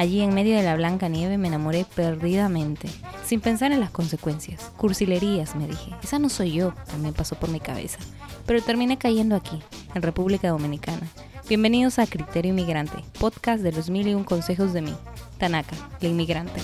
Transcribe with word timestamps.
Allí 0.00 0.22
en 0.22 0.32
medio 0.32 0.56
de 0.56 0.62
la 0.62 0.76
blanca 0.76 1.10
nieve 1.10 1.36
me 1.36 1.48
enamoré 1.48 1.84
perdidamente, 1.94 2.88
sin 3.22 3.42
pensar 3.42 3.70
en 3.70 3.80
las 3.80 3.90
consecuencias. 3.90 4.72
Cursilerías, 4.78 5.54
me 5.56 5.66
dije. 5.66 5.92
Esa 6.02 6.18
no 6.18 6.30
soy 6.30 6.52
yo, 6.52 6.72
también 6.86 7.12
pasó 7.12 7.38
por 7.38 7.50
mi 7.50 7.60
cabeza. 7.60 7.98
Pero 8.46 8.62
terminé 8.62 8.96
cayendo 8.96 9.36
aquí, 9.36 9.60
en 9.94 10.00
República 10.00 10.48
Dominicana. 10.48 11.06
Bienvenidos 11.50 11.98
a 11.98 12.06
Criterio 12.06 12.48
Inmigrante, 12.48 12.96
podcast 13.18 13.62
de 13.62 13.72
los 13.72 13.90
mil 13.90 14.08
y 14.08 14.14
un 14.14 14.24
consejos 14.24 14.72
de 14.72 14.80
mí, 14.80 14.94
Tanaka, 15.36 15.76
la 16.00 16.08
inmigrante. 16.08 16.62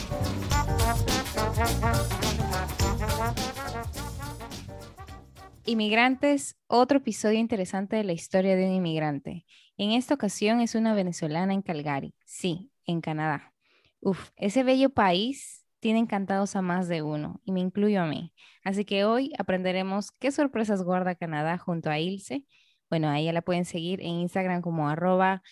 Inmigrantes, 5.67 6.57
otro 6.69 6.97
episodio 6.97 7.39
interesante 7.39 7.97
de 7.97 8.05
la 8.05 8.15
historia 8.15 8.57
de 8.57 8.65
un 8.65 8.73
inmigrante. 8.73 9.45
En 9.77 9.91
esta 9.91 10.15
ocasión 10.15 10.63
es 10.63 10.75
una 10.75 10.95
venezolana 10.95 11.53
en 11.53 11.61
Calgary, 11.61 12.15
sí, 12.25 12.71
en 12.87 13.01
Canadá. 13.01 13.53
Uf, 14.01 14.31
ese 14.37 14.63
bello 14.63 14.91
país 14.91 15.67
tiene 15.81 15.99
encantados 15.99 16.57
a 16.57 16.63
más 16.63 16.89
de 16.89 17.03
uno, 17.03 17.41
y 17.45 17.53
me 17.53 17.61
incluyo 17.61 18.03
a 18.03 18.07
mí. 18.07 18.33
Así 18.65 18.85
que 18.85 19.05
hoy 19.05 19.33
aprenderemos 19.39 20.11
qué 20.13 20.31
sorpresas 20.31 20.83
guarda 20.83 21.15
Canadá 21.15 21.59
junto 21.59 21.91
a 21.91 21.99
Ilse. 21.99 22.45
Bueno, 22.91 23.09
a 23.09 23.19
ella 23.19 23.33
la 23.33 23.43
pueden 23.43 23.65
seguir 23.65 24.01
en 24.01 24.09
Instagram 24.09 24.63
como 24.63 24.89
arroba 24.89 25.43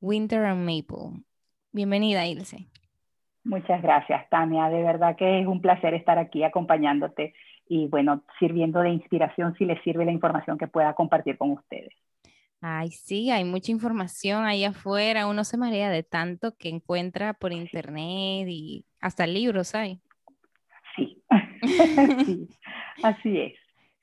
Winter 0.00 0.44
and 0.44 0.60
Maple. 0.60 1.22
Bienvenida, 1.72 2.26
Ilse. 2.26 2.68
Muchas 3.44 3.82
gracias, 3.82 4.28
Tania. 4.28 4.68
De 4.68 4.82
verdad 4.82 5.16
que 5.16 5.40
es 5.40 5.46
un 5.46 5.60
placer 5.60 5.94
estar 5.94 6.18
aquí 6.18 6.44
acompañándote 6.44 7.34
y, 7.68 7.88
bueno, 7.88 8.22
sirviendo 8.38 8.80
de 8.80 8.90
inspiración 8.90 9.54
si 9.56 9.64
les 9.64 9.82
sirve 9.82 10.04
la 10.04 10.12
información 10.12 10.58
que 10.58 10.68
pueda 10.68 10.94
compartir 10.94 11.38
con 11.38 11.50
ustedes. 11.52 11.92
Ay, 12.64 12.92
sí, 12.92 13.28
hay 13.30 13.42
mucha 13.44 13.72
información 13.72 14.44
ahí 14.44 14.64
afuera. 14.64 15.26
Uno 15.26 15.42
se 15.42 15.56
marea 15.56 15.90
de 15.90 16.04
tanto 16.04 16.54
que 16.56 16.68
encuentra 16.68 17.34
por 17.34 17.52
internet 17.52 18.46
y 18.48 18.86
hasta 19.00 19.26
libros 19.26 19.74
hay. 19.74 20.00
Sí, 20.94 21.20
así 23.02 23.38
es. 23.38 23.54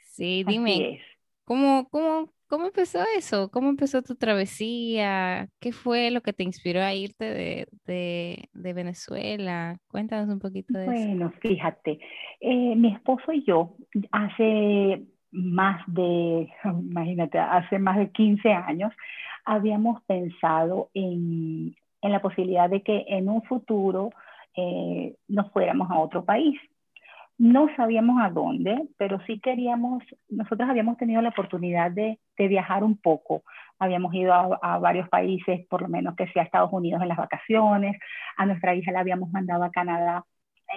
Sí, 0.02 0.43
dime, 0.45 0.99
¿cómo, 1.45 1.87
cómo, 1.89 2.33
¿cómo 2.47 2.65
empezó 2.65 2.99
eso? 3.15 3.49
¿Cómo 3.49 3.69
empezó 3.69 4.02
tu 4.02 4.15
travesía? 4.15 5.47
¿Qué 5.61 5.71
fue 5.71 6.11
lo 6.11 6.19
que 6.19 6.33
te 6.33 6.43
inspiró 6.43 6.81
a 6.81 6.93
irte 6.93 7.23
de, 7.23 7.67
de, 7.85 8.49
de 8.52 8.73
Venezuela? 8.73 9.77
Cuéntanos 9.87 10.27
un 10.27 10.39
poquito 10.39 10.77
de 10.77 10.83
eso. 10.83 10.91
Bueno, 10.91 11.31
fíjate, 11.39 11.97
eh, 12.41 12.75
mi 12.75 12.93
esposo 12.93 13.31
y 13.31 13.45
yo 13.45 13.77
hace 14.11 15.05
más 15.31 15.81
de, 15.88 16.49
imagínate, 16.63 17.39
hace 17.39 17.80
más 17.80 17.97
de 17.97 18.11
15 18.11 18.52
años, 18.52 18.94
habíamos 19.45 20.02
pensado 20.03 20.89
en, 20.94 21.75
en 22.02 22.11
la 22.11 22.21
posibilidad 22.21 22.69
de 22.69 22.81
que 22.81 23.05
en 23.08 23.30
un 23.30 23.44
futuro 23.44 24.11
eh, 24.55 25.16
nos 25.27 25.52
fuéramos 25.52 25.89
a 25.91 25.99
otro 25.99 26.25
país. 26.25 26.59
No 27.38 27.69
sabíamos 27.77 28.21
a 28.21 28.30
dónde, 28.30 28.89
pero 28.97 29.19
sí 29.25 29.39
queríamos, 29.39 30.03
nosotros 30.27 30.69
habíamos 30.69 30.97
tenido 30.97 31.21
la 31.21 31.30
oportunidad 31.30 31.89
de, 31.89 32.20
de 32.37 32.48
viajar 32.49 32.83
un 32.83 32.98
poco. 32.98 33.43
Habíamos 33.80 34.14
ido 34.14 34.33
a, 34.33 34.59
a, 34.61 34.77
varios 34.80 35.08
países, 35.08 35.65
por 35.67 35.82
lo 35.82 35.87
menos 35.87 36.15
que 36.17 36.27
sea 36.27 36.43
Estados 36.43 36.73
Unidos 36.73 37.02
en 37.02 37.08
las 37.08 37.17
vacaciones. 37.17 37.98
A 38.36 38.45
nuestra 38.45 38.76
hija 38.76 38.92
la 38.92 38.99
habíamos 38.99 39.32
mandado 39.32 39.64
a 39.64 39.71
Canadá 39.71 40.26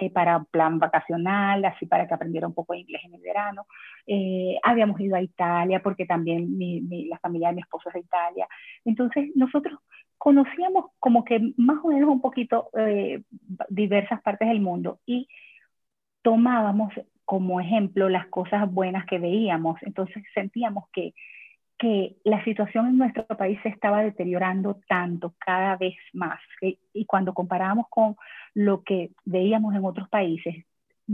eh, 0.01 0.09
para 0.09 0.43
plan 0.43 0.79
vacacional, 0.79 1.63
así 1.65 1.85
para 1.85 2.07
que 2.07 2.13
aprendiera 2.13 2.47
un 2.47 2.53
poco 2.53 2.73
de 2.73 2.79
inglés 2.79 3.01
en 3.05 3.15
el 3.15 3.21
verano. 3.21 3.65
Eh, 4.07 4.57
habíamos 4.63 4.99
ido 4.99 5.15
a 5.15 5.21
Italia 5.21 5.81
porque 5.81 6.05
también 6.05 6.57
mi, 6.57 6.81
mi, 6.81 7.05
la 7.05 7.19
familia 7.19 7.49
de 7.49 7.55
mi 7.55 7.61
esposo 7.61 7.89
es 7.89 7.93
de 7.93 7.99
Italia. 8.01 8.47
Entonces 8.85 9.31
nosotros 9.35 9.79
conocíamos 10.17 10.85
como 10.99 11.25
que 11.25 11.53
más 11.57 11.77
o 11.83 11.89
menos 11.89 12.09
un 12.09 12.21
poquito 12.21 12.69
eh, 12.77 13.23
diversas 13.69 14.21
partes 14.21 14.47
del 14.47 14.61
mundo 14.61 14.99
y 15.05 15.27
tomábamos 16.21 16.93
como 17.25 17.59
ejemplo 17.59 18.09
las 18.09 18.27
cosas 18.27 18.71
buenas 18.71 19.05
que 19.05 19.19
veíamos. 19.19 19.77
Entonces 19.83 20.23
sentíamos 20.33 20.85
que 20.91 21.13
que 21.77 22.15
la 22.23 22.43
situación 22.43 22.87
en 22.87 22.97
nuestro 22.97 23.25
país 23.25 23.59
se 23.63 23.69
estaba 23.69 24.03
deteriorando 24.03 24.79
tanto 24.87 25.33
cada 25.39 25.75
vez 25.75 25.95
más. 26.13 26.39
Y 26.93 27.05
cuando 27.05 27.33
comparábamos 27.33 27.87
con 27.89 28.15
lo 28.53 28.83
que 28.83 29.11
veíamos 29.25 29.75
en 29.75 29.85
otros 29.85 30.07
países, 30.09 30.65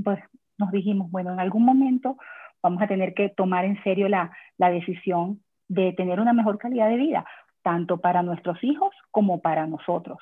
pues 0.03 0.19
nos 0.57 0.71
dijimos, 0.71 1.09
bueno, 1.11 1.33
en 1.33 1.39
algún 1.39 1.63
momento 1.63 2.17
vamos 2.61 2.81
a 2.81 2.87
tener 2.87 3.13
que 3.13 3.29
tomar 3.29 3.65
en 3.65 3.81
serio 3.83 4.09
la, 4.09 4.31
la 4.57 4.69
decisión 4.69 5.41
de 5.67 5.93
tener 5.93 6.19
una 6.19 6.33
mejor 6.33 6.57
calidad 6.57 6.89
de 6.89 6.97
vida, 6.97 7.25
tanto 7.61 7.99
para 7.99 8.21
nuestros 8.23 8.61
hijos 8.63 8.93
como 9.11 9.41
para 9.41 9.65
nosotros. 9.65 10.19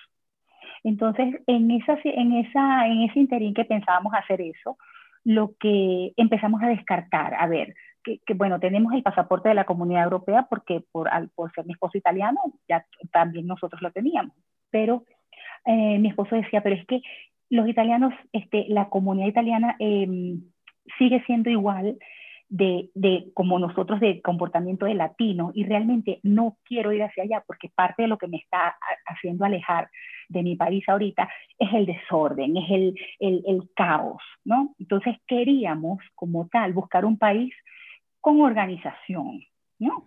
Entonces, 0.84 1.42
en, 1.48 1.72
esa, 1.72 1.98
en, 2.04 2.34
esa, 2.34 2.88
en 2.88 3.02
ese 3.02 3.20
interín 3.20 3.54
que 3.54 3.66
pensábamos 3.66 4.14
hacer 4.14 4.42
eso, 4.42 4.78
lo 5.24 5.56
que 5.60 6.14
empezamos 6.16 6.62
a 6.62 6.70
descartar, 6.70 7.34
a 7.34 7.48
ver, 7.48 7.76
que, 8.26 8.34
bueno, 8.34 8.60
tenemos 8.60 8.94
el 8.94 9.04
pasaporte 9.04 9.50
de 9.50 9.56
la 9.56 9.66
Comunidad 9.66 10.06
Europea 10.06 10.48
porque 10.50 10.84
por, 10.92 11.10
al, 11.10 11.30
por 11.30 11.52
ser 11.54 11.66
mi 11.66 11.74
esposo 11.74 11.98
italiano, 11.98 12.40
ya 12.68 12.86
también 13.12 13.48
nosotros 13.48 13.82
lo 13.82 13.92
teníamos. 13.92 14.36
Pero 14.70 15.04
eh, 15.66 16.00
mi 16.00 16.10
esposo 16.10 16.36
decía, 16.36 16.62
pero 16.62 16.76
es 16.76 16.86
que 16.86 17.02
los 17.50 17.68
italianos, 17.68 18.14
este, 18.32 18.66
la 18.70 18.90
comunidad 18.90 19.28
italiana 19.28 19.76
eh, 19.80 20.38
sigue 20.98 21.24
siendo 21.26 21.50
igual 21.50 21.98
de, 22.50 22.90
de, 22.96 23.28
como 23.34 23.60
nosotros 23.60 24.00
de 24.00 24.22
comportamiento 24.22 24.86
de 24.86 24.96
latino 24.96 25.52
y 25.54 25.66
realmente 25.66 26.20
no 26.24 26.58
quiero 26.64 26.94
ir 26.94 27.04
hacia 27.04 27.24
allá 27.24 27.44
porque 27.46 27.70
parte 27.76 28.04
de 28.04 28.08
lo 28.08 28.18
que 28.18 28.28
me 28.28 28.38
está 28.38 28.78
haciendo 29.06 29.44
alejar 29.44 29.90
de 30.30 30.44
mi 30.44 30.56
país 30.56 30.88
ahorita 30.88 31.30
es 31.60 31.74
el 31.74 31.86
desorden, 31.86 32.58
es 32.58 32.70
el, 32.70 32.96
el, 33.20 33.44
el 33.48 33.70
caos, 33.76 34.22
¿no? 34.46 34.76
Entonces 34.80 35.18
queríamos 35.28 36.00
como 36.16 36.48
tal 36.48 36.74
buscar 36.74 37.06
un 37.06 37.18
país 37.18 37.54
con 38.28 38.42
organización, 38.42 39.42
¿no? 39.80 40.04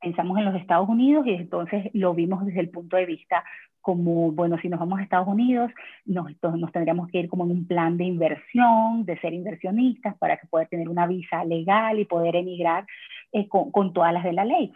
Pensamos 0.00 0.38
en 0.38 0.44
los 0.44 0.54
Estados 0.54 0.88
Unidos 0.88 1.26
y 1.26 1.30
entonces 1.30 1.90
lo 1.92 2.14
vimos 2.14 2.46
desde 2.46 2.60
el 2.60 2.70
punto 2.70 2.96
de 2.96 3.04
vista 3.04 3.42
como, 3.80 4.30
bueno, 4.30 4.58
si 4.58 4.68
nos 4.68 4.78
vamos 4.78 5.00
a 5.00 5.02
Estados 5.02 5.26
Unidos, 5.26 5.72
nos, 6.04 6.30
nos 6.40 6.70
tendríamos 6.70 7.08
que 7.08 7.18
ir 7.18 7.28
como 7.28 7.46
en 7.46 7.50
un 7.50 7.66
plan 7.66 7.96
de 7.96 8.04
inversión, 8.04 9.04
de 9.06 9.18
ser 9.18 9.34
inversionistas 9.34 10.16
para 10.18 10.36
que 10.36 10.46
poder 10.46 10.68
tener 10.68 10.88
una 10.88 11.08
visa 11.08 11.44
legal 11.44 11.98
y 11.98 12.04
poder 12.04 12.36
emigrar 12.36 12.86
eh, 13.32 13.48
con, 13.48 13.72
con, 13.72 13.92
todas 13.92 14.12
las 14.12 14.22
de 14.22 14.32
la 14.32 14.44
ley. 14.44 14.72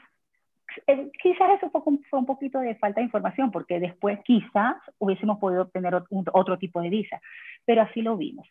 Eh, 0.88 1.12
quizás 1.22 1.50
eso 1.56 1.70
fue, 1.70 1.82
fue, 2.10 2.18
un 2.18 2.26
poquito 2.26 2.58
de 2.58 2.74
falta 2.74 3.00
de 3.00 3.04
información, 3.04 3.52
porque 3.52 3.78
después 3.78 4.18
quizás 4.24 4.74
hubiésemos 4.98 5.38
podido 5.38 5.62
obtener 5.62 5.94
otro, 5.94 6.24
otro 6.32 6.58
tipo 6.58 6.80
de 6.80 6.90
visa, 6.90 7.20
pero 7.64 7.82
así 7.82 8.02
lo 8.02 8.16
vimos. 8.16 8.48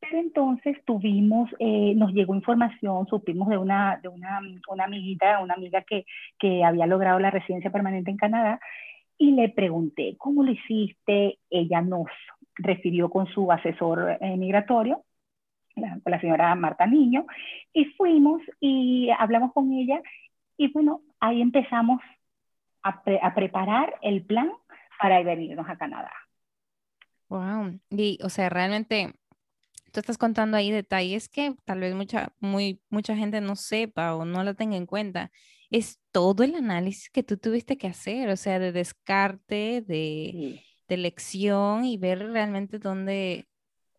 Pero 0.00 0.18
entonces 0.18 0.78
tuvimos, 0.86 1.50
eh, 1.58 1.92
nos 1.94 2.12
llegó 2.12 2.34
información, 2.34 3.06
supimos 3.06 3.48
de 3.48 3.58
una, 3.58 3.98
de 4.02 4.08
una, 4.08 4.40
una 4.68 4.84
amiguita, 4.84 5.40
una 5.40 5.54
amiga 5.54 5.82
que, 5.82 6.06
que 6.38 6.64
había 6.64 6.86
logrado 6.86 7.18
la 7.18 7.30
residencia 7.30 7.70
permanente 7.70 8.10
en 8.10 8.16
Canadá, 8.16 8.60
y 9.18 9.32
le 9.32 9.50
pregunté, 9.50 10.16
¿cómo 10.16 10.42
lo 10.42 10.52
hiciste? 10.52 11.38
Ella 11.50 11.82
nos 11.82 12.06
refirió 12.54 13.10
con 13.10 13.26
su 13.26 13.52
asesor 13.52 14.16
eh, 14.20 14.36
migratorio, 14.38 15.04
la, 15.76 16.00
la, 16.06 16.20
señora 16.20 16.54
Marta 16.54 16.86
Niño, 16.86 17.26
y 17.72 17.84
fuimos 17.96 18.40
y 18.58 19.10
hablamos 19.10 19.52
con 19.52 19.70
ella, 19.72 20.00
y 20.56 20.72
bueno, 20.72 21.02
ahí 21.20 21.42
empezamos 21.42 22.00
a, 22.82 23.02
pre 23.02 23.20
a 23.22 23.34
preparar 23.34 23.94
el 24.00 24.24
plan 24.24 24.50
para 24.98 25.22
venirnos 25.22 25.68
a 25.68 25.76
Canadá. 25.76 26.12
Wow, 27.28 27.78
y 27.90 28.18
o 28.22 28.28
sea, 28.28 28.48
realmente 28.48 29.12
tú 29.90 30.00
estás 30.00 30.18
contando 30.18 30.56
ahí 30.56 30.70
detalles 30.70 31.28
que 31.28 31.54
tal 31.64 31.80
vez 31.80 31.94
mucha, 31.94 32.32
muy, 32.40 32.80
mucha 32.90 33.16
gente 33.16 33.40
no 33.40 33.56
sepa 33.56 34.14
o 34.14 34.24
no 34.24 34.44
lo 34.44 34.54
tenga 34.54 34.76
en 34.76 34.86
cuenta. 34.86 35.30
Es 35.70 36.00
todo 36.12 36.42
el 36.42 36.54
análisis 36.54 37.10
que 37.10 37.22
tú 37.22 37.36
tuviste 37.36 37.78
que 37.78 37.86
hacer, 37.86 38.28
o 38.28 38.36
sea, 38.36 38.58
de 38.58 38.72
descarte, 38.72 39.82
de, 39.82 40.30
sí. 40.32 40.62
de 40.88 40.94
elección 40.94 41.84
y 41.84 41.96
ver 41.96 42.18
realmente 42.18 42.78
dónde, 42.78 43.46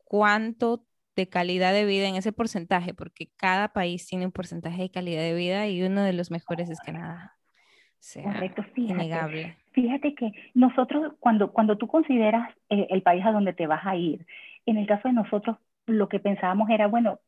cuánto 0.04 0.86
de 1.16 1.28
calidad 1.28 1.74
de 1.74 1.86
vida 1.86 2.08
en 2.08 2.16
ese 2.16 2.32
porcentaje, 2.32 2.94
porque 2.94 3.30
cada 3.38 3.70
país 3.70 4.08
tiene 4.08 4.26
un 4.26 4.32
porcentaje 4.32 4.82
de 4.84 4.92
calidad 4.92 5.22
de 5.22 5.34
vida 5.34 5.68
y 5.68 5.84
uno 5.84 6.04
de 6.04 6.14
los 6.14 6.32
mejores 6.32 6.70
es 6.70 6.80
Canadá. 6.80 7.36
O 7.38 8.04
sea, 8.04 8.24
Correcto, 8.24 8.64
fíjate, 8.74 8.94
innegable. 8.94 9.58
Fíjate 9.74 10.16
que 10.16 10.32
nosotros, 10.54 11.14
cuando, 11.20 11.52
cuando 11.52 11.78
tú 11.78 11.88
consideras 11.88 12.50
eh, 12.70 12.88
el 12.90 13.04
país 13.04 13.24
a 13.26 13.32
donde 13.32 13.54
te 13.54 13.68
vas 13.68 13.86
a 13.86 13.96
ir, 13.96 14.26
en 14.66 14.78
el 14.78 14.88
caso 14.88 15.08
de 15.08 15.14
nosotros, 15.14 15.58
lo 15.88 16.10
que 16.10 16.20
pensábamos 16.20 16.70
era, 16.70 16.88
bueno, 16.88 17.20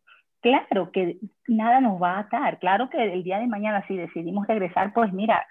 claro 0.41 0.91
que 0.91 1.17
nada 1.47 1.81
nos 1.81 2.01
va 2.01 2.17
a 2.17 2.19
atar, 2.19 2.59
claro 2.59 2.89
que 2.89 3.01
el 3.01 3.23
día 3.23 3.39
de 3.39 3.47
mañana 3.47 3.85
si 3.87 3.95
decidimos 3.95 4.47
regresar, 4.47 4.93
pues 4.93 5.11
mira, 5.13 5.45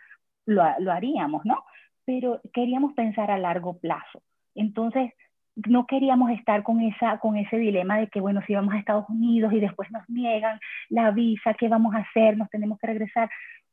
lo, 0.46 0.62
lo 0.78 0.92
haríamos, 0.92 1.44
¿no? 1.44 1.64
Pero 2.04 2.40
queríamos 2.52 2.92
pensar 2.94 3.30
a 3.30 3.38
largo 3.38 3.78
plazo. 3.78 4.22
Entonces, 4.54 5.12
no 5.54 5.86
queríamos 5.86 6.30
estar 6.30 6.62
con, 6.62 6.80
esa, 6.80 7.18
con 7.18 7.36
ese 7.36 7.58
dilema 7.58 7.98
de 7.98 8.08
que, 8.08 8.20
bueno, 8.20 8.40
si 8.46 8.54
vamos 8.54 8.74
a 8.74 8.78
Estados 8.78 9.08
Unidos 9.08 9.52
y 9.52 9.60
después 9.60 9.90
nos 9.90 10.08
niegan 10.08 10.58
la 10.88 11.10
visa, 11.10 11.54
¿qué 11.54 11.68
vamos 11.68 11.94
a 11.94 11.98
hacer? 11.98 12.36
Nos 12.36 12.48
tenemos 12.50 12.78
que 12.78 12.86
regresar. 12.86 13.30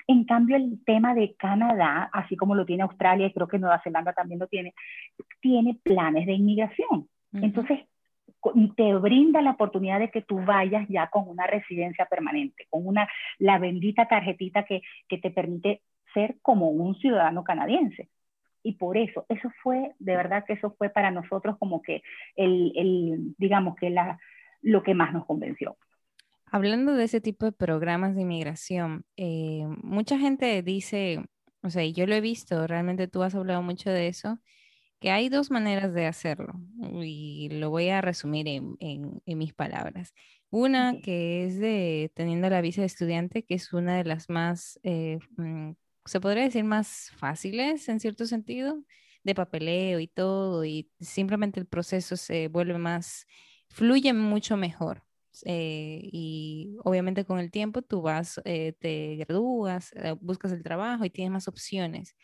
En 0.08 0.26
cambio, 0.26 0.58
el 0.58 0.84
tema 0.86 1.14
de 1.14 1.36
Canadá, 1.36 2.10
así 2.12 2.36
como 2.36 2.56
lo 2.56 2.66
tiene 2.66 2.84
Australia 2.84 3.28
y 3.28 3.34
creo 3.34 3.48
que 3.48 3.60
Nueva 3.60 3.82
Zelanda 3.84 4.12
también 4.14 4.40
lo 4.40 4.48
tiene, 4.48 4.74
tiene 5.40 5.78
planes 5.84 6.26
de 6.26 6.34
inmigración. 6.34 7.08
Entonces, 7.32 7.80
te 8.76 8.96
brinda 8.96 9.42
la 9.42 9.52
oportunidad 9.52 10.00
de 10.00 10.12
que 10.12 10.22
tú 10.22 10.40
vayas 10.44 10.88
ya 10.90 11.10
con 11.10 11.28
una 11.28 11.48
residencia 11.48 12.06
permanente, 12.06 12.68
con 12.70 12.86
una, 12.86 13.08
la 13.38 13.58
bendita 13.60 14.08
tarjetita 14.08 14.64
que, 14.64 14.82
que 15.08 15.18
te 15.18 15.32
permite 15.32 15.82
ser 16.14 16.38
como 16.42 16.70
un 16.70 16.96
ciudadano 16.96 17.44
canadiense. 17.44 18.10
Y 18.64 18.74
por 18.74 18.98
eso, 18.98 19.26
eso 19.30 19.50
fue, 19.64 19.94
de 20.00 20.16
verdad 20.16 20.44
que 20.46 20.54
eso 20.54 20.76
fue 20.78 20.90
para 20.90 21.12
nosotros 21.12 21.58
como 21.58 21.82
que 21.82 22.02
el, 22.36 22.74
el 22.76 23.36
digamos 23.38 23.76
que 23.76 23.90
la, 23.90 24.20
lo 24.62 24.84
que 24.84 24.94
más 24.94 25.14
nos 25.14 25.26
convenció. 25.26 25.78
Hablando 26.52 26.96
de 26.96 27.04
ese 27.06 27.22
tipo 27.22 27.46
de 27.46 27.52
programas 27.52 28.16
de 28.16 28.24
inmigración, 28.24 29.06
eh, 29.18 29.64
mucha 29.84 30.18
gente 30.18 30.62
dice, 30.64 31.24
o 31.62 31.70
sea, 31.70 31.86
yo 31.86 32.08
lo 32.08 32.16
he 32.16 32.22
visto, 32.22 32.66
realmente 32.68 33.08
tú 33.08 33.22
has 33.24 33.36
hablado 33.36 33.62
mucho 33.62 33.92
de 33.92 34.08
eso, 34.08 34.40
que 35.00 35.12
hay 35.12 35.30
dos 35.30 35.50
maneras 35.50 35.94
de 35.94 36.06
hacerlo 36.06 36.54
y 37.02 37.50
lo 37.52 37.70
voy 37.70 37.90
a 37.90 38.02
resumir 38.02 38.48
en, 38.48 38.76
en, 38.80 39.38
mis 39.38 39.54
palabras. 39.54 40.14
Una 40.50 41.00
que 41.02 41.46
es 41.46 41.60
de 41.60 42.12
teniendo 42.16 42.50
la 42.50 42.62
visa 42.62 42.82
de 42.82 42.88
estudiante, 42.88 43.44
que 43.44 43.56
es 43.56 43.72
una 43.74 43.98
de 43.98 44.04
las 44.04 44.30
más, 44.30 44.80
eh, 44.84 45.20
mm, 45.38 45.72
se 46.06 46.20
podría 46.20 46.44
decir 46.44 46.64
más 46.64 47.12
fáciles 47.18 47.88
en 47.90 48.00
cierto 48.00 48.26
sentido, 48.26 48.84
de 49.24 49.36
papeleo 49.36 50.00
y 50.00 50.08
todo, 50.08 50.66
y 50.66 50.90
simplemente 51.00 51.60
el 51.60 51.68
proceso 51.68 52.18
se 52.18 52.48
vuelve 52.48 52.78
más, 52.78 53.26
fluye 53.70 54.14
mucho 54.14 54.58
mejor. 54.58 55.04
Eh, 55.46 56.02
y 56.12 56.76
obviamente 56.84 57.24
con 57.24 57.40
el 57.40 57.52
tiempo 57.52 57.82
tú 57.82 58.02
vas, 58.02 58.42
eh, 58.46 58.74
te 58.80 59.16
gradúas, 59.18 59.94
buscas 60.20 60.52
el 60.52 60.64
trabajo 60.64 61.06
y 61.06 61.10
tienes 61.10 61.32
más 61.32 61.48
opciones. 61.48 62.16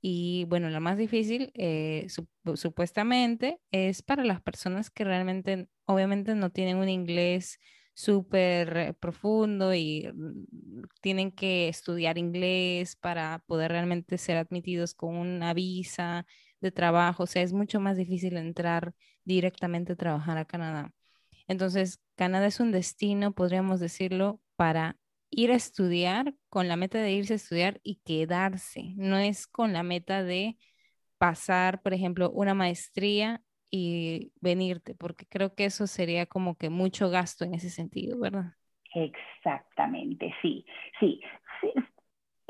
Y 0.00 0.46
bueno, 0.48 0.70
lo 0.70 0.80
más 0.80 0.96
difícil, 0.96 1.52
eh, 1.54 2.06
supuestamente, 2.54 3.60
es 3.70 4.02
para 4.02 4.24
las 4.24 4.40
personas 4.40 4.90
que 4.90 5.04
realmente, 5.04 5.68
obviamente, 5.84 6.34
no 6.34 6.50
tienen 6.50 6.78
un 6.78 6.88
inglés 6.88 7.58
súper 7.94 8.96
profundo 8.98 9.74
y 9.74 10.10
mm, 10.14 10.84
tienen 11.02 11.32
que 11.32 11.68
estudiar 11.68 12.16
inglés 12.18 12.96
para 12.96 13.42
poder 13.46 13.72
realmente 13.72 14.16
ser 14.18 14.38
admitidos 14.38 14.94
con 14.94 15.16
una 15.16 15.52
visa 15.54 16.26
de 16.60 16.72
trabajo. 16.72 17.24
O 17.24 17.26
sea, 17.26 17.42
es 17.42 17.52
mucho 17.52 17.80
más 17.80 17.96
difícil 17.96 18.36
entrar 18.36 18.94
directamente 19.24 19.92
a 19.92 19.96
trabajar 19.96 20.38
a 20.38 20.46
Canadá. 20.46 20.92
Entonces, 21.46 22.00
Canadá 22.16 22.46
es 22.46 22.60
un 22.60 22.72
destino, 22.72 23.32
podríamos 23.32 23.80
decirlo, 23.80 24.40
para 24.56 24.98
ir 25.30 25.50
a 25.52 25.54
estudiar 25.54 26.34
con 26.48 26.68
la 26.68 26.76
meta 26.76 26.98
de 26.98 27.12
irse 27.12 27.34
a 27.34 27.36
estudiar 27.36 27.80
y 27.82 27.96
quedarse. 28.04 28.94
No 28.96 29.18
es 29.18 29.46
con 29.46 29.72
la 29.72 29.82
meta 29.82 30.22
de 30.22 30.58
pasar, 31.18 31.82
por 31.82 31.94
ejemplo, 31.94 32.30
una 32.30 32.54
maestría 32.54 33.42
y 33.70 34.32
venirte, 34.40 34.94
porque 34.94 35.26
creo 35.26 35.54
que 35.54 35.66
eso 35.66 35.86
sería 35.86 36.26
como 36.26 36.56
que 36.56 36.70
mucho 36.70 37.10
gasto 37.10 37.44
en 37.44 37.54
ese 37.54 37.70
sentido, 37.70 38.18
¿verdad? 38.18 38.54
Exactamente, 38.94 40.34
sí, 40.42 40.64
sí. 40.98 41.20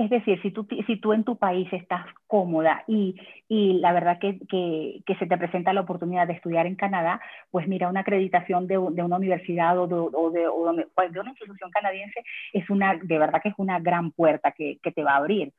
Es 0.00 0.08
decir, 0.08 0.40
si 0.40 0.50
tú, 0.50 0.66
si 0.86 0.96
tú 0.96 1.12
en 1.12 1.24
tu 1.24 1.36
país 1.36 1.70
estás 1.74 2.06
cómoda 2.26 2.84
y, 2.86 3.16
y 3.48 3.74
la 3.80 3.92
verdad 3.92 4.18
que, 4.18 4.38
que, 4.48 5.14
se 5.18 5.26
te 5.26 5.36
presenta 5.36 5.74
la 5.74 5.82
oportunidad 5.82 6.26
de 6.26 6.32
estudiar 6.32 6.66
en 6.66 6.74
Canadá, 6.74 7.20
pues 7.50 7.68
mira, 7.68 7.90
una 7.90 8.00
acreditación 8.00 8.66
de, 8.66 8.76
de 8.76 9.02
una 9.02 9.16
universidad 9.16 9.78
o, 9.78 9.86
de, 9.86 9.96
o, 9.96 10.30
de, 10.30 10.40
de, 10.40 11.20
una 11.20 11.30
institución 11.30 11.70
canadiense 11.70 12.24
es 12.54 12.70
una, 12.70 12.94
de 12.96 13.18
verdad 13.18 13.42
que 13.42 13.50
es 13.50 13.54
una 13.58 13.78
gran 13.78 14.10
puerta 14.12 14.52
que, 14.52 14.78
que 14.82 14.90
te 14.90 15.04
va 15.04 15.12
a 15.12 15.16
abrir. 15.16 15.52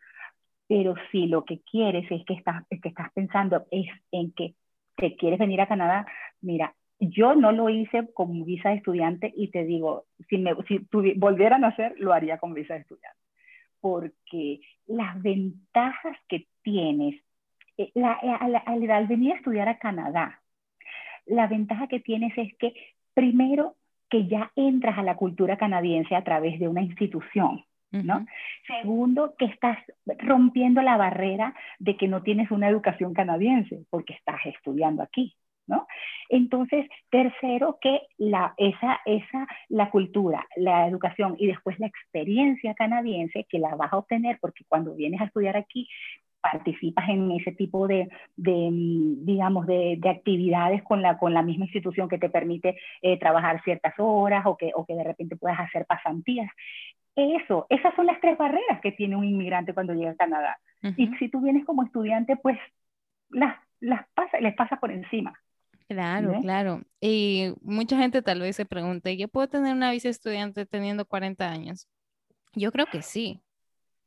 Pero 0.67 0.95
si 1.11 1.27
lo 1.27 1.45
que 1.45 1.59
quieres 1.61 2.09
es 2.09 2.25
que 2.25 2.33
estás, 2.33 2.63
es 2.71 2.81
que 2.81 2.89
estás 2.89 3.11
pensando 3.13 3.67
es 3.69 3.89
en 4.11 4.31
que 4.31 4.55
te 4.95 5.15
quieres 5.17 5.37
venir 5.37 5.61
a 5.61 5.67
Canadá, 5.67 6.07
mira, 6.41 6.73
yo 6.99 7.35
no 7.35 7.51
lo 7.51 7.69
hice 7.69 8.11
con 8.15 8.43
visa 8.43 8.69
de 8.69 8.77
estudiante 8.77 9.31
y 9.37 9.49
te 9.49 9.65
digo, 9.65 10.05
si, 10.29 10.39
me, 10.39 10.55
si 10.67 10.79
volvieran 11.15 11.63
a 11.63 11.67
hacer, 11.67 11.93
lo 11.99 12.11
haría 12.11 12.39
con 12.39 12.55
visa 12.55 12.73
de 12.73 12.79
estudiante 12.79 13.20
porque 13.81 14.61
las 14.87 15.21
ventajas 15.21 16.17
que 16.29 16.47
tienes 16.61 17.15
eh, 17.77 17.91
eh, 17.95 18.03
al, 18.03 19.07
venir 19.07 19.33
a 19.33 19.35
estudiar 19.35 19.67
a 19.67 19.79
Canadá, 19.79 20.41
la 21.25 21.47
ventaja 21.47 21.87
que 21.87 21.99
tienes 21.99 22.37
es 22.37 22.55
que 22.57 22.73
primero 23.13 23.75
que 24.09 24.27
ya 24.27 24.51
entras 24.55 24.97
a 24.97 25.03
la 25.03 25.15
cultura 25.15 25.57
canadiense 25.57 26.15
a 26.15 26.23
través 26.23 26.59
de 26.59 26.67
una 26.67 26.81
institución, 26.81 27.63
¿no? 27.91 28.25
Segundo, 28.67 29.35
que 29.37 29.45
estás 29.45 29.77
rompiendo 30.19 30.81
la 30.81 30.95
barrera 30.95 31.53
de 31.79 31.97
que 31.97 32.07
no 32.07 32.21
tienes 32.21 32.49
una 32.51 32.69
educación 32.69 33.13
canadiense 33.13 33.85
porque 33.89 34.13
estás 34.13 34.45
estudiando 34.45 35.03
aquí. 35.03 35.35
¿No? 35.71 35.87
Entonces, 36.29 36.87
tercero, 37.09 37.79
que 37.81 38.01
la, 38.17 38.53
esa, 38.57 38.99
esa, 39.05 39.47
la 39.69 39.89
cultura, 39.89 40.45
la 40.55 40.87
educación 40.87 41.35
y 41.39 41.47
después 41.47 41.79
la 41.79 41.87
experiencia 41.87 42.75
canadiense 42.75 43.47
que 43.49 43.57
la 43.57 43.75
vas 43.75 43.91
a 43.91 43.97
obtener 43.97 44.37
porque 44.39 44.65
cuando 44.67 44.93
vienes 44.93 45.21
a 45.21 45.25
estudiar 45.25 45.57
aquí 45.57 45.87
participas 46.41 47.07
en 47.07 47.31
ese 47.31 47.51
tipo 47.51 47.87
de, 47.87 48.09
de 48.35 48.69
digamos, 48.71 49.67
de, 49.67 49.97
de, 49.99 50.09
actividades 50.09 50.81
con 50.83 51.01
la, 51.01 51.17
con 51.17 51.33
la 51.33 51.43
misma 51.43 51.65
institución 51.65 52.09
que 52.09 52.17
te 52.17 52.29
permite 52.29 52.77
eh, 53.01 53.17
trabajar 53.19 53.61
ciertas 53.63 53.93
horas 53.97 54.43
o 54.45 54.57
que, 54.57 54.71
o 54.75 54.85
que 54.85 54.95
de 54.95 55.03
repente 55.03 55.35
puedas 55.35 55.59
hacer 55.59 55.85
pasantías. 55.85 56.51
Eso, 57.15 57.67
esas 57.69 57.93
son 57.95 58.07
las 58.07 58.19
tres 58.21 58.37
barreras 58.37 58.81
que 58.81 58.91
tiene 58.91 59.15
un 59.15 59.25
inmigrante 59.25 59.73
cuando 59.73 59.93
llega 59.93 60.11
a 60.11 60.15
Canadá. 60.15 60.57
Y 60.97 61.07
si 61.19 61.29
tú 61.29 61.41
vienes 61.41 61.63
como 61.65 61.83
estudiante, 61.83 62.37
pues 62.37 62.57
las, 63.29 63.55
las 63.79 64.07
pasa, 64.15 64.39
les 64.39 64.55
pasa 64.55 64.77
por 64.77 64.91
encima. 64.91 65.33
Claro, 65.91 66.39
claro. 66.41 66.81
Y 67.01 67.53
mucha 67.61 67.97
gente 67.97 68.21
tal 68.21 68.39
vez 68.39 68.55
se 68.55 68.65
pregunte, 68.65 69.17
¿yo 69.17 69.27
puedo 69.27 69.49
tener 69.49 69.75
una 69.75 69.91
visa 69.91 70.07
estudiante 70.07 70.65
teniendo 70.65 71.03
40 71.03 71.49
años? 71.49 71.89
Yo 72.53 72.71
creo 72.71 72.85
que 72.85 73.01
sí. 73.01 73.41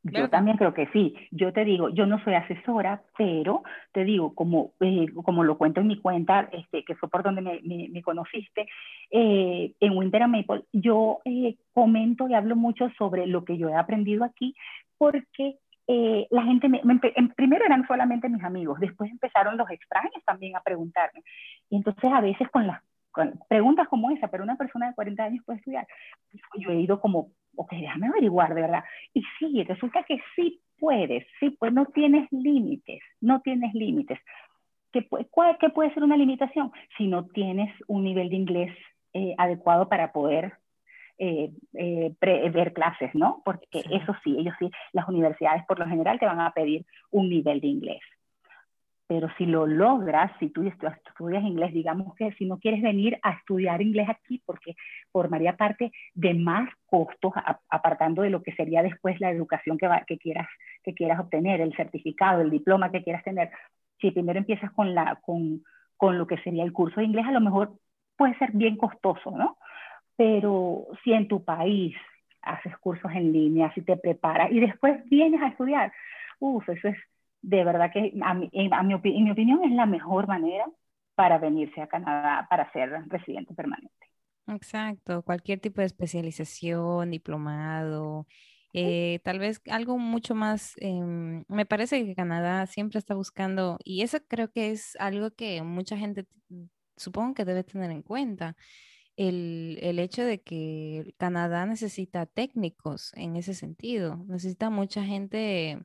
Yo 0.01 0.29
también 0.29 0.57
creo 0.57 0.73
que 0.73 0.87
sí. 0.87 1.15
Yo 1.29 1.53
te 1.53 1.63
digo, 1.63 1.89
yo 1.89 2.07
no 2.07 2.23
soy 2.23 2.33
asesora, 2.33 3.03
pero 3.17 3.61
te 3.91 4.03
digo, 4.03 4.33
como, 4.33 4.73
eh, 4.79 5.05
como 5.23 5.43
lo 5.43 5.59
cuento 5.59 5.81
en 5.81 5.87
mi 5.87 5.99
cuenta, 5.99 6.49
este, 6.51 6.83
que 6.83 6.95
fue 6.95 7.09
por 7.09 7.21
donde 7.21 7.41
me, 7.41 7.59
me, 7.63 8.01
conociste, 8.01 8.67
eh, 9.11 9.73
en 9.79 9.97
Winter 9.97 10.27
Maple, 10.27 10.63
yo 10.73 11.19
eh, 11.25 11.55
comento 11.73 12.27
y 12.27 12.33
hablo 12.33 12.55
mucho 12.55 12.89
sobre 12.97 13.27
lo 13.27 13.45
que 13.45 13.57
yo 13.57 13.69
he 13.69 13.75
aprendido 13.75 14.23
aquí, 14.23 14.55
porque 14.97 15.57
eh, 15.87 16.27
la 16.31 16.43
gente, 16.43 16.67
me, 16.67 16.81
primero 17.35 17.65
eran 17.65 17.85
solamente 17.87 18.29
mis 18.29 18.43
amigos, 18.43 18.79
después 18.79 19.11
empezaron 19.11 19.57
los 19.57 19.69
extraños 19.69 20.23
también 20.25 20.55
a 20.55 20.61
preguntarme. 20.61 21.23
Y 21.69 21.77
entonces 21.77 22.11
a 22.11 22.21
veces 22.21 22.49
con 22.49 22.65
las 22.67 22.81
preguntas 23.47 23.87
como 23.87 24.11
esa, 24.11 24.27
pero 24.27 24.43
una 24.43 24.57
persona 24.57 24.87
de 24.87 24.95
40 24.95 25.23
años 25.23 25.43
puede 25.45 25.59
estudiar, 25.59 25.87
yo 26.57 26.71
he 26.71 26.81
ido 26.81 26.99
como, 26.99 27.31
ok, 27.55 27.71
déjame 27.71 28.07
averiguar 28.07 28.53
de 28.53 28.61
verdad. 28.61 28.83
Y 29.13 29.23
sí, 29.39 29.63
resulta 29.63 30.03
que 30.03 30.19
sí 30.35 30.61
puedes, 30.77 31.25
sí, 31.39 31.51
pues 31.51 31.71
no 31.71 31.85
tienes 31.87 32.27
límites, 32.31 33.01
no 33.21 33.41
tienes 33.41 33.73
límites. 33.73 34.19
¿Qué, 34.91 35.07
cuál, 35.29 35.57
¿Qué 35.59 35.69
puede 35.69 35.93
ser 35.93 36.03
una 36.03 36.17
limitación? 36.17 36.71
Si 36.97 37.07
no 37.07 37.27
tienes 37.27 37.73
un 37.87 38.03
nivel 38.03 38.29
de 38.29 38.35
inglés 38.35 38.77
eh, 39.13 39.35
adecuado 39.37 39.87
para 39.87 40.11
poder 40.11 40.53
eh, 41.17 41.51
eh, 41.73 42.13
ver 42.19 42.73
clases, 42.73 43.13
¿no? 43.15 43.41
Porque 43.45 43.83
eso 43.91 44.15
sí, 44.23 44.35
ellos 44.37 44.53
sí, 44.59 44.69
las 44.91 45.07
universidades 45.07 45.63
por 45.65 45.79
lo 45.79 45.87
general 45.87 46.19
te 46.19 46.25
van 46.25 46.39
a 46.41 46.51
pedir 46.51 46.85
un 47.11 47.29
nivel 47.29 47.61
de 47.61 47.67
inglés. 47.67 48.01
Pero 49.07 49.29
si 49.37 49.45
lo 49.45 49.67
logras, 49.67 50.31
si 50.39 50.49
tú 50.49 50.63
estudias 50.63 51.43
inglés, 51.43 51.71
digamos 51.73 52.15
que 52.15 52.31
si 52.33 52.45
no 52.45 52.57
quieres 52.57 52.81
venir 52.81 53.19
a 53.21 53.33
estudiar 53.33 53.81
inglés 53.81 54.09
aquí 54.09 54.41
porque 54.45 54.75
formaría 55.11 55.55
parte 55.55 55.91
de 56.15 56.33
más 56.33 56.69
costos, 56.87 57.31
apartando 57.69 58.23
de 58.23 58.31
lo 58.31 58.41
que 58.41 58.53
sería 58.53 58.81
después 58.81 59.19
la 59.21 59.29
educación 59.29 59.77
que, 59.77 59.87
que, 60.07 60.17
quieras, 60.17 60.47
que 60.83 60.95
quieras 60.95 61.19
obtener, 61.19 61.61
el 61.61 61.75
certificado, 61.75 62.41
el 62.41 62.49
diploma 62.49 62.91
que 62.91 63.03
quieras 63.03 63.23
tener, 63.23 63.51
si 63.99 64.09
primero 64.09 64.39
empiezas 64.39 64.71
con, 64.71 64.95
la, 64.95 65.19
con, 65.21 65.63
con 65.97 66.17
lo 66.17 66.25
que 66.25 66.37
sería 66.39 66.63
el 66.63 66.73
curso 66.73 66.99
de 66.99 67.05
inglés, 67.05 67.27
a 67.27 67.31
lo 67.31 67.41
mejor 67.41 67.73
puede 68.17 68.35
ser 68.39 68.51
bien 68.53 68.75
costoso, 68.75 69.31
¿no? 69.31 69.57
Pero 70.17 70.87
si 71.03 71.13
en 71.13 71.27
tu 71.27 71.43
país 71.43 71.95
haces 72.41 72.77
cursos 72.77 73.11
en 73.11 73.33
línea, 73.33 73.73
si 73.73 73.81
te 73.81 73.97
preparas 73.97 74.51
y 74.51 74.59
después 74.59 75.03
vienes 75.09 75.41
a 75.41 75.47
estudiar, 75.47 75.91
uff, 76.39 76.67
eso 76.69 76.87
es 76.87 76.97
de 77.41 77.63
verdad 77.63 77.91
que 77.91 78.11
a 78.23 78.33
mi, 78.33 78.49
en, 78.53 78.87
mi, 78.87 78.93
opinión 78.95 79.63
es 79.63 79.71
la 79.71 79.85
mejor 79.85 80.27
manera 80.27 80.65
para 81.13 81.37
venirse 81.37 81.81
a 81.81 81.87
Canadá 81.87 82.47
para 82.49 82.71
ser 82.71 82.89
residente 83.07 83.53
permanente. 83.53 83.93
Exacto, 84.47 85.21
cualquier 85.23 85.59
tipo 85.59 85.81
de 85.81 85.87
especialización, 85.87 87.11
diplomado, 87.11 88.25
Eh, 88.77 89.19
tal 89.23 89.39
vez 89.39 89.61
algo 89.71 89.97
mucho 89.97 90.35
más, 90.35 90.73
em, 90.81 91.45
me 91.47 91.65
parece 91.65 92.05
que 92.05 92.13
Canadá 92.13 92.65
siempre 92.67 92.99
está 92.99 93.15
buscando, 93.15 93.77
y 93.85 94.01
eso 94.01 94.17
creo 94.27 94.51
que 94.51 94.71
es 94.71 94.97
algo 94.99 95.31
que 95.31 95.61
mucha 95.63 95.95
gente 95.95 96.25
supongo 96.97 97.35
que 97.35 97.45
debe 97.45 97.63
tener 97.63 97.89
en 97.91 98.01
cuenta, 98.01 98.57
el, 99.17 99.79
el 99.81 99.99
hecho 99.99 100.23
de 100.23 100.41
que 100.41 101.13
Canadá 101.17 101.65
necesita 101.65 102.25
técnicos 102.25 103.11
en 103.15 103.35
ese 103.35 103.53
sentido, 103.53 104.23
necesita 104.27 104.69
mucha 104.69 105.03
gente 105.03 105.79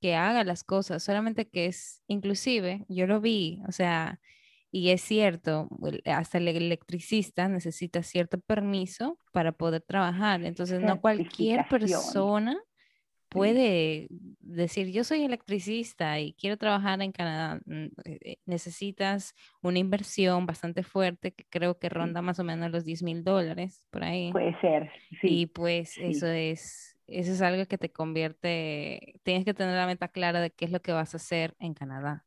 que 0.00 0.14
haga 0.14 0.44
las 0.44 0.62
cosas, 0.62 1.02
solamente 1.02 1.48
que 1.48 1.66
es, 1.66 2.02
inclusive, 2.06 2.84
yo 2.88 3.06
lo 3.06 3.20
vi, 3.20 3.62
o 3.66 3.72
sea, 3.72 4.20
y 4.70 4.90
es 4.90 5.00
cierto, 5.00 5.68
hasta 6.04 6.38
el 6.38 6.48
electricista 6.48 7.48
necesita 7.48 8.02
cierto 8.02 8.38
permiso 8.40 9.18
para 9.32 9.52
poder 9.52 9.80
trabajar. 9.80 10.44
Entonces, 10.44 10.82
no 10.82 11.00
cualquier 11.00 11.66
persona 11.68 12.60
puede 13.28 14.08
decir, 14.40 14.90
yo 14.92 15.04
soy 15.04 15.24
electricista 15.24 16.18
y 16.20 16.32
quiero 16.34 16.56
trabajar 16.56 17.00
en 17.02 17.12
Canadá. 17.12 17.60
Mm, 17.66 17.84
eh, 18.04 18.18
eh, 18.20 18.36
necesitas 18.46 19.34
una 19.62 19.78
inversión 19.78 20.46
bastante 20.46 20.82
fuerte 20.82 21.32
que 21.32 21.44
creo 21.48 21.78
que 21.78 21.88
ronda 21.88 22.22
más 22.22 22.38
o 22.38 22.44
menos 22.44 22.70
los 22.70 22.84
10 22.84 23.02
mil 23.02 23.24
dólares 23.24 23.84
por 23.90 24.04
ahí. 24.04 24.32
Puede 24.32 24.58
ser, 24.60 24.90
sí. 25.20 25.28
Y 25.28 25.46
pues 25.46 25.96
eso 25.98 26.26
es, 26.26 26.96
eso 27.06 27.32
es 27.32 27.42
algo 27.42 27.66
que 27.66 27.78
te 27.78 27.90
convierte, 27.90 29.20
tienes 29.22 29.44
que 29.44 29.54
tener 29.54 29.76
la 29.76 29.86
meta 29.86 30.08
clara 30.08 30.40
de 30.40 30.50
qué 30.50 30.64
es 30.64 30.70
lo 30.70 30.80
que 30.80 30.92
vas 30.92 31.14
a 31.14 31.18
hacer 31.18 31.54
en 31.58 31.74
Canadá. 31.74 32.25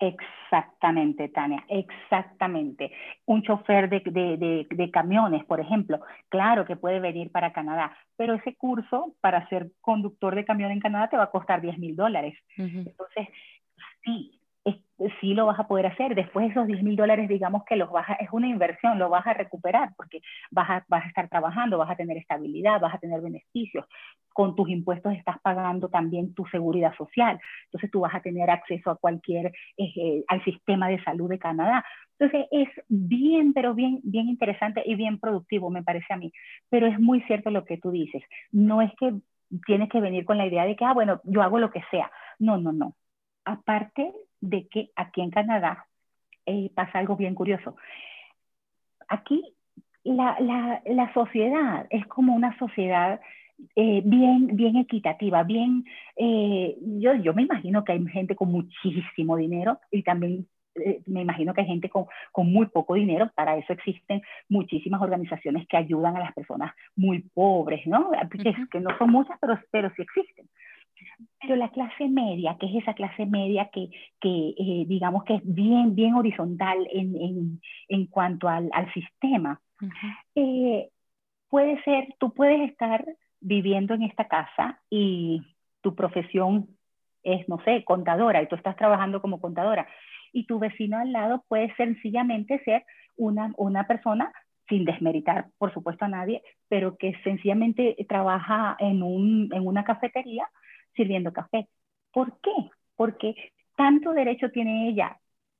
Exactamente, 0.00 1.28
Tania, 1.28 1.62
exactamente. 1.68 2.90
Un 3.26 3.42
chofer 3.42 3.90
de, 3.90 4.90
camiones, 4.90 5.44
por 5.44 5.60
ejemplo, 5.60 6.00
claro 6.30 6.64
que 6.64 6.76
puede 6.76 7.00
venir 7.00 7.30
para 7.30 7.52
Canadá, 7.52 7.94
pero 8.16 8.32
ese 8.32 8.56
curso 8.56 9.14
para 9.20 9.46
ser 9.48 9.70
conductor 9.82 10.34
de 10.34 10.46
camión 10.46 10.70
en 10.70 10.80
Canadá 10.80 11.08
te 11.08 11.18
va 11.18 11.24
a 11.24 11.30
costar 11.30 11.60
10 11.60 11.78
mil 11.78 11.96
dólares. 11.96 12.34
Entonces, 12.56 13.28
sí, 14.02 14.39
sí 15.20 15.34
lo 15.34 15.46
vas 15.46 15.58
a 15.58 15.66
poder 15.66 15.86
hacer. 15.86 16.14
Después 16.14 16.50
esos 16.50 16.66
10 16.66 16.82
mil 16.82 16.96
dólares, 16.96 17.28
digamos 17.28 17.64
que 17.64 17.76
los 17.76 17.90
vas 17.90 18.08
a, 18.08 18.14
es 18.14 18.28
una 18.32 18.48
inversión, 18.48 18.98
lo 18.98 19.08
vas 19.08 19.26
a 19.26 19.34
recuperar 19.34 19.92
porque 19.96 20.20
vas 20.50 20.68
a, 20.70 20.84
vas 20.88 21.04
a 21.04 21.08
estar 21.08 21.28
trabajando, 21.28 21.78
vas 21.78 21.90
a 21.90 21.96
tener 21.96 22.16
estabilidad, 22.16 22.80
vas 22.80 22.94
a 22.94 22.98
tener 22.98 23.20
beneficios. 23.20 23.86
Con 24.32 24.54
tus 24.54 24.68
impuestos 24.68 25.12
estás 25.14 25.40
pagando 25.40 25.88
también 25.88 26.34
tu 26.34 26.46
seguridad 26.46 26.94
social. 26.96 27.40
Entonces 27.64 27.90
tú 27.90 28.00
vas 28.00 28.14
a 28.14 28.20
tener 28.20 28.50
acceso 28.50 28.90
a 28.90 28.96
cualquier, 28.96 29.52
eh, 29.76 30.24
al 30.28 30.44
sistema 30.44 30.88
de 30.88 31.02
salud 31.02 31.28
de 31.28 31.38
Canadá. 31.38 31.84
Entonces 32.18 32.46
es 32.50 32.68
bien, 32.88 33.52
pero 33.54 33.74
bien, 33.74 34.00
bien 34.02 34.28
interesante 34.28 34.82
y 34.84 34.94
bien 34.94 35.18
productivo, 35.18 35.70
me 35.70 35.82
parece 35.82 36.12
a 36.12 36.16
mí. 36.16 36.32
Pero 36.68 36.86
es 36.86 36.98
muy 37.00 37.22
cierto 37.22 37.50
lo 37.50 37.64
que 37.64 37.78
tú 37.78 37.90
dices. 37.90 38.22
No 38.52 38.82
es 38.82 38.92
que 38.98 39.14
tienes 39.66 39.88
que 39.88 40.00
venir 40.00 40.24
con 40.24 40.38
la 40.38 40.46
idea 40.46 40.64
de 40.64 40.76
que, 40.76 40.84
ah, 40.84 40.92
bueno, 40.94 41.20
yo 41.24 41.42
hago 41.42 41.58
lo 41.58 41.70
que 41.70 41.82
sea. 41.90 42.10
No, 42.38 42.58
no, 42.58 42.72
no. 42.72 42.94
Aparte 43.44 44.12
de 44.40 44.66
que 44.68 44.90
aquí 44.96 45.20
en 45.20 45.30
Canadá 45.30 45.86
eh, 46.46 46.70
pasa 46.74 46.98
algo 46.98 47.16
bien 47.16 47.34
curioso. 47.34 47.76
Aquí 49.08 49.54
la, 50.04 50.38
la, 50.40 50.82
la 50.86 51.12
sociedad 51.12 51.86
es 51.90 52.06
como 52.06 52.34
una 52.34 52.56
sociedad 52.58 53.20
eh, 53.76 54.02
bien, 54.04 54.56
bien 54.56 54.76
equitativa, 54.76 55.42
bien, 55.42 55.84
eh, 56.16 56.76
yo, 56.80 57.14
yo 57.14 57.34
me 57.34 57.42
imagino 57.42 57.84
que 57.84 57.92
hay 57.92 58.06
gente 58.06 58.34
con 58.34 58.50
muchísimo 58.50 59.36
dinero 59.36 59.78
y 59.90 60.02
también 60.02 60.46
me 61.06 61.22
imagino 61.22 61.52
que 61.52 61.62
hay 61.62 61.66
gente 61.66 61.90
con, 61.90 62.06
con, 62.32 62.50
muy 62.50 62.66
poco 62.66 62.94
dinero, 62.94 63.30
para 63.34 63.56
eso 63.56 63.72
existen 63.72 64.22
muchísimas 64.48 65.02
organizaciones 65.02 65.66
que 65.68 65.76
ayudan 65.76 66.16
a 66.16 66.20
las 66.20 66.32
personas 66.32 66.72
muy 66.96 67.20
pobres, 67.34 67.86
¿no? 67.86 68.10
Que, 68.30 68.54
que 68.70 68.80
no 68.80 68.96
son 68.96 69.10
muchas, 69.10 69.36
pero, 69.40 69.58
pero 69.70 69.90
sí 69.96 70.02
existen. 70.02 70.48
Pero 71.40 71.56
la 71.56 71.70
clase 71.70 72.08
media, 72.08 72.56
que 72.58 72.66
es 72.66 72.82
esa 72.82 72.94
clase 72.94 73.26
media 73.26 73.70
que, 73.72 73.88
que 74.20 74.54
eh, 74.58 74.84
digamos 74.86 75.24
que 75.24 75.36
es 75.36 75.42
bien, 75.44 75.94
bien 75.94 76.14
horizontal 76.14 76.86
en, 76.92 77.16
en, 77.16 77.60
en 77.88 78.06
cuanto 78.06 78.48
al, 78.48 78.68
al 78.72 78.92
sistema, 78.92 79.60
eh, 80.34 80.88
puede 81.48 81.82
ser, 81.82 82.14
tú 82.18 82.32
puedes 82.32 82.70
estar 82.70 83.04
viviendo 83.40 83.94
en 83.94 84.02
esta 84.02 84.28
casa 84.28 84.80
y 84.90 85.42
tu 85.80 85.94
profesión 85.94 86.68
es, 87.22 87.48
no 87.48 87.58
sé, 87.64 87.84
contadora 87.84 88.42
y 88.42 88.48
tú 88.48 88.56
estás 88.56 88.76
trabajando 88.76 89.20
como 89.20 89.40
contadora 89.40 89.86
y 90.32 90.46
tu 90.46 90.58
vecino 90.58 90.98
al 90.98 91.12
lado 91.12 91.44
puede 91.48 91.74
sencillamente 91.76 92.62
ser 92.64 92.84
una, 93.16 93.52
una 93.56 93.86
persona 93.86 94.32
sin 94.68 94.84
desmeritar, 94.84 95.48
por 95.58 95.74
supuesto, 95.74 96.04
a 96.04 96.08
nadie, 96.08 96.42
pero 96.68 96.96
que 96.96 97.14
sencillamente 97.24 97.96
trabaja 98.08 98.76
en, 98.78 99.02
un, 99.02 99.50
en 99.52 99.66
una 99.66 99.84
cafetería 99.84 100.48
sirviendo 100.94 101.32
café. 101.32 101.68
¿Por 102.12 102.40
qué? 102.40 102.70
Porque 102.96 103.34
tanto 103.76 104.12
derecho 104.12 104.50
tiene 104.50 104.88
ella 104.88 105.18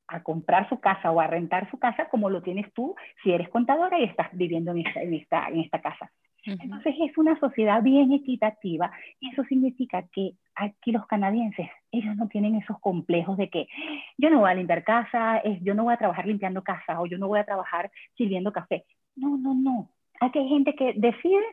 a 0.08 0.22
comprar 0.22 0.68
su 0.68 0.80
casa 0.80 1.10
o 1.10 1.20
a 1.20 1.26
rentar 1.26 1.70
su 1.70 1.78
casa 1.78 2.08
como 2.08 2.30
lo 2.30 2.42
tienes 2.42 2.72
tú 2.75 2.94
si 3.22 3.32
eres 3.32 3.49
contadora 3.49 3.99
y 3.99 4.04
estás 4.04 4.28
viviendo 4.32 4.72
en 4.72 4.87
esta, 4.87 5.02
en 5.02 5.14
esta, 5.14 5.49
en 5.49 5.60
esta 5.60 5.80
casa. 5.80 6.10
Entonces 6.44 6.94
es 6.99 7.16
una 7.18 7.38
sociedad 7.38 7.82
bien 7.82 8.12
equitativa 8.12 8.90
y 9.20 9.30
eso 9.30 9.44
significa 9.44 10.04
que 10.12 10.32
aquí 10.54 10.90
los 10.90 11.06
canadienses, 11.06 11.68
ellos 11.92 12.16
no 12.16 12.28
tienen 12.28 12.56
esos 12.56 12.80
complejos 12.80 13.37
de 13.37 13.50
que 13.50 13.68
yo 14.16 14.30
no 14.30 14.40
voy 14.40 14.50
a 14.50 14.54
limpiar 14.54 14.82
casa, 14.82 15.42
yo 15.60 15.75
no 15.75 15.84
voy 15.84 15.94
a 15.94 15.99
trabajar 15.99 16.26
limpiando 16.26 16.62
casa 16.62 17.00
o 17.00 17.06
yo 17.06 17.18
no 17.18 17.28
voy 17.28 17.40
a 17.40 17.44
trabajar 17.44 17.90
sirviendo 18.16 18.52
café. 18.52 18.84
No, 19.16 19.37
no, 19.37 19.54
no. 19.54 19.90
Aquí 20.20 20.38
hay 20.38 20.49
gente 20.49 20.75
que 20.75 20.94
decide 20.96 21.44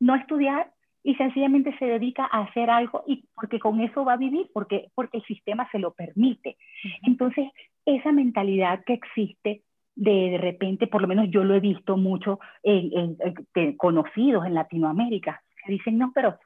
no 0.00 0.16
estudiar 0.16 0.72
y 1.06 1.14
sencillamente 1.14 1.72
se 1.78 1.84
dedica 1.84 2.28
a 2.32 2.40
hacer 2.40 2.68
algo 2.68 3.04
y 3.06 3.24
porque 3.32 3.60
con 3.60 3.80
eso 3.80 4.04
va 4.04 4.14
a 4.14 4.16
vivir, 4.16 4.50
porque, 4.52 4.90
porque 4.96 5.18
el 5.18 5.24
sistema 5.24 5.68
se 5.70 5.78
lo 5.78 5.92
permite. 5.92 6.56
Entonces, 7.04 7.48
esa 7.84 8.10
mentalidad 8.10 8.82
que 8.84 8.94
existe 8.94 9.62
de, 9.94 10.30
de 10.30 10.38
repente, 10.38 10.88
por 10.88 11.00
lo 11.00 11.06
menos 11.06 11.30
yo 11.30 11.44
lo 11.44 11.54
he 11.54 11.60
visto 11.60 11.96
mucho 11.96 12.40
en, 12.64 13.16
conocidos 13.76 14.46
en 14.46 14.54
Latinoamérica, 14.54 15.44
que 15.64 15.74
dicen, 15.74 15.96
no, 15.96 16.10
pero 16.12 16.40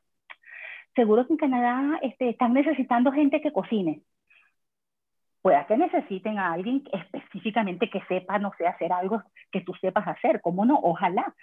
seguro 0.95 1.27
que 1.27 1.33
en 1.33 1.39
Canadá 1.39 1.99
este, 2.03 2.29
están 2.29 2.53
necesitando 2.53 3.13
gente 3.13 3.41
que 3.41 3.53
cocine. 3.53 4.03
Puede 5.41 5.65
que 5.69 5.77
necesiten 5.79 6.39
a 6.39 6.53
alguien 6.53 6.85
específicamente 6.93 7.89
que 7.89 8.03
sepa, 8.09 8.39
no 8.39 8.53
sé, 8.59 8.67
hacer 8.67 8.93
algo 8.93 9.23
que 9.51 9.63
tú 9.63 9.73
sepas 9.81 10.07
hacer, 10.07 10.43
¿cómo 10.43 10.67
no? 10.67 10.79
Ojalá 10.83 11.35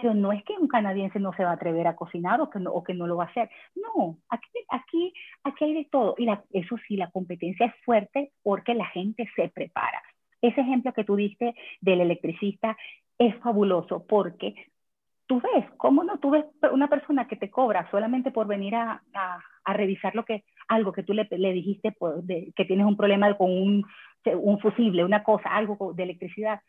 pero 0.00 0.14
no 0.14 0.32
es 0.32 0.42
que 0.44 0.54
un 0.54 0.68
canadiense 0.68 1.18
no 1.18 1.32
se 1.34 1.44
va 1.44 1.50
a 1.50 1.54
atrever 1.54 1.86
a 1.86 1.96
cocinar 1.96 2.40
o 2.40 2.50
que 2.50 2.58
no, 2.58 2.70
o 2.72 2.82
que 2.82 2.94
no 2.94 3.06
lo 3.06 3.16
va 3.16 3.24
a 3.24 3.28
hacer. 3.28 3.50
No, 3.74 4.18
aquí, 4.28 4.48
aquí, 4.70 5.14
aquí 5.42 5.64
hay 5.64 5.74
de 5.74 5.88
todo. 5.90 6.14
Y 6.18 6.28
eso 6.52 6.76
sí, 6.86 6.96
la 6.96 7.10
competencia 7.10 7.66
es 7.66 7.74
fuerte 7.84 8.32
porque 8.42 8.74
la 8.74 8.86
gente 8.86 9.28
se 9.36 9.48
prepara. 9.48 10.02
Ese 10.40 10.60
ejemplo 10.60 10.92
que 10.92 11.04
tú 11.04 11.16
diste 11.16 11.54
del 11.80 12.00
electricista 12.00 12.76
es 13.18 13.34
fabuloso 13.36 14.04
porque 14.06 14.54
tú 15.26 15.40
ves, 15.40 15.64
¿cómo 15.76 16.04
no? 16.04 16.18
Tú 16.18 16.30
ves 16.30 16.44
una 16.72 16.88
persona 16.88 17.26
que 17.26 17.36
te 17.36 17.50
cobra 17.50 17.88
solamente 17.90 18.30
por 18.30 18.46
venir 18.46 18.74
a, 18.74 19.02
a, 19.64 19.72
revisar 19.72 20.14
lo 20.14 20.24
que, 20.24 20.44
algo 20.68 20.92
que 20.92 21.02
tú 21.02 21.14
le, 21.14 21.26
le 21.30 21.52
dijiste, 21.52 21.92
pues, 21.92 22.16
que 22.26 22.64
tienes 22.64 22.86
un 22.86 22.96
problema 22.96 23.34
con 23.36 23.50
un, 23.50 23.86
un 24.26 24.58
fusible, 24.60 25.04
una 25.04 25.22
cosa, 25.22 25.48
algo 25.48 25.92
de 25.94 26.02
electricidad 26.02 26.60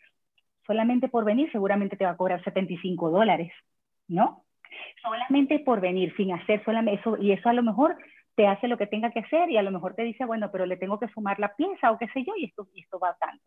solamente 0.65 1.07
por 1.07 1.25
venir 1.25 1.51
seguramente 1.51 1.97
te 1.97 2.05
va 2.05 2.11
a 2.11 2.17
cobrar 2.17 2.43
75 2.43 3.09
dólares, 3.09 3.51
¿no? 4.07 4.43
Solamente 5.01 5.59
por 5.59 5.81
venir, 5.81 6.13
sin 6.17 6.33
hacer 6.33 6.63
solamente 6.65 7.01
eso, 7.01 7.17
y 7.17 7.31
eso 7.31 7.49
a 7.49 7.53
lo 7.53 7.63
mejor 7.63 7.97
te 8.35 8.47
hace 8.47 8.67
lo 8.67 8.77
que 8.77 8.87
tenga 8.87 9.11
que 9.11 9.19
hacer 9.19 9.49
y 9.49 9.57
a 9.57 9.63
lo 9.63 9.71
mejor 9.71 9.95
te 9.95 10.03
dice, 10.03 10.25
bueno, 10.25 10.51
pero 10.51 10.65
le 10.65 10.77
tengo 10.77 10.99
que 10.99 11.07
sumar 11.09 11.39
la 11.39 11.55
pieza 11.55 11.91
o 11.91 11.97
qué 11.97 12.07
sé 12.09 12.23
yo, 12.25 12.33
y 12.37 12.45
esto, 12.45 12.67
y 12.73 12.81
esto 12.81 12.99
va 12.99 13.15
tanto. 13.19 13.43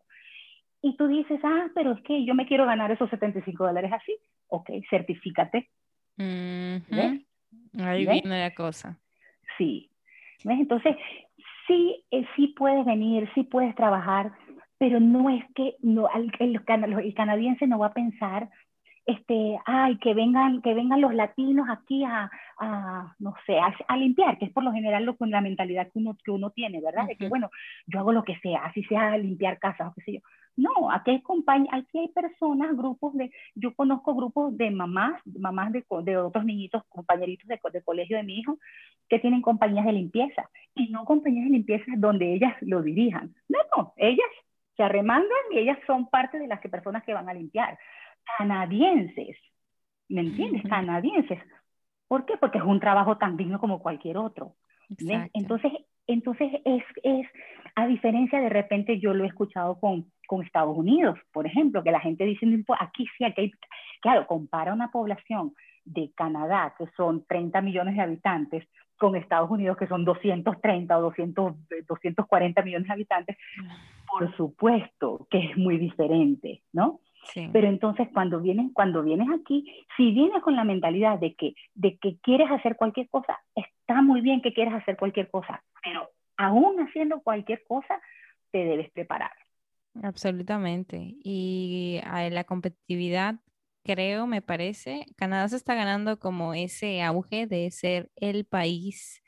Y 0.81 0.95
tú 0.95 1.07
dices, 1.07 1.39
ah, 1.43 1.67
pero 1.75 1.91
es 1.91 2.01
que 2.01 2.25
yo 2.25 2.33
me 2.33 2.47
quiero 2.47 2.65
ganar 2.65 2.89
esos 2.91 3.09
75 3.09 3.65
dólares 3.65 3.91
así. 3.91 4.17
Ok, 4.47 4.69
certifícate. 4.89 5.69
Ahí 7.77 8.05
viene 8.05 8.39
la 8.39 8.53
cosa. 8.53 8.97
Sí. 9.57 9.89
¿Ves? 10.43 10.59
Entonces, 10.59 10.95
sí, 11.67 12.03
eh, 12.11 12.25
sí 12.35 12.47
puedes 12.57 12.85
venir, 12.85 13.29
sí 13.35 13.43
puedes 13.43 13.75
trabajar, 13.75 14.31
pero 14.79 14.99
no 14.99 15.29
es 15.29 15.43
que 15.53 15.75
no, 15.81 16.07
el, 16.09 16.31
el, 16.39 16.63
canadiense 17.13 17.67
no 17.67 17.79
va 17.79 17.87
a 17.87 17.93
pensar, 17.93 18.49
este, 19.05 19.59
ay, 19.65 19.97
que 19.97 20.13
vengan, 20.13 20.61
que 20.61 20.73
vengan 20.73 21.01
los 21.01 21.13
latinos 21.13 21.67
aquí 21.69 22.03
a, 22.05 22.31
a 22.59 23.15
no 23.19 23.33
sé, 23.45 23.57
a, 23.59 23.97
limpiar, 23.97 24.37
que 24.37 24.45
es 24.45 24.51
por 24.51 24.63
lo 24.63 24.71
general 24.71 25.03
lo, 25.03 25.17
con 25.17 25.31
la 25.31 25.41
mentalidad 25.41 25.91
que 25.91 25.99
uno, 25.99 26.15
que 26.23 26.31
uno 26.31 26.51
tiene, 26.51 26.79
¿verdad? 26.79 27.07
De 27.07 27.17
que, 27.17 27.27
bueno, 27.27 27.49
yo 27.87 27.99
hago 27.99 28.13
lo 28.13 28.23
que 28.23 28.37
sea, 28.39 28.65
así 28.65 28.83
sea 28.85 29.17
limpiar 29.17 29.59
casas 29.59 29.89
o 29.89 29.93
qué 29.95 30.01
sé 30.01 30.13
yo. 30.13 30.19
No, 30.55 30.91
aquí 30.91 31.11
hay, 31.11 31.67
aquí 31.71 31.99
hay 31.99 32.07
personas, 32.09 32.75
grupos 32.77 33.13
de, 33.15 33.31
yo 33.55 33.73
conozco 33.73 34.15
grupos 34.15 34.55
de 34.57 34.71
mamás, 34.71 35.21
mamás 35.25 35.73
de, 35.73 35.83
de 36.03 36.17
otros 36.17 36.45
niñitos, 36.45 36.83
compañeritos 36.87 37.47
de, 37.47 37.59
de 37.73 37.81
colegio 37.81 38.15
de 38.15 38.23
mi 38.23 38.39
hijo, 38.39 38.59
que 39.09 39.19
tienen 39.19 39.41
compañías 39.41 39.85
de 39.85 39.93
limpieza, 39.93 40.49
y 40.75 40.89
no 40.89 41.03
compañías 41.03 41.45
de 41.45 41.51
limpieza 41.51 41.91
donde 41.97 42.33
ellas 42.33 42.55
lo 42.61 42.81
dirijan. 42.81 43.33
No, 43.49 43.59
no, 43.75 43.93
ellas 43.97 44.27
se 44.79 44.83
arremangan 44.83 45.51
y 45.51 45.59
ellas 45.59 45.77
son 45.85 46.09
parte 46.09 46.39
de 46.39 46.47
las 46.47 46.61
que, 46.61 46.69
personas 46.69 47.03
que 47.03 47.13
van 47.13 47.27
a 47.27 47.33
limpiar. 47.33 47.77
Canadienses, 48.37 49.35
¿me 50.07 50.21
entiendes? 50.21 50.63
Canadienses. 50.69 51.37
¿Por 52.07 52.25
qué? 52.25 52.37
Porque 52.37 52.59
es 52.59 52.63
un 52.63 52.79
trabajo 52.79 53.17
tan 53.17 53.35
digno 53.35 53.59
como 53.59 53.81
cualquier 53.81 54.17
otro. 54.17 54.55
Entonces, 55.33 55.73
entonces 56.07 56.49
es, 56.63 56.83
es, 57.03 57.27
a 57.75 57.87
diferencia 57.87 58.39
de 58.39 58.47
repente 58.47 59.01
yo 59.01 59.13
lo 59.13 59.25
he 59.25 59.27
escuchado 59.27 59.77
con, 59.81 60.09
con 60.27 60.43
Estados 60.43 60.77
Unidos, 60.77 61.19
por 61.33 61.45
ejemplo, 61.45 61.83
que 61.83 61.91
la 61.91 61.99
gente 61.99 62.23
dice, 62.23 62.47
aquí 62.79 63.05
sí, 63.17 63.25
aquí 63.25 63.41
hay, 63.41 63.51
claro, 63.99 64.27
compara 64.27 64.73
una 64.73 64.91
población 64.91 65.53
de 65.83 66.13
Canadá, 66.15 66.73
que 66.77 66.85
son 66.95 67.25
30 67.27 67.59
millones 67.59 67.95
de 67.97 68.01
habitantes, 68.01 68.65
con 68.97 69.15
Estados 69.15 69.49
Unidos, 69.49 69.77
que 69.77 69.87
son 69.87 70.05
230 70.05 70.97
o 70.97 71.01
200, 71.01 71.55
240 71.87 72.61
millones 72.61 72.87
de 72.87 72.93
habitantes, 72.93 73.37
por 74.11 74.35
supuesto 74.35 75.27
que 75.29 75.39
es 75.39 75.57
muy 75.57 75.77
diferente, 75.77 76.63
¿no? 76.73 77.01
Pero 77.51 77.67
entonces 77.67 78.07
cuando 78.13 78.39
vienes, 78.39 78.71
cuando 78.73 79.03
vienes 79.03 79.27
aquí, 79.29 79.85
si 79.95 80.11
vienes 80.11 80.41
con 80.41 80.55
la 80.55 80.63
mentalidad 80.63 81.19
de 81.19 81.35
que, 81.35 81.53
de 81.75 81.97
que 81.97 82.17
quieres 82.21 82.49
hacer 82.49 82.75
cualquier 82.75 83.07
cosa, 83.09 83.39
está 83.55 84.01
muy 84.01 84.21
bien 84.21 84.41
que 84.41 84.53
quieras 84.53 84.81
hacer 84.81 84.97
cualquier 84.97 85.29
cosa, 85.29 85.63
pero 85.83 86.09
aún 86.37 86.79
haciendo 86.79 87.21
cualquier 87.21 87.63
cosa, 87.67 88.01
te 88.51 88.59
debes 88.65 88.89
preparar. 88.91 89.31
Absolutamente. 90.01 91.15
Y 91.23 91.99
la 92.31 92.43
competitividad, 92.45 93.35
creo, 93.83 94.25
me 94.25 94.41
parece, 94.41 95.05
Canadá 95.15 95.47
se 95.49 95.57
está 95.57 95.75
ganando 95.75 96.17
como 96.19 96.53
ese 96.53 97.03
auge 97.03 97.45
de 97.45 97.69
ser 97.71 98.09
el 98.15 98.45
país 98.45 99.21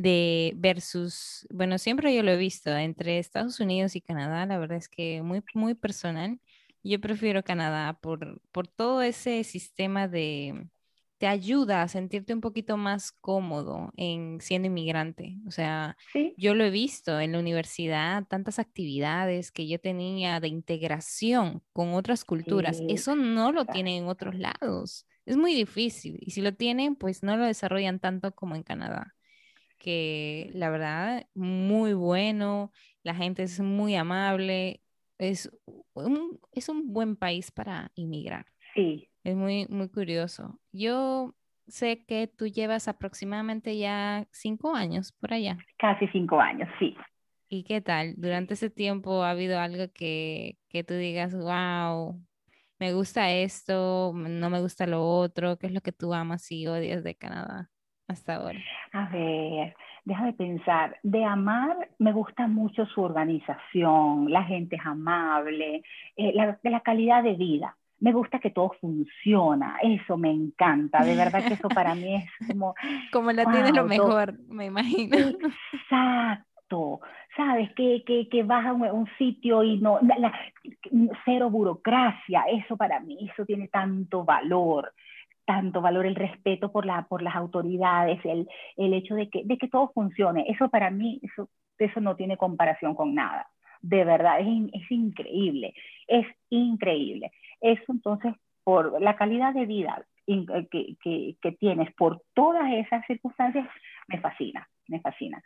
de 0.00 0.52
versus, 0.56 1.46
bueno, 1.50 1.78
siempre 1.78 2.14
yo 2.14 2.22
lo 2.22 2.32
he 2.32 2.36
visto 2.36 2.70
entre 2.76 3.18
Estados 3.18 3.60
Unidos 3.60 3.96
y 3.96 4.00
Canadá, 4.00 4.46
la 4.46 4.58
verdad 4.58 4.78
es 4.78 4.88
que 4.88 5.22
muy, 5.22 5.42
muy 5.54 5.74
personal. 5.74 6.40
Yo 6.82 7.00
prefiero 7.00 7.42
Canadá 7.42 7.98
por, 8.00 8.40
por 8.52 8.66
todo 8.66 9.02
ese 9.02 9.44
sistema 9.44 10.08
de, 10.08 10.68
te 11.18 11.26
ayuda 11.26 11.82
a 11.82 11.88
sentirte 11.88 12.32
un 12.32 12.40
poquito 12.40 12.78
más 12.78 13.12
cómodo 13.12 13.92
en 13.98 14.40
siendo 14.40 14.68
inmigrante. 14.68 15.36
O 15.46 15.50
sea, 15.50 15.98
yo 16.34 16.54
lo 16.54 16.64
he 16.64 16.70
visto 16.70 17.20
en 17.20 17.32
la 17.32 17.38
universidad, 17.38 18.24
tantas 18.26 18.58
actividades 18.58 19.52
que 19.52 19.68
yo 19.68 19.78
tenía 19.78 20.40
de 20.40 20.48
integración 20.48 21.62
con 21.74 21.92
otras 21.92 22.24
culturas. 22.24 22.82
Eso 22.88 23.16
no 23.16 23.52
lo 23.52 23.66
tienen 23.66 24.04
en 24.04 24.08
otros 24.08 24.34
lados. 24.34 25.06
Es 25.26 25.36
muy 25.36 25.54
difícil. 25.54 26.16
Y 26.22 26.30
si 26.30 26.40
lo 26.40 26.54
tienen, 26.54 26.96
pues 26.96 27.22
no 27.22 27.36
lo 27.36 27.44
desarrollan 27.44 28.00
tanto 28.00 28.34
como 28.34 28.56
en 28.56 28.62
Canadá. 28.62 29.14
Que 29.80 30.50
la 30.52 30.68
verdad, 30.68 31.26
muy 31.34 31.94
bueno, 31.94 32.70
la 33.02 33.14
gente 33.14 33.42
es 33.42 33.60
muy 33.60 33.96
amable, 33.96 34.82
es 35.16 35.50
un, 35.94 36.38
es 36.52 36.68
un 36.68 36.92
buen 36.92 37.16
país 37.16 37.50
para 37.50 37.90
inmigrar. 37.94 38.44
Sí. 38.74 39.08
Es 39.24 39.34
muy, 39.34 39.66
muy 39.68 39.88
curioso. 39.88 40.60
Yo 40.70 41.34
sé 41.66 42.04
que 42.04 42.26
tú 42.26 42.46
llevas 42.46 42.88
aproximadamente 42.88 43.78
ya 43.78 44.28
cinco 44.32 44.74
años 44.74 45.12
por 45.12 45.32
allá. 45.32 45.56
Casi 45.78 46.06
cinco 46.08 46.38
años, 46.38 46.68
sí. 46.78 46.94
¿Y 47.48 47.64
qué 47.64 47.80
tal? 47.80 48.14
Durante 48.18 48.54
ese 48.54 48.68
tiempo 48.68 49.22
ha 49.22 49.30
habido 49.30 49.58
algo 49.58 49.90
que, 49.94 50.58
que 50.68 50.84
tú 50.84 50.92
digas, 50.92 51.34
wow, 51.34 52.22
me 52.78 52.92
gusta 52.92 53.32
esto, 53.32 54.12
no 54.14 54.50
me 54.50 54.60
gusta 54.60 54.86
lo 54.86 55.06
otro, 55.06 55.56
¿qué 55.56 55.68
es 55.68 55.72
lo 55.72 55.80
que 55.80 55.92
tú 55.92 56.12
amas 56.12 56.52
y 56.52 56.66
odias 56.66 57.02
de 57.02 57.14
Canadá 57.14 57.70
hasta 58.10 58.36
ahora? 58.36 58.58
A 58.92 59.08
ver, 59.08 59.74
déjame 60.04 60.32
pensar, 60.32 60.98
de 61.02 61.24
amar 61.24 61.76
me 61.98 62.12
gusta 62.12 62.46
mucho 62.46 62.86
su 62.86 63.02
organización, 63.02 64.30
la 64.30 64.42
gente 64.44 64.76
es 64.76 64.84
amable, 64.84 65.82
eh, 66.16 66.32
la, 66.34 66.58
la, 66.62 66.80
calidad 66.80 67.22
de 67.22 67.34
vida. 67.34 67.76
Me 68.00 68.12
gusta 68.12 68.38
que 68.38 68.50
todo 68.50 68.72
funciona, 68.80 69.76
eso 69.82 70.16
me 70.16 70.30
encanta, 70.30 71.04
de 71.04 71.14
verdad 71.14 71.44
que 71.46 71.54
eso 71.54 71.68
para 71.68 71.94
mí 71.94 72.16
es 72.16 72.48
como... 72.48 72.74
Como 73.12 73.30
la 73.32 73.44
tienes 73.44 73.74
lo 73.74 73.84
mejor, 73.84 74.38
me 74.48 74.66
imagino. 74.66 75.16
Exacto, 75.72 77.00
sabes, 77.36 77.70
que, 77.74 78.02
que, 78.06 78.28
que 78.28 78.42
vas 78.42 78.66
a 78.66 78.72
un, 78.72 79.08
sitio 79.18 79.62
y 79.62 79.78
no, 79.78 80.00
cero 81.24 81.50
burocracia, 81.50 82.44
eso 82.50 82.76
para 82.76 83.00
mí, 83.00 83.28
eso 83.30 83.44
tiene 83.44 83.68
tanto 83.68 84.24
valor 84.24 84.92
tanto 85.50 85.80
valor 85.80 86.06
el 86.06 86.14
respeto 86.14 86.70
por, 86.70 86.86
la, 86.86 87.08
por 87.08 87.22
las 87.22 87.34
autoridades, 87.34 88.20
el, 88.24 88.46
hecho 88.94 89.16
de 89.16 89.28
que, 89.28 89.68
todo 89.68 89.90
funcione. 89.92 90.44
Eso 90.46 90.68
para 90.68 90.92
mí, 90.92 91.20
eso, 91.24 92.00
no 92.00 92.14
tiene 92.14 92.36
comparación 92.36 92.94
con 92.94 93.16
nada. 93.16 93.48
De 93.82 94.04
verdad, 94.04 94.38
es, 94.38 94.90
increíble, 94.90 95.74
es 96.06 96.24
increíble. 96.50 97.32
Eso 97.60 97.82
entonces, 97.88 98.32
por 98.62 99.02
la 99.02 99.16
calidad 99.16 99.52
de 99.52 99.66
vida 99.66 100.00
que, 100.24 101.34
que, 101.42 101.52
tienes, 101.58 101.92
por 101.94 102.22
todas 102.32 102.72
esas 102.74 103.04
circunstancias, 103.06 103.66
me 104.06 104.20
fascina, 104.20 104.68
me 104.86 105.00
fascina. 105.00 105.42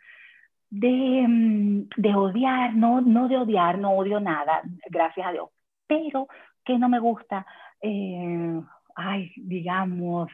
De, 0.69 1.25
mm, 1.27 1.87
de 1.97 2.13
odiar, 2.13 2.75
no, 2.75 3.01
no 3.01 3.27
de 3.27 3.37
odiar, 3.37 3.79
no 3.79 3.93
odio 3.93 4.19
nada, 4.19 4.61
gracias 4.91 5.25
a 5.25 5.31
Dios, 5.31 5.49
pero 5.87 6.27
que 6.63 6.77
no 6.77 6.89
me 6.89 6.99
gusta, 6.99 7.47
eh, 7.81 8.61
ay, 8.95 9.31
digamos, 9.35 10.29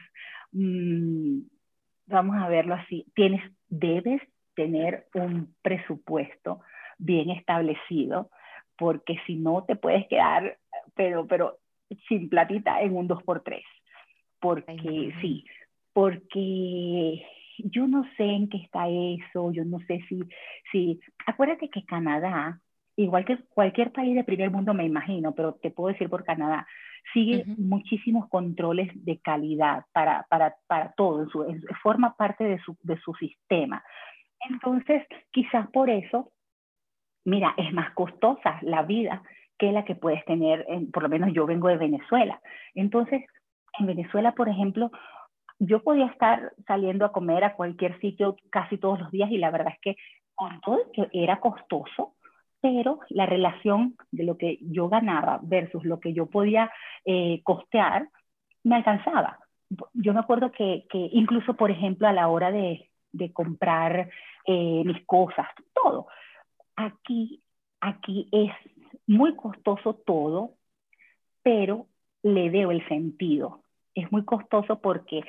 mm, 0.52 1.40
vamos 2.06 2.36
a 2.36 2.48
verlo 2.48 2.74
así, 2.74 3.06
tienes, 3.14 3.42
debes 3.68 4.22
tener 4.54 5.06
un 5.14 5.54
presupuesto 5.62 6.60
bien 6.98 7.30
establecido, 7.30 8.30
porque 8.76 9.16
si 9.26 9.36
no 9.36 9.64
te 9.64 9.76
puedes 9.76 10.06
quedar, 10.08 10.58
pero, 10.94 11.26
pero 11.26 11.58
sin 12.08 12.28
platita 12.28 12.80
en 12.80 12.96
un 12.96 13.08
2x3. 13.08 13.62
Porque 14.40 15.14
sí, 15.20 15.44
porque 15.92 17.24
yo 17.58 17.86
no 17.86 18.04
sé 18.16 18.24
en 18.24 18.48
qué 18.48 18.58
está 18.58 18.88
eso, 18.88 19.52
yo 19.52 19.64
no 19.64 19.78
sé 19.86 20.00
si, 20.08 20.20
si, 20.70 21.00
acuérdate 21.26 21.68
que 21.68 21.84
Canadá, 21.84 22.60
igual 22.96 23.24
que 23.24 23.38
cualquier 23.50 23.92
país 23.92 24.14
de 24.14 24.24
primer 24.24 24.50
mundo 24.50 24.74
me 24.74 24.84
imagino, 24.84 25.34
pero 25.34 25.54
te 25.54 25.70
puedo 25.70 25.92
decir 25.92 26.08
por 26.08 26.24
Canadá, 26.24 26.66
sigue 27.12 27.44
muchísimos 27.58 28.28
controles 28.28 28.90
de 29.04 29.18
calidad 29.20 29.84
para, 29.92 30.26
para, 30.28 30.56
para 30.66 30.92
todo, 30.92 31.28
forma 31.82 32.16
parte 32.16 32.44
de 32.44 32.58
su, 32.60 32.76
de 32.82 32.98
su 32.98 33.12
sistema. 33.14 33.82
Entonces, 34.48 35.06
quizás 35.30 35.68
por 35.70 35.90
eso, 35.90 36.32
mira, 37.24 37.54
es 37.56 37.72
más 37.72 37.92
costosa 37.92 38.58
la 38.62 38.82
vida 38.82 39.22
que 39.58 39.72
la 39.72 39.84
que 39.84 39.94
puedes 39.94 40.24
tener, 40.24 40.64
en, 40.68 40.90
por 40.90 41.04
lo 41.04 41.08
menos 41.08 41.32
yo 41.32 41.46
vengo 41.46 41.68
de 41.68 41.76
Venezuela. 41.76 42.40
Entonces, 42.74 43.24
en 43.78 43.86
Venezuela, 43.86 44.32
por 44.32 44.48
ejemplo, 44.48 44.90
yo 45.58 45.82
podía 45.82 46.06
estar 46.06 46.52
saliendo 46.66 47.04
a 47.04 47.12
comer 47.12 47.44
a 47.44 47.54
cualquier 47.54 47.98
sitio 48.00 48.36
casi 48.50 48.78
todos 48.78 48.98
los 48.98 49.10
días 49.12 49.30
y 49.30 49.38
la 49.38 49.50
verdad 49.50 49.74
es 49.74 49.80
que 49.80 49.96
con 50.34 50.60
todo 50.60 50.90
que 50.92 51.08
era 51.12 51.38
costoso, 51.38 52.14
pero 52.62 53.00
la 53.10 53.26
relación 53.26 53.96
de 54.12 54.22
lo 54.22 54.38
que 54.38 54.58
yo 54.62 54.88
ganaba 54.88 55.40
versus 55.42 55.84
lo 55.84 55.98
que 56.00 56.14
yo 56.14 56.26
podía 56.26 56.70
eh, 57.04 57.42
costear 57.42 58.08
me 58.62 58.76
alcanzaba. 58.76 59.40
Yo 59.92 60.14
me 60.14 60.20
acuerdo 60.20 60.52
que, 60.52 60.84
incluso, 60.92 61.54
por 61.54 61.70
ejemplo, 61.70 62.06
a 62.06 62.12
la 62.12 62.28
hora 62.28 62.52
de, 62.52 62.88
de 63.10 63.32
comprar 63.32 64.08
eh, 64.46 64.82
mis 64.84 65.04
cosas, 65.06 65.48
todo, 65.74 66.06
aquí, 66.76 67.42
aquí 67.80 68.28
es 68.30 68.52
muy 69.08 69.34
costoso 69.34 69.94
todo, 69.94 70.52
pero 71.42 71.86
le 72.22 72.48
veo 72.48 72.70
el 72.70 72.86
sentido. 72.86 73.62
Es 73.94 74.10
muy 74.12 74.24
costoso 74.24 74.80
porque, 74.80 75.22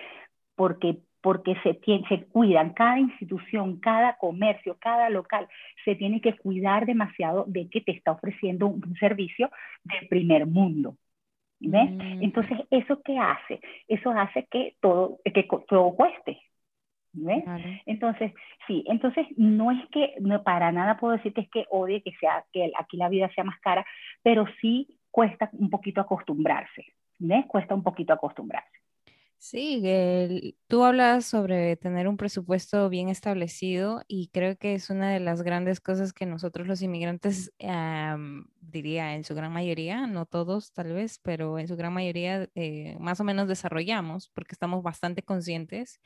porque 0.55 0.99
porque 1.23 1.55
se, 1.63 1.79
se 2.09 2.25
cuidan, 2.25 2.73
cada 2.73 2.99
institución, 2.99 3.79
cada 3.79 4.17
comercio, 4.17 4.75
cada 4.77 5.09
local, 5.09 5.47
se 5.86 5.95
tiene 5.95 6.19
que 6.19 6.36
cuidar 6.36 6.86
demasiado 6.86 7.45
de 7.47 7.69
que 7.69 7.79
te 7.79 7.93
está 7.93 8.12
ofreciendo 8.12 8.67
un, 8.67 8.95
servicio 8.99 9.49
de 9.86 10.05
primer 10.09 10.45
mundo. 10.45 10.97
¿Ves? 11.62 11.91
Mm. 11.91 12.23
Entonces, 12.23 12.59
¿eso 12.69 13.01
qué 13.05 13.17
hace? 13.17 13.62
Eso 13.88 14.12
hace 14.12 14.45
que 14.51 14.75
todo, 14.81 15.19
que 15.23 15.47
todo 15.69 15.95
cueste. 15.95 16.41
¿Ves? 17.13 17.45
Entonces, 17.86 18.33
sí, 18.67 18.83
entonces 18.88 19.25
no 19.38 19.71
es 19.71 19.79
que, 19.91 20.15
no, 20.19 20.43
para 20.43 20.73
nada 20.73 20.97
puedo 20.97 21.13
decir 21.13 21.31
que 21.31 21.41
es 21.41 21.49
que 21.51 21.65
odie 21.69 22.01
que 22.01 22.12
sea, 22.19 22.43
que 22.51 22.69
aquí 22.77 22.97
la 22.97 23.07
vida 23.07 23.31
sea 23.33 23.45
más 23.45 23.59
cara, 23.62 23.86
pero 24.23 24.45
sí 24.59 24.99
cuesta 25.09 25.49
un 25.53 25.69
poquito 25.69 26.01
acostumbrarse, 26.01 26.86
¿ves? 27.19 27.45
Cuesta 27.45 27.75
un 27.75 27.83
poquito 27.83 28.12
acostumbrarse. 28.12 28.82
Sí, 29.45 30.56
tú 30.67 30.86
hablas 30.86 31.25
sobre 31.25 31.75
tener 31.75 32.08
un 32.08 32.15
presupuesto 32.15 32.88
bien 32.88 33.10
establecido 33.10 34.01
y 34.08 34.29
creo 34.29 34.56
que 34.58 34.73
es 34.73 34.89
una 34.89 35.12
de 35.12 35.19
las 35.19 35.41
grandes 35.41 35.82
cosas 35.82 36.13
que 36.13 36.25
nosotros 36.25 36.65
los 36.65 36.82
inmigrantes, 36.82 37.51
diría 38.62 39.15
en 39.15 39.25
su 39.25 39.36
gran 39.36 39.51
mayoría, 39.51 40.08
no 40.08 40.25
todos 40.25 40.71
tal 40.71 40.93
vez, 40.93 41.19
pero 41.21 41.60
en 41.60 41.67
su 41.67 41.75
gran 41.75 41.91
mayoría 41.91 42.49
eh, 42.56 42.95
más 43.01 43.19
o 43.19 43.25
menos 43.25 43.49
desarrollamos 43.49 44.29
porque 44.29 44.53
estamos 44.53 44.82
bastante 44.82 45.23
conscientes 45.23 45.99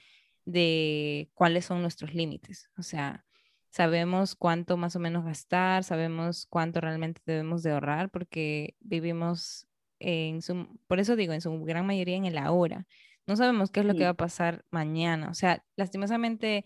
de 0.45 1.30
cuáles 1.36 1.65
son 1.65 1.84
nuestros 1.84 2.15
límites. 2.15 2.71
O 2.76 2.82
sea, 2.82 3.23
sabemos 3.69 4.34
cuánto 4.34 4.78
más 4.78 4.95
o 4.95 5.00
menos 5.00 5.23
gastar, 5.26 5.84
sabemos 5.84 6.47
cuánto 6.47 6.82
realmente 6.82 7.21
debemos 7.23 7.62
de 7.62 7.71
ahorrar 7.73 8.10
porque 8.10 8.76
vivimos 8.80 9.67
en 10.00 10.41
su, 10.41 10.80
por 10.88 11.00
eso 11.00 11.15
digo, 11.15 11.34
en 11.34 11.41
su 11.41 11.52
gran 11.63 11.86
mayoría 11.86 12.15
en 12.15 12.26
el 12.26 12.39
ahora 12.39 12.88
No 13.27 13.35
sabemos 13.35 13.71
qué 13.71 13.81
es 13.81 13.85
lo 13.85 13.95
que 13.95 14.05
va 14.05 14.11
a 14.11 14.13
pasar 14.15 14.65
mañana. 14.71 15.29
O 15.29 15.33
sea, 15.33 15.63
lastimosamente, 15.75 16.65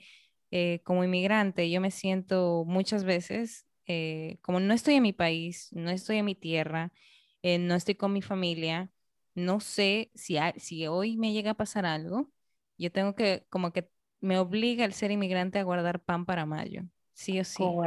eh, 0.51 0.81
como 0.83 1.03
inmigrante, 1.03 1.69
yo 1.71 1.81
me 1.81 1.91
siento 1.91 2.63
muchas 2.67 3.03
veces, 3.03 3.65
eh, 3.87 4.37
como 4.41 4.59
no 4.59 4.73
estoy 4.73 4.95
en 4.95 5.03
mi 5.03 5.13
país, 5.13 5.69
no 5.73 5.89
estoy 5.91 6.17
en 6.17 6.25
mi 6.25 6.35
tierra, 6.35 6.91
eh, 7.41 7.57
no 7.59 7.75
estoy 7.75 7.95
con 7.95 8.13
mi 8.13 8.21
familia, 8.21 8.91
no 9.35 9.59
sé 9.59 10.11
si, 10.15 10.37
si 10.57 10.87
hoy 10.87 11.17
me 11.17 11.33
llega 11.33 11.51
a 11.51 11.53
pasar 11.55 11.85
algo, 11.85 12.31
yo 12.77 12.91
tengo 12.91 13.15
que, 13.15 13.45
como 13.49 13.71
que 13.73 13.89
me 14.19 14.37
obliga 14.39 14.85
el 14.85 14.93
ser 14.93 15.11
inmigrante 15.11 15.59
a 15.59 15.63
guardar 15.63 15.99
pan 16.03 16.25
para 16.25 16.45
mayo, 16.45 16.83
sí 17.13 17.39
o 17.39 17.43
sí. 17.43 17.81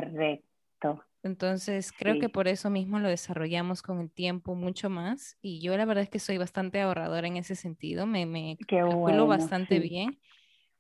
Correcto. 0.80 1.04
Entonces, 1.24 1.92
creo 1.92 2.18
que 2.18 2.28
por 2.28 2.48
eso 2.48 2.70
mismo 2.70 3.00
lo 3.00 3.08
desarrollamos 3.08 3.82
con 3.82 4.00
el 4.00 4.10
tiempo 4.12 4.54
mucho 4.54 4.90
más. 4.90 5.38
Y 5.42 5.60
yo 5.60 5.76
la 5.76 5.86
verdad 5.86 6.04
es 6.04 6.10
que 6.10 6.18
soy 6.20 6.38
bastante 6.38 6.80
ahorradora 6.82 7.26
en 7.28 7.38
ese 7.38 7.56
sentido, 7.56 8.06
me, 8.06 8.26
me 8.26 8.60
calculo 8.86 9.26
bastante 9.26 9.80
bien. 9.80 10.20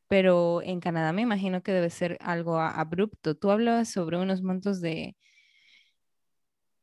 Pero 0.08 0.62
en 0.62 0.80
Canadá 0.80 1.12
me 1.12 1.22
imagino 1.22 1.62
que 1.62 1.72
debe 1.72 1.90
ser 1.90 2.18
algo 2.20 2.58
abrupto. 2.60 3.36
Tú 3.36 3.50
hablabas 3.50 3.90
sobre 3.90 4.18
unos 4.18 4.42
montos 4.42 4.80
de, 4.80 5.16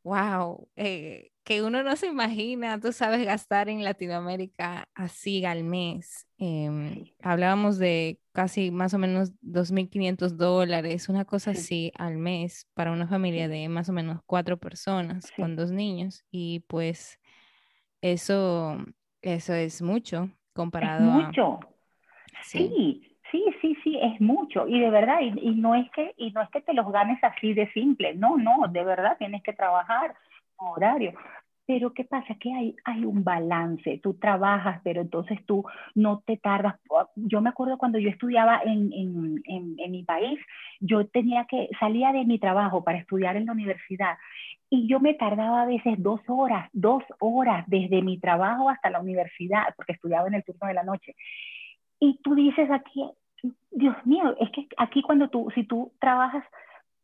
wow, 0.02 0.68
eh, 0.76 1.31
que 1.44 1.62
uno 1.62 1.82
no 1.82 1.96
se 1.96 2.06
imagina, 2.06 2.78
tú 2.78 2.92
sabes, 2.92 3.24
gastar 3.24 3.68
en 3.68 3.82
Latinoamérica 3.82 4.88
así 4.94 5.44
al 5.44 5.64
mes. 5.64 6.28
Em, 6.38 7.04
hablábamos 7.20 7.78
de 7.78 8.20
casi 8.32 8.70
más 8.70 8.94
o 8.94 8.98
menos 8.98 9.32
2.500 9.40 10.36
dólares, 10.36 11.08
una 11.08 11.24
cosa 11.24 11.50
así 11.50 11.92
al 11.96 12.16
mes 12.16 12.68
para 12.74 12.92
una 12.92 13.08
familia 13.08 13.48
de 13.48 13.68
más 13.68 13.88
o 13.88 13.92
menos 13.92 14.20
cuatro 14.24 14.56
personas 14.56 15.32
con 15.36 15.56
dos 15.56 15.72
niños. 15.72 16.24
Y 16.30 16.60
pues 16.68 17.18
eso, 18.00 18.78
eso 19.20 19.54
es 19.54 19.82
mucho 19.82 20.30
comparado 20.52 21.18
es 21.20 21.26
mucho. 21.26 21.60
Sí. 22.44 23.02
sí. 23.30 23.54
sí, 23.60 23.76
sí, 23.82 23.98
es 24.00 24.20
mucho. 24.20 24.68
Y 24.68 24.78
de 24.78 24.90
verdad, 24.90 25.20
y, 25.20 25.32
y, 25.40 25.54
no 25.56 25.74
es 25.74 25.90
que, 25.90 26.14
y 26.18 26.30
no 26.30 26.42
es 26.42 26.50
que 26.50 26.60
te 26.60 26.72
los 26.72 26.90
ganes 26.92 27.22
así 27.24 27.52
de 27.52 27.72
simple. 27.72 28.14
No, 28.14 28.36
no, 28.36 28.68
de 28.68 28.84
verdad 28.84 29.16
tienes 29.18 29.42
que 29.42 29.52
trabajar 29.52 30.14
horario. 30.56 31.14
Pero 31.64 31.94
¿qué 31.94 32.04
pasa? 32.04 32.34
Que 32.40 32.52
hay, 32.52 32.76
hay 32.84 33.04
un 33.04 33.22
balance, 33.22 34.00
tú 34.02 34.14
trabajas, 34.14 34.80
pero 34.82 35.00
entonces 35.00 35.38
tú 35.46 35.64
no 35.94 36.22
te 36.26 36.36
tardas. 36.36 36.74
Yo 37.14 37.40
me 37.40 37.50
acuerdo 37.50 37.78
cuando 37.78 37.98
yo 37.98 38.10
estudiaba 38.10 38.60
en, 38.64 38.92
en, 38.92 39.42
en, 39.78 39.90
mi 39.92 40.02
país, 40.02 40.40
yo 40.80 41.06
tenía 41.06 41.44
que, 41.44 41.68
salía 41.78 42.12
de 42.12 42.24
mi 42.24 42.40
trabajo 42.40 42.82
para 42.82 42.98
estudiar 42.98 43.36
en 43.36 43.46
la 43.46 43.52
universidad 43.52 44.18
y 44.70 44.88
yo 44.88 44.98
me 45.00 45.14
tardaba 45.14 45.62
a 45.62 45.66
veces 45.66 45.94
dos 45.98 46.20
horas, 46.26 46.68
dos 46.72 47.04
horas 47.20 47.64
desde 47.68 48.02
mi 48.02 48.18
trabajo 48.18 48.68
hasta 48.68 48.90
la 48.90 49.00
universidad, 49.00 49.62
porque 49.76 49.92
estudiaba 49.92 50.26
en 50.26 50.34
el 50.34 50.44
turno 50.44 50.66
de 50.66 50.74
la 50.74 50.82
noche. 50.82 51.14
Y 52.00 52.18
tú 52.24 52.34
dices 52.34 52.70
aquí, 52.70 53.04
Dios 53.70 53.94
mío, 54.04 54.34
es 54.40 54.50
que 54.50 54.66
aquí 54.78 55.02
cuando 55.02 55.28
tú, 55.28 55.48
si 55.54 55.64
tú 55.64 55.92
trabajas 56.00 56.44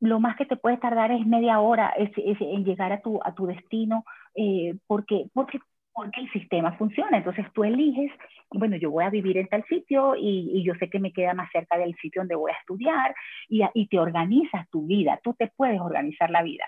lo 0.00 0.20
más 0.20 0.37
que 0.37 0.46
te 0.46 0.56
puede 0.56 0.76
tardar 0.76 1.11
es 1.11 1.26
media 1.26 1.61
hora 1.61 1.92
en 1.96 2.64
llegar 2.64 2.92
a 2.92 3.00
tu, 3.00 3.20
a 3.24 3.34
tu 3.34 3.46
destino, 3.46 4.04
eh, 4.34 4.76
porque, 4.87 5.26
porque, 5.32 5.58
porque 5.92 6.20
el 6.20 6.30
sistema 6.30 6.72
funciona. 6.76 7.18
Entonces 7.18 7.46
tú 7.52 7.64
eliges, 7.64 8.12
bueno, 8.50 8.76
yo 8.76 8.90
voy 8.90 9.04
a 9.04 9.11
vivir 9.11 9.38
en 9.38 9.48
tal 9.48 9.64
sitio 9.64 10.14
y, 10.16 10.62
yo 10.62 10.74
sé 10.76 10.88
que 10.88 11.00
me 11.00 11.12
queda 11.12 11.34
más 11.34 11.50
cerca 11.52 11.76
del 11.76 11.96
sitio 11.96 12.20
donde 12.22 12.37
voy 12.37 12.52
a 12.52 12.58
estudiar 12.61 13.14
y, 13.48 13.62
y 13.74 13.88
te 13.88 13.98
organizas 13.98 14.68
tu 14.70 14.87
vida, 14.87 15.18
tú 15.22 15.34
te 15.34 15.48
puedes 15.48 15.80
organizar 15.80 16.30
la 16.30 16.42
vida. 16.42 16.64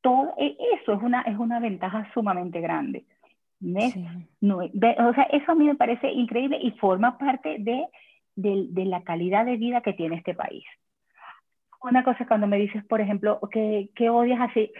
Todo 0.00 0.34
e, 0.38 0.56
eso 0.80 0.94
es 0.94 1.02
una, 1.02 1.22
es 1.22 1.38
una 1.38 1.60
ventaja 1.60 2.10
sumamente 2.14 2.60
grande. 2.60 3.04
No, 4.40 4.58
o 4.58 5.14
sea, 5.14 5.24
eso 5.24 5.52
a 5.52 5.54
mí 5.54 5.64
me 5.64 5.74
parece 5.74 6.10
increíble 6.12 6.58
y 6.60 6.72
forma 6.72 7.16
parte 7.16 7.56
de, 7.60 7.86
de, 8.36 8.66
de 8.68 8.84
la 8.84 9.02
calidad 9.02 9.46
de 9.46 9.56
vida 9.56 9.80
que 9.80 9.94
tiene 9.94 10.16
este 10.16 10.34
país 10.34 10.64
una 11.84 12.04
cosa 12.04 12.26
cuando 12.26 12.46
me 12.46 12.58
dices, 12.58 12.84
por 12.84 13.00
ejemplo, 13.00 13.38
que, 13.52 13.90
que 13.94 14.10
odias 14.10 14.40
así, 14.40 14.72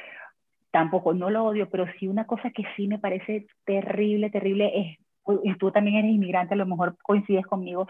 tampoco, 0.70 1.14
no 1.14 1.30
lo 1.30 1.44
odio, 1.44 1.68
pero 1.70 1.86
sí 1.98 2.08
una 2.08 2.26
cosa 2.26 2.50
que 2.50 2.64
sí 2.76 2.88
me 2.88 2.98
parece 2.98 3.46
terrible, 3.64 4.30
terrible 4.30 4.72
es, 4.74 4.98
y 5.42 5.54
tú 5.54 5.70
también 5.70 5.96
eres 5.96 6.10
inmigrante, 6.10 6.54
a 6.54 6.56
lo 6.56 6.66
mejor 6.66 6.96
coincides 7.02 7.46
conmigo, 7.46 7.88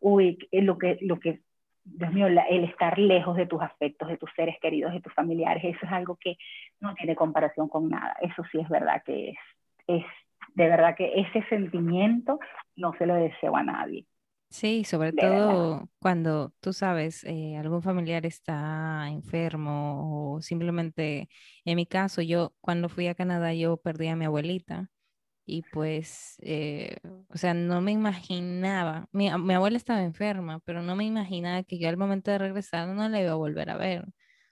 uy, 0.00 0.38
lo 0.52 0.78
que, 0.78 0.98
lo 1.00 1.18
que, 1.18 1.40
Dios 1.84 2.12
mío, 2.12 2.26
el 2.26 2.64
estar 2.64 2.98
lejos 2.98 3.36
de 3.36 3.46
tus 3.46 3.62
afectos, 3.62 4.08
de 4.08 4.18
tus 4.18 4.30
seres 4.34 4.56
queridos, 4.60 4.92
de 4.92 5.00
tus 5.00 5.14
familiares, 5.14 5.64
eso 5.64 5.86
es 5.86 5.92
algo 5.92 6.16
que 6.16 6.36
no 6.80 6.94
tiene 6.94 7.16
comparación 7.16 7.68
con 7.68 7.88
nada, 7.88 8.16
eso 8.20 8.42
sí 8.50 8.58
es 8.58 8.68
verdad 8.68 9.02
que 9.04 9.30
es, 9.30 9.36
es 9.86 10.04
de 10.54 10.68
verdad 10.68 10.96
que 10.96 11.12
ese 11.20 11.42
sentimiento 11.48 12.38
no 12.76 12.92
se 12.98 13.06
lo 13.06 13.14
deseo 13.14 13.56
a 13.56 13.62
nadie. 13.62 14.04
Sí, 14.56 14.84
sobre 14.84 15.12
todo 15.12 15.90
cuando 15.98 16.54
tú 16.60 16.72
sabes, 16.72 17.24
eh, 17.24 17.58
algún 17.58 17.82
familiar 17.82 18.24
está 18.24 19.06
enfermo 19.10 20.36
o 20.36 20.40
simplemente, 20.40 21.28
en 21.66 21.76
mi 21.76 21.84
caso, 21.84 22.22
yo 22.22 22.54
cuando 22.62 22.88
fui 22.88 23.06
a 23.06 23.14
Canadá, 23.14 23.52
yo 23.52 23.76
perdí 23.76 24.08
a 24.08 24.16
mi 24.16 24.24
abuelita 24.24 24.90
y 25.46 25.62
pues, 25.64 26.36
eh, 26.42 26.98
o 27.28 27.38
sea, 27.38 27.54
no 27.54 27.82
me 27.82 27.92
imaginaba, 27.92 29.08
mi, 29.12 29.30
mi, 29.38 29.54
abuela 29.54 29.76
estaba 29.76 30.02
enferma, 30.02 30.60
pero 30.60 30.82
no 30.82 30.96
me 30.96 31.04
imaginaba 31.04 31.62
que 31.64 31.78
yo 31.78 31.88
al 31.90 31.98
momento 31.98 32.30
de 32.30 32.38
regresar 32.38 32.88
no 32.88 33.08
la 33.08 33.20
iba 33.22 33.32
a 33.32 33.34
volver 33.36 33.70
a 33.70 33.76
ver. 33.76 34.06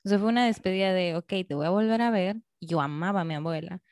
O 0.04 0.08
sea, 0.10 0.18
fue 0.18 0.28
una 0.28 0.46
despedida 0.46 0.92
de, 0.92 1.16
ok, 1.16 1.28
te 1.48 1.54
voy 1.54 1.66
a 1.66 1.70
volver 1.70 2.02
a 2.02 2.10
ver. 2.10 2.36
Yo 2.60 2.80
amaba 2.82 3.22
a 3.22 3.24
mi 3.24 3.34
abuela, 3.34 3.82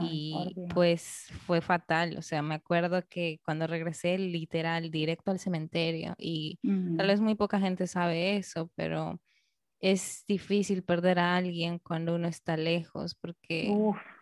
y 0.00 0.54
pues 0.72 1.26
fue 1.46 1.60
fatal, 1.60 2.16
o 2.16 2.22
sea, 2.22 2.42
me 2.42 2.54
acuerdo 2.54 3.02
que 3.08 3.40
cuando 3.44 3.66
regresé 3.66 4.16
literal 4.18 4.90
directo 4.90 5.30
al 5.30 5.38
cementerio 5.38 6.14
y 6.18 6.58
tal 6.96 7.08
vez 7.08 7.20
muy 7.20 7.34
poca 7.34 7.58
gente 7.58 7.86
sabe 7.86 8.36
eso, 8.36 8.70
pero 8.74 9.20
es 9.80 10.24
difícil 10.28 10.84
perder 10.84 11.18
a 11.18 11.36
alguien 11.36 11.80
cuando 11.80 12.14
uno 12.14 12.28
está 12.28 12.56
lejos 12.56 13.16
porque, 13.16 13.68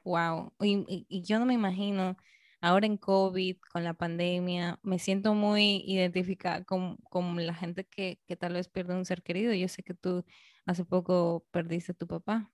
wow, 0.04 0.52
y, 0.60 1.22
yo 1.22 1.38
no 1.38 1.44
me 1.44 1.54
imagino 1.54 2.16
ahora 2.62 2.86
en 2.86 2.96
COVID, 2.96 3.56
con 3.72 3.84
la 3.84 3.94
pandemia, 3.94 4.78
me 4.82 4.98
siento 4.98 5.34
muy 5.34 5.82
identificada 5.86 6.64
con, 6.64 6.96
con 7.10 7.46
la 7.46 7.54
gente 7.54 7.84
que, 7.84 8.18
que 8.26 8.36
tal 8.36 8.54
vez 8.54 8.68
pierde 8.68 8.94
un 8.94 9.04
ser 9.04 9.22
querido. 9.22 9.52
Yo 9.54 9.68
sé 9.68 9.82
que 9.82 9.94
tú 9.94 10.24
hace 10.66 10.84
poco 10.84 11.46
perdiste 11.50 11.92
a 11.92 11.94
tu 11.94 12.06
papá. 12.06 12.50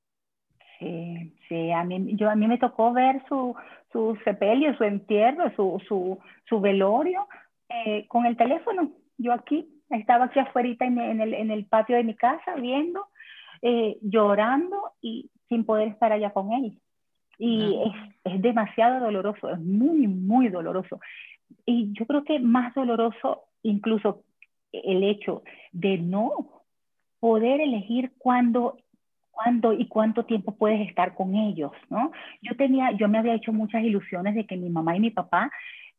Sí, 0.79 1.33
sí, 1.49 1.71
a 1.73 1.85
mí, 1.85 2.17
yo, 2.17 2.29
a 2.29 2.37
mí 2.37 2.47
me 2.47 2.59
tocó 2.59 2.93
ver 2.93 3.23
su, 3.29 3.55
su 3.93 4.17
sepelio, 4.25 4.77
su 4.77 4.85
entierro, 4.85 5.51
su, 5.57 5.83
su, 5.89 6.19
su 6.49 6.61
velorio 6.61 7.27
eh, 7.69 8.07
con 8.09 8.27
el 8.27 8.37
teléfono. 8.37 8.91
Yo 9.17 9.33
aquí, 9.33 9.69
estaba 9.91 10.27
aquí 10.27 10.39
afuera 10.39 10.69
en, 10.81 10.99
en, 10.99 11.21
el, 11.21 11.35
en 11.35 11.51
el 11.51 11.65
patio 11.67 11.97
de 11.97 12.05
mi 12.05 12.15
casa 12.15 12.55
viendo, 12.57 13.07
eh, 13.63 13.97
llorando 14.03 14.93
y 15.01 15.31
sin 15.49 15.65
poder 15.65 15.89
estar 15.89 16.13
allá 16.13 16.31
con 16.31 16.53
él. 16.53 16.79
Y 17.39 17.79
es, 17.85 18.35
es 18.35 18.43
demasiado 18.43 19.01
doloroso, 19.01 19.51
es 19.51 19.59
muy, 19.61 20.07
muy 20.07 20.49
doloroso. 20.49 21.01
Y 21.65 21.93
yo 21.93 22.07
creo 22.07 22.25
que 22.25 22.39
más 22.39 22.75
doloroso 22.75 23.45
incluso 23.63 24.23
el 24.73 25.05
hecho 25.05 25.43
de 25.73 25.99
no 25.99 26.63
poder 27.21 27.61
elegir 27.61 28.13
cuándo 28.19 28.77
cuándo 29.37 29.73
y 29.73 29.87
cuánto 29.87 30.25
tiempo 30.25 30.57
puedes 30.57 30.89
estar 30.89 31.15
con 31.15 31.35
ellos, 31.35 31.73
¿no? 31.91 32.11
Yo 32.41 32.57
tenía, 32.57 32.93
yo 32.93 33.09
me 33.09 33.19
había 33.19 33.35
hecho 33.35 33.53
muchas 33.53 33.83
ilusiones 33.83 34.35
de 34.35 34.47
que 34.47 34.57
mi 34.57 34.71
mamá 34.71 34.97
y 34.97 35.01
mi 35.01 35.11
papá 35.11 35.51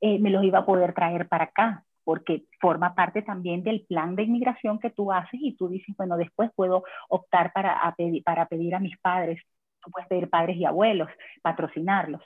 eh, 0.01 0.19
me 0.19 0.29
los 0.31 0.43
iba 0.43 0.59
a 0.59 0.65
poder 0.65 0.93
traer 0.93 1.27
para 1.27 1.45
acá, 1.45 1.83
porque 2.03 2.45
forma 2.59 2.95
parte 2.95 3.21
también 3.21 3.63
del 3.63 3.85
plan 3.87 4.15
de 4.15 4.23
inmigración 4.23 4.79
que 4.79 4.89
tú 4.89 5.11
haces 5.11 5.39
y 5.41 5.55
tú 5.55 5.69
dices, 5.69 5.95
bueno, 5.97 6.17
después 6.17 6.49
puedo 6.55 6.83
optar 7.09 7.53
para, 7.53 7.93
pedir, 7.95 8.23
para 8.23 8.47
pedir 8.47 8.73
a 8.75 8.79
mis 8.79 8.97
padres, 8.99 9.39
puedes 9.91 10.07
pedir 10.07 10.29
padres 10.29 10.57
y 10.57 10.65
abuelos, 10.65 11.09
patrocinarlos. 11.41 12.21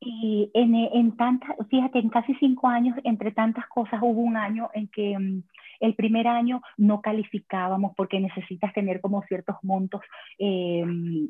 Y 0.00 0.50
en, 0.52 0.74
en 0.74 1.16
tantas, 1.16 1.56
fíjate, 1.70 1.98
en 1.98 2.10
casi 2.10 2.34
cinco 2.34 2.68
años, 2.68 2.96
entre 3.04 3.32
tantas 3.32 3.66
cosas, 3.68 4.00
hubo 4.02 4.20
un 4.20 4.36
año 4.36 4.68
en 4.74 4.88
que 4.88 5.18
mm, 5.18 5.42
el 5.80 5.94
primer 5.94 6.26
año 6.28 6.62
no 6.76 7.00
calificábamos 7.00 7.92
porque 7.96 8.20
necesitas 8.20 8.72
tener 8.72 9.00
como 9.00 9.22
ciertos 9.22 9.56
montos 9.62 10.00
eh, 10.38 10.84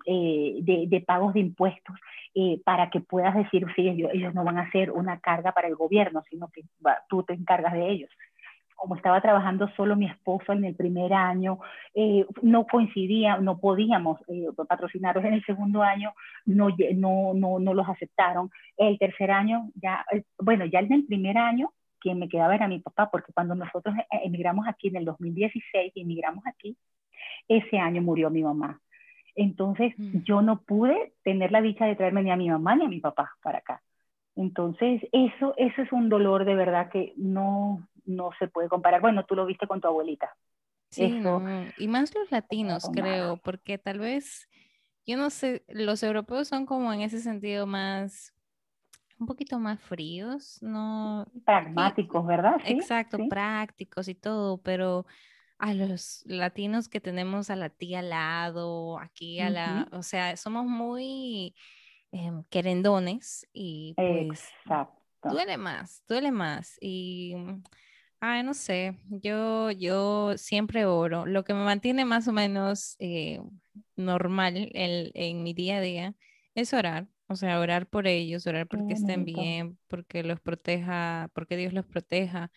eh, 0.06 0.58
de, 0.62 1.00
pagos 1.06 1.34
de 1.34 1.40
impuestos 1.40 1.96
eh, 2.34 2.60
para 2.64 2.90
que 2.90 3.00
puedas 3.00 3.34
decir, 3.34 3.66
sí, 3.76 3.88
ellos, 3.88 4.10
ellos, 4.12 4.34
no 4.34 4.44
van 4.44 4.58
a 4.58 4.70
ser 4.70 4.90
una 4.90 5.20
carga 5.20 5.52
para 5.52 5.68
el 5.68 5.76
gobierno, 5.76 6.22
sino 6.30 6.48
que 6.48 6.62
tú 7.08 7.22
te 7.22 7.34
encargas 7.34 7.72
de 7.72 7.90
ellos 7.90 8.10
como 8.76 8.96
estaba 8.96 9.22
trabajando 9.22 9.70
solo 9.76 9.96
mi 9.96 10.06
esposo 10.06 10.52
en 10.52 10.64
el 10.64 10.74
primer 10.74 11.14
año, 11.14 11.58
no 12.42 12.66
coincidía, 12.66 13.38
no 13.38 13.58
podíamos 13.58 14.20
eh, 14.28 14.48
en 15.24 15.32
el 15.32 15.44
segundo 15.46 15.82
año, 15.82 16.12
no, 16.44 16.68
no, 16.94 17.32
no, 17.34 17.58
no, 17.60 17.72
los 17.72 17.88
aceptaron. 17.88 18.50
El 18.76 18.98
tercer 18.98 19.30
año, 19.30 19.70
ya, 19.76 20.04
bueno, 20.38 20.66
ya 20.66 20.80
en 20.80 20.92
el 20.92 21.06
primer 21.06 21.38
año 21.38 21.72
quien 22.04 22.18
me 22.18 22.28
quedaba 22.28 22.54
era 22.54 22.68
mi 22.68 22.80
papá, 22.80 23.10
porque 23.10 23.32
cuando 23.32 23.54
nosotros 23.54 23.94
eh, 23.96 24.20
emigramos 24.24 24.68
aquí 24.68 24.88
en 24.88 24.96
el 24.96 25.06
2016, 25.06 25.94
emigramos 25.96 26.46
aquí, 26.46 26.76
ese 27.48 27.78
año 27.78 28.02
murió 28.02 28.28
mi 28.28 28.42
mamá. 28.42 28.82
Entonces 29.34 29.94
mm. 29.96 30.22
yo 30.24 30.42
no 30.42 30.60
pude 30.60 31.14
tener 31.22 31.50
la 31.50 31.62
dicha 31.62 31.86
de 31.86 31.96
traerme 31.96 32.22
ni 32.22 32.30
a 32.30 32.36
mi 32.36 32.50
mamá 32.50 32.76
ni 32.76 32.84
a 32.84 32.88
mi 32.88 33.00
papá 33.00 33.32
para 33.42 33.58
acá. 33.58 33.82
Entonces, 34.36 35.00
eso, 35.12 35.54
eso 35.56 35.82
es 35.82 35.92
un 35.92 36.08
dolor 36.08 36.44
de 36.44 36.54
verdad 36.54 36.90
que 36.90 37.14
no, 37.16 37.88
no 38.04 38.30
se 38.38 38.48
puede 38.48 38.68
comparar. 38.68 39.00
Bueno, 39.00 39.24
tú 39.24 39.34
lo 39.34 39.46
viste 39.46 39.66
con 39.66 39.80
tu 39.80 39.88
abuelita. 39.88 40.36
Sí, 40.90 41.22
y 41.78 41.88
más 41.88 42.14
los 42.14 42.30
latinos, 42.30 42.88
creo, 42.92 43.36
porque 43.38 43.78
tal 43.78 43.98
vez, 43.98 44.48
yo 45.06 45.16
no 45.16 45.30
sé, 45.30 45.64
los 45.68 46.02
europeos 46.02 46.48
son 46.48 46.66
como 46.66 46.92
en 46.92 47.00
ese 47.00 47.20
sentido 47.20 47.66
más, 47.66 48.33
un 49.18 49.26
poquito 49.26 49.58
más 49.58 49.80
fríos, 49.80 50.58
¿no? 50.62 51.26
Pragmáticos, 51.44 52.26
¿verdad? 52.26 52.56
Exacto, 52.64 53.18
prácticos 53.28 54.08
y 54.08 54.14
todo, 54.14 54.58
pero 54.58 55.06
a 55.58 55.72
los 55.74 56.22
latinos 56.26 56.88
que 56.88 57.00
tenemos 57.00 57.50
a 57.50 57.56
la 57.56 57.70
tía 57.70 58.00
al 58.00 58.10
lado, 58.10 58.98
aquí 58.98 59.40
a 59.40 59.50
la, 59.50 59.88
o 59.92 60.02
sea, 60.02 60.36
somos 60.36 60.66
muy 60.66 61.54
em, 62.12 62.42
querendones 62.50 63.46
y 63.52 63.94
pues 63.96 64.48
duele 65.22 65.56
más, 65.56 66.02
duele 66.08 66.32
más 66.32 66.76
y 66.80 67.34
Ay, 68.26 68.42
no 68.42 68.54
sé, 68.54 68.96
yo, 69.10 69.70
yo 69.70 70.38
siempre 70.38 70.86
oro. 70.86 71.26
Lo 71.26 71.44
que 71.44 71.52
me 71.52 71.62
mantiene 71.62 72.06
más 72.06 72.26
o 72.26 72.32
menos 72.32 72.96
eh, 72.98 73.38
normal 73.96 74.70
en, 74.72 75.42
mi 75.42 75.52
día 75.52 75.76
a 75.76 75.80
día 75.82 76.14
es 76.54 76.72
orar. 76.72 77.06
O 77.26 77.36
sea, 77.36 77.58
orar 77.58 77.88
por 77.88 78.06
ellos, 78.06 78.46
orar 78.46 78.66
porque 78.66 78.94
estén 78.94 79.24
bien, 79.24 79.78
porque 79.88 80.22
los 80.22 80.40
proteja, 80.40 81.30
porque 81.34 81.56
Dios 81.56 81.72
los 81.72 81.86
proteja. 81.86 82.50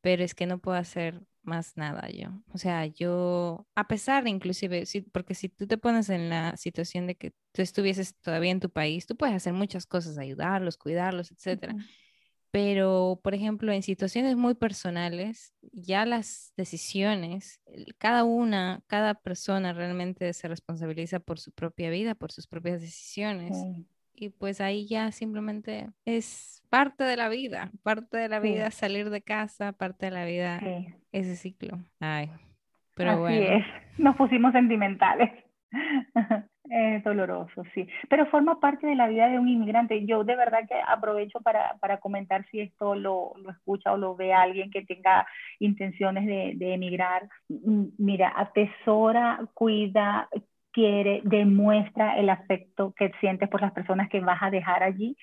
Pero 0.00 0.22
es 0.22 0.34
que 0.34 0.46
no 0.46 0.58
puedo 0.58 0.76
hacer 0.76 1.22
más 1.42 1.76
nada 1.76 2.08
yo. 2.10 2.42
O 2.52 2.58
sea, 2.58 2.86
yo, 2.86 3.66
a 3.74 3.88
pesar 3.88 4.26
inclusive, 4.28 4.84
porque 5.12 5.34
si 5.34 5.48
tú 5.48 5.66
te 5.66 5.78
pones 5.78 6.08
en 6.10 6.28
la 6.30 6.56
situación 6.56 7.06
de 7.06 7.16
que 7.16 7.32
tú 7.52 7.62
estuvieses 7.62 8.14
todavía 8.16 8.52
en 8.52 8.60
tu 8.60 8.70
país, 8.70 9.06
tú 9.06 9.16
puedes 9.16 9.34
hacer 9.34 9.52
muchas 9.52 9.86
cosas, 9.86 10.18
ayudarlos, 10.18 10.76
cuidarlos, 10.76 11.32
etcétera 11.32 11.74
pero 12.54 13.18
por 13.20 13.34
ejemplo 13.34 13.72
en 13.72 13.82
situaciones 13.82 14.36
muy 14.36 14.54
personales, 14.54 15.52
ya 15.72 16.06
las 16.06 16.52
decisiones, 16.56 17.60
cada 17.98 18.22
una, 18.22 18.80
cada 18.86 19.14
persona 19.14 19.72
realmente 19.72 20.32
se 20.34 20.46
responsabiliza 20.46 21.18
por 21.18 21.40
su 21.40 21.50
propia 21.50 21.90
vida, 21.90 22.14
por 22.14 22.30
sus 22.30 22.46
propias 22.46 22.80
decisiones. 22.80 23.56
Y 24.16 24.28
pues 24.30 24.60
ahí 24.60 24.86
ya 24.86 25.10
simplemente 25.10 25.88
es 26.04 26.62
parte 26.70 27.04
de 27.04 27.16
la 27.16 27.28
vida, 27.28 27.70
parte 27.82 28.16
de 28.16 28.28
la 28.28 28.40
vida 28.40 28.70
salir 28.70 29.10
de 29.10 29.22
casa, 29.22 29.72
parte 29.72 30.06
de 30.06 30.12
la 30.12 30.24
vida 30.24 30.60
ese 31.12 31.36
ciclo. 31.36 31.78
Ay, 32.00 32.30
pero 32.94 33.10
Así 33.10 33.20
bueno. 33.20 33.56
es, 33.56 33.64
nos 33.98 34.16
pusimos 34.16 34.52
sentimentales. 34.52 35.30
Es 36.70 37.04
doloroso, 37.04 37.62
sí. 37.74 37.86
Pero 38.08 38.24
forma 38.26 38.58
parte 38.58 38.86
de 38.86 38.94
la 38.94 39.06
vida 39.06 39.28
de 39.28 39.38
un 39.38 39.48
inmigrante. 39.48 40.06
Yo 40.06 40.24
de 40.24 40.34
verdad 40.34 40.66
que 40.66 40.74
aprovecho 40.86 41.40
para, 41.40 41.76
para 41.78 42.00
comentar 42.00 42.46
si 42.50 42.60
esto 42.60 42.94
lo, 42.94 43.34
lo, 43.36 43.50
escucha 43.50 43.92
o 43.92 43.98
lo 43.98 44.16
ve 44.16 44.32
alguien 44.32 44.70
que 44.70 44.82
tenga 44.82 45.26
intenciones 45.58 46.24
de, 46.24 46.52
de 46.56 46.72
emigrar. 46.72 47.28
Mira, 47.48 48.32
atesora, 48.34 49.46
cuida, 49.52 50.30
quiere, 50.74 51.22
demuestra 51.24 52.18
el 52.18 52.28
afecto 52.28 52.92
que 52.96 53.12
sientes 53.20 53.48
por 53.48 53.62
las 53.62 53.72
personas 53.72 54.08
que 54.10 54.20
vas 54.20 54.42
a 54.42 54.50
dejar 54.50 54.82
allí, 54.82 55.16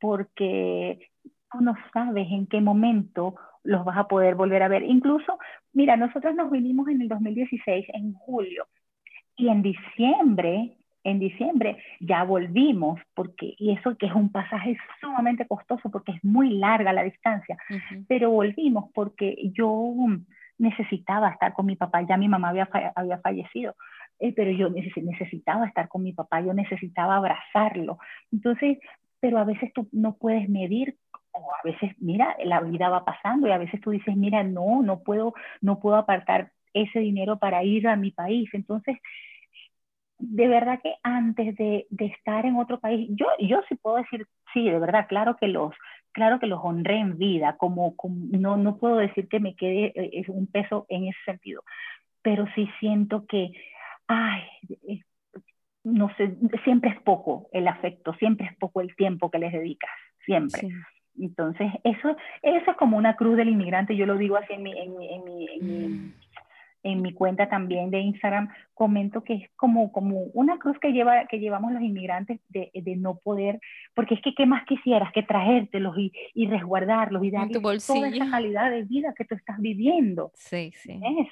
porque 0.00 1.08
tú 1.50 1.60
no 1.60 1.74
sabes 1.92 2.26
en 2.30 2.46
qué 2.46 2.60
momento 2.60 3.36
los 3.62 3.84
vas 3.84 3.96
a 3.96 4.08
poder 4.08 4.34
volver 4.34 4.62
a 4.62 4.68
ver. 4.68 4.82
Incluso, 4.82 5.38
mira, 5.72 5.96
nosotros 5.96 6.34
nos 6.34 6.50
vinimos 6.50 6.88
en 6.88 7.00
el 7.00 7.08
2016, 7.08 7.86
en 7.94 8.12
julio, 8.14 8.66
y 9.36 9.48
en 9.48 9.62
diciembre 9.62 10.76
en 11.06 11.20
diciembre 11.20 11.78
ya 12.00 12.24
volvimos, 12.24 13.00
porque, 13.14 13.54
y 13.58 13.70
eso 13.70 13.96
que 13.96 14.06
es 14.06 14.12
un 14.12 14.32
pasaje 14.32 14.76
sumamente 15.00 15.46
costoso 15.46 15.88
porque 15.88 16.10
es 16.10 16.24
muy 16.24 16.58
larga 16.58 16.92
la 16.92 17.04
distancia, 17.04 17.56
pero 18.08 18.30
volvimos 18.30 18.90
porque 18.92 19.36
yo 19.52 19.94
necesitaba 20.58 21.30
estar 21.30 21.52
con 21.52 21.66
mi 21.66 21.76
papá, 21.76 22.02
ya 22.02 22.16
mi 22.16 22.26
mamá 22.28 22.48
había, 22.48 22.68
había 22.96 23.18
fallecido, 23.18 23.76
eh, 24.18 24.32
pero 24.34 24.50
yo 24.50 24.70
necesitaba 24.70 25.66
estar 25.66 25.88
con 25.88 26.02
mi 26.02 26.12
papá, 26.12 26.40
yo 26.40 26.54
necesitaba 26.54 27.16
abrazarlo. 27.16 27.98
Entonces, 28.32 28.78
pero 29.20 29.38
a 29.38 29.44
veces 29.44 29.72
tú 29.72 29.88
no 29.92 30.16
puedes 30.16 30.48
medir 30.48 30.96
o 31.32 31.52
a 31.52 31.62
veces, 31.64 31.92
mira, 31.98 32.36
la 32.44 32.60
vida 32.60 32.88
va 32.88 33.04
pasando 33.04 33.46
y 33.46 33.52
a 33.52 33.58
veces 33.58 33.80
tú 33.80 33.90
dices, 33.90 34.16
mira, 34.16 34.42
no, 34.42 34.82
no 34.82 35.00
puedo, 35.00 35.34
no 35.60 35.78
puedo 35.80 35.96
apartar 35.96 36.52
ese 36.72 37.00
dinero 37.00 37.38
para 37.38 37.62
ir 37.64 37.88
a 37.88 37.96
mi 37.96 38.10
país. 38.10 38.48
Entonces, 38.52 38.96
de 40.18 40.48
verdad 40.48 40.80
que 40.82 40.94
antes 41.02 41.56
de, 41.56 41.86
de, 41.90 42.06
estar 42.06 42.46
en 42.46 42.56
otro 42.56 42.80
país, 42.80 43.08
yo, 43.10 43.26
yo 43.40 43.60
sí 43.68 43.74
puedo 43.74 43.96
decir, 43.96 44.26
sí, 44.52 44.64
de 44.64 44.78
verdad, 44.78 45.06
claro 45.08 45.36
que 45.36 45.46
los, 45.48 45.74
claro 46.12 46.38
que 46.38 46.46
los 46.46 46.60
honré 46.62 46.98
en 46.98 47.18
vida, 47.18 47.56
como, 47.58 47.94
no, 48.30 48.56
no 48.56 48.78
puedo 48.78 48.96
decir 48.96 49.28
que 49.28 49.40
me 49.40 49.54
quede 49.54 49.92
eh, 49.94 50.10
es 50.14 50.28
un 50.28 50.46
peso 50.46 50.86
en 50.88 51.08
ese 51.08 51.18
sentido, 51.26 51.62
pero 52.22 52.46
sí 52.54 52.68
siento 52.80 53.26
que, 53.26 53.52
ay, 54.08 54.42
no 55.84 56.14
sé, 56.16 56.36
siempre 56.64 56.90
es 56.90 57.00
poco 57.02 57.48
el 57.52 57.68
afecto, 57.68 58.12
siempre 58.14 58.46
es 58.46 58.56
poco 58.56 58.80
el 58.80 58.94
tiempo 58.96 59.30
que 59.30 59.38
les 59.38 59.52
dedicas, 59.52 59.90
siempre. 60.24 60.68
Entonces, 61.18 61.72
eso, 61.84 62.16
eso 62.42 62.70
es 62.70 62.76
como 62.76 62.96
una 62.96 63.16
cruz 63.16 63.36
del 63.36 63.48
inmigrante, 63.48 63.96
yo 63.96 64.04
lo 64.04 64.16
digo 64.16 64.36
así 64.36 64.52
en 64.52 64.62
mi, 64.62 64.72
en 64.72 64.94
en 65.00 65.24
mi, 65.24 65.48
en 65.48 65.66
mi 65.66 65.88
mm 65.88 66.12
en 66.86 67.02
mi 67.02 67.12
cuenta 67.12 67.48
también 67.48 67.90
de 67.90 67.98
Instagram, 67.98 68.48
comento 68.72 69.24
que 69.24 69.34
es 69.34 69.50
como, 69.56 69.90
como 69.90 70.20
una 70.34 70.58
cruz 70.58 70.78
que, 70.80 70.92
lleva, 70.92 71.26
que 71.26 71.40
llevamos 71.40 71.72
los 71.72 71.82
inmigrantes 71.82 72.40
de, 72.48 72.70
de 72.72 72.96
no 72.96 73.18
poder, 73.18 73.60
porque 73.94 74.14
es 74.14 74.22
que 74.22 74.34
qué 74.34 74.46
más 74.46 74.64
quisieras 74.66 75.12
que 75.12 75.24
traértelos 75.24 75.98
y, 75.98 76.12
y 76.34 76.46
resguardarlos 76.46 77.24
y 77.24 77.30
darles 77.30 77.60
toda 77.60 78.08
esa 78.08 78.30
calidad 78.30 78.70
de 78.70 78.84
vida 78.84 79.14
que 79.16 79.24
tú 79.24 79.34
estás 79.34 79.58
viviendo. 79.58 80.30
Sí, 80.34 80.72
sí. 80.76 81.00
Sí. 81.00 81.28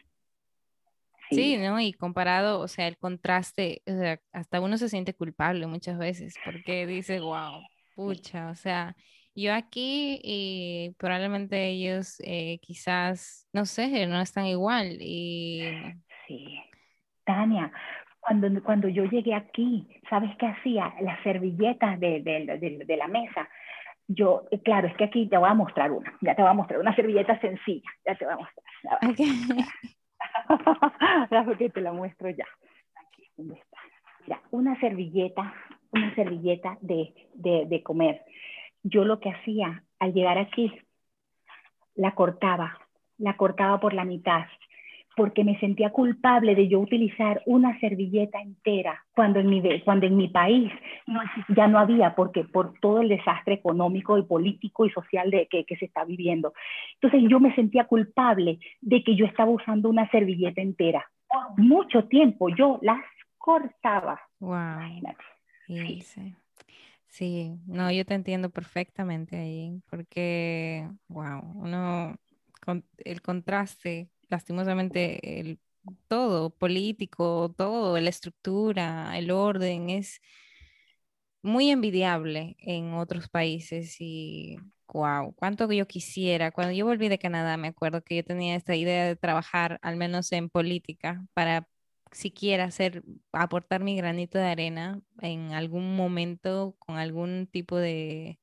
Sí. 1.34 1.56
¿no? 1.58 1.80
Y 1.80 1.92
comparado, 1.92 2.60
o 2.60 2.68
sea, 2.68 2.88
el 2.88 2.96
contraste, 2.96 3.82
o 3.86 3.92
sea, 3.92 4.20
hasta 4.32 4.60
uno 4.60 4.76
se 4.76 4.88
siente 4.88 5.14
culpable 5.14 5.66
muchas 5.66 5.98
veces 5.98 6.34
porque 6.44 6.86
dice, 6.86 7.20
wow, 7.20 7.62
pucha, 7.94 8.50
o 8.50 8.54
sea, 8.54 8.94
yo 9.34 9.52
aquí 9.52 10.20
y 10.22 10.94
probablemente 10.98 11.68
ellos 11.68 12.20
eh, 12.24 12.58
quizás, 12.60 13.48
no 13.52 13.66
sé, 13.66 14.06
no 14.06 14.20
están 14.20 14.46
igual. 14.46 14.98
Y... 15.00 15.62
Sí, 16.26 16.60
Tania, 17.24 17.72
cuando, 18.20 18.62
cuando 18.62 18.88
yo 18.88 19.04
llegué 19.04 19.34
aquí, 19.34 19.88
¿sabes 20.08 20.30
qué 20.38 20.46
hacía? 20.46 20.94
Las 21.00 21.22
servilletas 21.22 21.98
de, 22.00 22.22
de, 22.22 22.84
de, 22.86 22.96
la 22.96 23.08
mesa. 23.08 23.48
Yo, 24.06 24.44
eh, 24.50 24.60
claro, 24.62 24.88
es 24.88 24.96
que 24.96 25.04
aquí 25.04 25.28
te 25.28 25.36
voy 25.36 25.48
a 25.48 25.54
mostrar 25.54 25.90
una, 25.90 26.16
ya 26.20 26.34
te 26.34 26.42
voy 26.42 26.50
a 26.50 26.54
mostrar 26.54 26.80
una 26.80 26.94
servilleta 26.94 27.38
sencilla, 27.40 27.90
ya 28.06 28.14
te 28.14 28.24
voy 28.24 28.34
a 28.34 28.36
mostrar. 28.36 29.10
Okay. 29.10 29.28
porque 31.46 31.70
te 31.70 31.80
la 31.80 31.92
muestro 31.92 32.30
ya. 32.30 32.46
Aquí, 32.96 33.30
¿dónde 33.36 33.54
está? 33.54 33.78
Mira, 34.26 34.40
una 34.50 34.78
servilleta, 34.80 35.54
una 35.92 36.14
servilleta 36.14 36.78
de, 36.80 37.14
de 37.34 37.82
comer 37.82 38.24
yo 38.84 39.04
lo 39.04 39.18
que 39.18 39.30
hacía 39.30 39.82
al 39.98 40.12
llegar 40.12 40.38
aquí, 40.38 40.70
la 41.96 42.14
cortaba, 42.14 42.78
la 43.18 43.36
cortaba 43.36 43.80
por 43.80 43.94
la 43.94 44.04
mitad, 44.04 44.44
porque 45.16 45.44
me 45.44 45.58
sentía 45.60 45.90
culpable 45.90 46.54
de 46.54 46.68
yo 46.68 46.80
utilizar 46.80 47.42
una 47.46 47.78
servilleta 47.80 48.40
entera 48.40 49.04
cuando 49.14 49.40
en 49.40 49.48
mi, 49.48 49.80
cuando 49.80 50.06
en 50.06 50.16
mi 50.16 50.28
país 50.28 50.72
ya 51.48 51.66
no 51.66 51.78
había, 51.78 52.14
porque 52.14 52.44
por 52.44 52.78
todo 52.80 53.00
el 53.00 53.08
desastre 53.08 53.54
económico 53.54 54.18
y 54.18 54.22
político 54.22 54.86
y 54.86 54.90
social 54.90 55.30
de, 55.30 55.46
que, 55.48 55.64
que, 55.64 55.76
se 55.76 55.86
está 55.86 56.04
viviendo. 56.04 56.52
Entonces 57.00 57.28
yo 57.30 57.40
me 57.40 57.54
sentía 57.54 57.84
culpable 57.84 58.58
de 58.80 59.04
que 59.04 59.16
yo 59.16 59.26
estaba 59.26 59.50
usando 59.50 59.88
una 59.88 60.08
servilleta 60.10 60.60
entera. 60.60 61.04
mucho 61.56 62.04
tiempo 62.04 62.48
yo 62.48 62.78
las 62.82 63.00
cortaba. 63.38 64.20
Wow. 64.40 64.80
Sí. 65.66 66.00
sí. 66.00 66.36
Sí, 67.14 67.60
no, 67.68 67.92
yo 67.92 68.04
te 68.04 68.14
entiendo 68.14 68.50
perfectamente 68.50 69.36
ahí, 69.36 69.80
porque, 69.88 70.88
wow, 71.06 71.42
uno, 71.54 72.16
con, 72.60 72.84
el 73.04 73.22
contraste, 73.22 74.10
lastimosamente, 74.28 75.40
el, 75.40 75.60
todo, 76.08 76.50
político, 76.50 77.54
todo, 77.56 77.98
la 78.00 78.10
estructura, 78.10 79.16
el 79.18 79.30
orden, 79.30 79.90
es 79.90 80.20
muy 81.42 81.70
envidiable 81.70 82.56
en 82.58 82.94
otros 82.94 83.28
países 83.28 83.96
y, 84.00 84.56
wow, 84.88 85.34
cuánto 85.34 85.70
yo 85.70 85.86
quisiera. 85.86 86.50
Cuando 86.52 86.72
yo 86.72 86.86
volví 86.86 87.08
de 87.08 87.18
Canadá, 87.18 87.56
me 87.56 87.68
acuerdo 87.68 88.02
que 88.02 88.16
yo 88.16 88.24
tenía 88.24 88.56
esta 88.56 88.74
idea 88.76 89.04
de 89.06 89.16
trabajar, 89.16 89.78
al 89.82 89.96
menos 89.96 90.32
en 90.32 90.48
política, 90.48 91.24
para 91.34 91.68
siquiera 92.12 92.64
hacer, 92.64 93.02
aportar 93.32 93.82
mi 93.82 93.96
granito 93.96 94.38
de 94.38 94.44
arena 94.46 95.00
en 95.20 95.52
algún 95.52 95.96
momento 95.96 96.76
con 96.78 96.96
algún 96.98 97.48
tipo 97.50 97.76
de... 97.76 98.38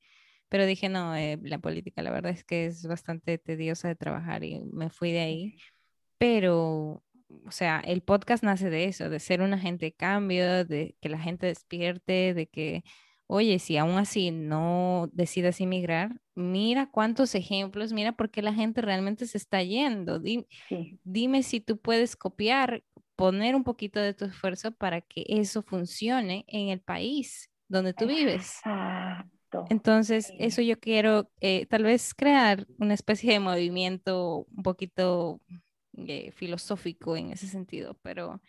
Pero 0.48 0.66
dije, 0.66 0.88
no, 0.90 1.16
eh, 1.16 1.38
la 1.42 1.58
política 1.58 2.02
la 2.02 2.10
verdad 2.12 2.32
es 2.32 2.44
que 2.44 2.66
es 2.66 2.86
bastante 2.86 3.38
tediosa 3.38 3.88
de 3.88 3.96
trabajar 3.96 4.44
y 4.44 4.60
me 4.72 4.90
fui 4.90 5.12
de 5.12 5.20
ahí. 5.20 5.56
Pero, 6.22 7.02
o 7.44 7.50
sea, 7.50 7.80
el 7.80 8.00
podcast 8.00 8.44
nace 8.44 8.70
de 8.70 8.84
eso, 8.84 9.10
de 9.10 9.18
ser 9.18 9.42
un 9.42 9.54
agente 9.54 9.86
de 9.86 9.92
cambio, 9.92 10.64
de 10.64 10.94
que 11.00 11.08
la 11.08 11.18
gente 11.18 11.46
despierte, 11.46 12.32
de 12.32 12.46
que 12.46 12.84
oye, 13.26 13.58
si 13.58 13.76
aún 13.76 13.98
así 13.98 14.30
no 14.30 15.10
decides 15.12 15.60
inmigrar, 15.60 16.20
mira 16.36 16.88
cuántos 16.88 17.34
ejemplos, 17.34 17.92
mira 17.92 18.12
por 18.12 18.30
qué 18.30 18.40
la 18.40 18.54
gente 18.54 18.82
realmente 18.82 19.26
se 19.26 19.36
está 19.36 19.64
yendo. 19.64 20.20
Dime, 21.02 21.42
si 21.42 21.60
tú 21.60 21.76
puedes 21.76 22.14
copiar, 22.14 22.84
poner 23.16 23.56
un 23.56 23.64
poquito 23.64 23.98
de 23.98 24.14
tu 24.14 24.26
esfuerzo 24.26 24.70
para 24.70 25.00
que 25.00 25.24
eso 25.26 25.64
funcione 25.64 26.44
en 26.46 26.68
el 26.68 26.80
país 26.80 27.50
donde 27.66 27.94
tú 27.94 28.06
vives. 28.06 28.60
Entonces, 29.70 30.32
eso 30.38 30.62
yo 30.62 30.78
quiero 30.78 31.32
eh, 31.40 31.66
tal 31.66 31.82
vez 31.82 32.14
crear 32.14 32.64
una 32.78 32.94
especie 32.94 33.32
de 33.32 33.40
movimiento 33.40 34.46
un 34.54 34.62
poquito 34.62 35.40
eh, 35.96 36.32
filosófico 36.32 37.16
en 37.16 37.32
ese 37.32 37.46
sentido, 37.46 37.98
pero 38.02 38.40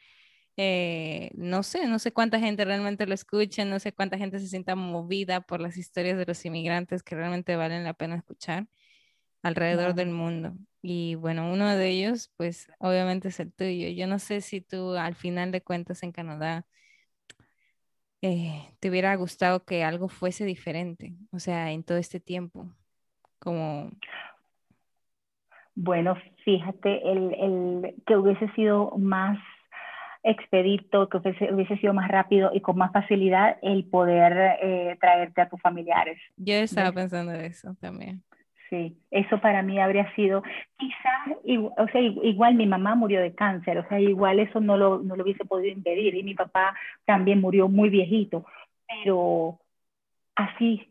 eh, 0.55 1.31
no 1.35 1.63
sé, 1.63 1.87
no 1.87 1.99
sé 1.99 2.13
cuánta 2.13 2.39
gente 2.39 2.63
realmente 2.63 3.07
lo 3.07 3.13
escucha, 3.13 3.65
no 3.65 3.79
sé 3.79 3.91
cuánta 3.91 4.17
gente 4.17 4.39
se 4.39 4.47
sienta 4.47 4.75
movida 4.75 5.41
por 5.41 5.59
las 5.59 5.77
historias 5.77 6.17
de 6.17 6.25
los 6.25 6.45
inmigrantes 6.45 7.03
que 7.03 7.15
realmente 7.15 7.55
valen 7.55 7.83
la 7.83 7.93
pena 7.93 8.15
escuchar 8.15 8.67
alrededor 9.41 9.95
del 9.95 10.09
mundo. 10.09 10.55
Y 10.81 11.15
bueno, 11.15 11.51
uno 11.51 11.75
de 11.75 11.89
ellos, 11.89 12.31
pues 12.37 12.67
obviamente 12.79 13.29
es 13.29 13.39
el 13.39 13.51
tuyo. 13.51 13.89
Yo 13.89 14.07
no 14.07 14.19
sé 14.19 14.41
si 14.41 14.61
tú 14.61 14.93
al 14.95 15.15
final 15.15 15.51
de 15.51 15.61
cuentas 15.61 16.03
en 16.03 16.11
Canadá 16.11 16.65
eh, 18.21 18.73
te 18.79 18.89
hubiera 18.89 19.15
gustado 19.15 19.65
que 19.65 19.83
algo 19.83 20.07
fuese 20.07 20.45
diferente, 20.45 21.13
o 21.31 21.39
sea, 21.39 21.71
en 21.71 21.83
todo 21.83 21.97
este 21.97 22.19
tiempo, 22.19 22.73
como... 23.39 23.91
Bueno, 25.75 26.15
fíjate, 26.43 27.11
el, 27.11 27.33
el 27.33 27.95
que 28.05 28.15
hubiese 28.15 28.47
sido 28.53 28.91
más 28.97 29.39
expedito, 30.23 31.09
que 31.09 31.17
hubiese, 31.17 31.77
sido 31.77 31.93
más 31.93 32.09
rápido 32.09 32.51
y 32.53 32.61
con 32.61 32.77
más 32.77 32.91
facilidad 32.93 33.57
el 33.61 33.83
poder 33.85 34.57
eh, 34.61 34.97
traerte 34.99 35.41
a 35.41 35.49
tus 35.49 35.61
familiares. 35.61 36.17
Yo 36.37 36.55
estaba 36.55 36.91
pensando 36.93 37.33
en 37.33 37.41
eso 37.41 37.75
también. 37.79 38.23
Sí, 38.69 38.97
eso 39.11 39.39
para 39.39 39.61
mí 39.61 39.79
habría 39.79 40.11
sido, 40.15 40.41
quizás, 40.77 41.37
o 41.77 41.87
sea, 41.89 42.01
igual 42.01 42.55
mi 42.55 42.65
mamá 42.65 42.95
murió 42.95 43.21
de 43.21 43.35
cáncer, 43.35 43.77
o 43.77 43.87
sea, 43.87 43.99
igual 43.99 44.39
eso 44.39 44.61
no 44.61 44.77
lo, 44.77 44.99
no 44.99 45.15
lo 45.15 45.23
hubiese 45.23 45.45
podido 45.45 45.71
impedir 45.71 46.15
y 46.15 46.23
mi 46.23 46.33
papá 46.33 46.73
también 47.05 47.39
murió 47.39 47.67
muy 47.67 47.89
viejito, 47.89 48.45
pero 48.87 49.59
así, 50.35 50.87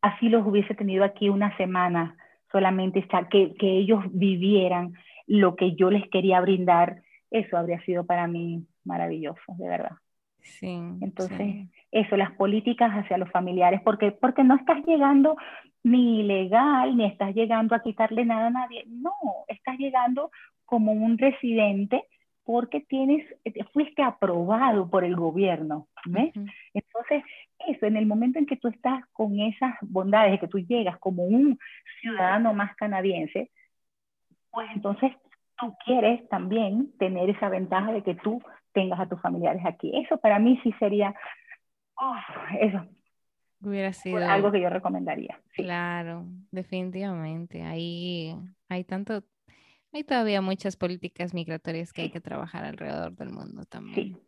así 0.00 0.28
los 0.28 0.46
hubiese 0.46 0.74
tenido 0.74 1.02
aquí 1.02 1.28
una 1.28 1.56
semana 1.56 2.16
solamente, 2.50 3.06
que, 3.30 3.54
que 3.54 3.78
ellos 3.78 4.04
vivieran 4.10 4.94
lo 5.26 5.56
que 5.56 5.74
yo 5.74 5.90
les 5.90 6.08
quería 6.08 6.40
brindar 6.40 7.02
eso 7.30 7.56
habría 7.56 7.80
sido 7.82 8.04
para 8.04 8.26
mí 8.26 8.66
maravilloso, 8.84 9.54
de 9.58 9.68
verdad. 9.68 9.92
Sí. 10.40 10.80
Entonces, 11.00 11.68
eso, 11.92 12.16
las 12.16 12.32
políticas 12.32 12.90
hacia 12.92 13.18
los 13.18 13.30
familiares, 13.30 13.80
porque, 13.84 14.12
porque 14.12 14.44
no 14.44 14.54
estás 14.56 14.84
llegando 14.86 15.36
ni 15.82 16.20
ilegal, 16.20 16.96
ni 16.96 17.04
estás 17.04 17.34
llegando 17.34 17.74
a 17.74 17.82
quitarle 17.82 18.24
nada 18.24 18.46
a 18.46 18.50
nadie, 18.50 18.84
no, 18.86 19.12
estás 19.46 19.78
llegando 19.78 20.30
como 20.64 20.92
un 20.92 21.18
residente 21.18 22.04
porque 22.48 22.80
tienes, 22.80 23.26
fuiste 23.74 24.02
aprobado 24.02 24.88
por 24.88 25.04
el 25.04 25.14
gobierno, 25.16 25.86
¿ves? 26.06 26.32
Entonces, 26.72 27.22
eso, 27.66 27.84
en 27.84 27.98
el 27.98 28.06
momento 28.06 28.38
en 28.38 28.46
que 28.46 28.56
tú 28.56 28.68
estás 28.68 29.04
con 29.12 29.38
esas 29.38 29.74
bondades, 29.82 30.32
de 30.32 30.38
que 30.38 30.48
tú 30.48 30.58
llegas 30.58 30.96
como 30.98 31.24
un 31.24 31.58
ciudadano 32.00 32.54
más 32.54 32.74
canadiense, 32.76 33.50
pues 34.50 34.66
entonces 34.74 35.12
tú 35.58 35.74
quieres 35.84 36.26
también 36.30 36.90
tener 36.96 37.28
esa 37.28 37.50
ventaja 37.50 37.92
de 37.92 38.02
que 38.02 38.14
tú 38.14 38.40
tengas 38.72 38.98
a 38.98 39.06
tus 39.06 39.20
familiares 39.20 39.60
aquí. 39.66 39.92
Eso 40.02 40.16
para 40.16 40.38
mí 40.38 40.58
sí 40.62 40.72
sería, 40.78 41.14
eso. 42.62 42.82
Hubiera 43.60 43.92
sido 43.92 44.26
algo 44.26 44.50
que 44.50 44.62
yo 44.62 44.70
recomendaría. 44.70 45.38
Claro, 45.52 46.24
definitivamente. 46.50 47.60
Ahí 47.62 48.34
hay 48.70 48.84
tanto, 48.84 49.22
hay 49.92 50.04
todavía 50.04 50.40
muchas 50.40 50.76
políticas 50.76 51.34
migratorias 51.34 51.92
que 51.92 52.02
hay 52.02 52.10
que 52.10 52.20
trabajar 52.20 52.64
alrededor 52.64 53.14
del 53.16 53.30
mundo 53.30 53.64
también. 53.64 54.18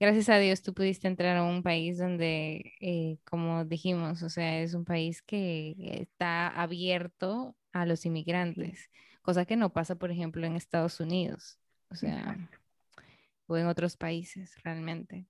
Gracias 0.00 0.28
a 0.28 0.38
Dios 0.38 0.62
tú 0.62 0.74
pudiste 0.74 1.08
entrar 1.08 1.36
a 1.36 1.44
un 1.44 1.62
país 1.62 1.98
donde, 1.98 2.72
eh, 2.80 3.18
como 3.24 3.64
dijimos, 3.64 4.22
o 4.22 4.28
sea, 4.28 4.60
es 4.60 4.74
un 4.74 4.84
país 4.84 5.22
que 5.22 5.74
está 6.00 6.48
abierto 6.48 7.56
a 7.72 7.86
los 7.86 8.04
inmigrantes 8.04 8.90
cosa 9.24 9.46
que 9.46 9.56
no 9.56 9.72
pasa, 9.72 9.96
por 9.96 10.10
ejemplo, 10.10 10.46
en 10.46 10.54
Estados 10.54 11.00
Unidos, 11.00 11.58
o 11.88 11.96
sea, 11.96 12.36
o 13.46 13.56
en 13.56 13.66
otros 13.66 13.96
países 13.96 14.54
realmente. 14.62 15.26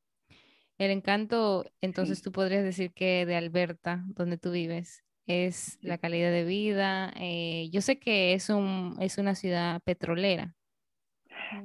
El 0.78 0.90
encanto, 0.90 1.64
entonces 1.80 2.20
tú 2.20 2.32
podrías 2.32 2.64
decir 2.64 2.92
que 2.92 3.24
de 3.24 3.36
Alberta, 3.36 4.02
donde 4.08 4.36
tú 4.36 4.50
vives, 4.50 5.03
es 5.26 5.78
la 5.82 5.98
calidad 5.98 6.30
de 6.30 6.44
vida. 6.44 7.12
Eh, 7.16 7.68
yo 7.72 7.80
sé 7.80 7.98
que 7.98 8.34
es, 8.34 8.50
un, 8.50 8.96
es 9.00 9.18
una 9.18 9.34
ciudad 9.34 9.80
petrolera. 9.84 10.54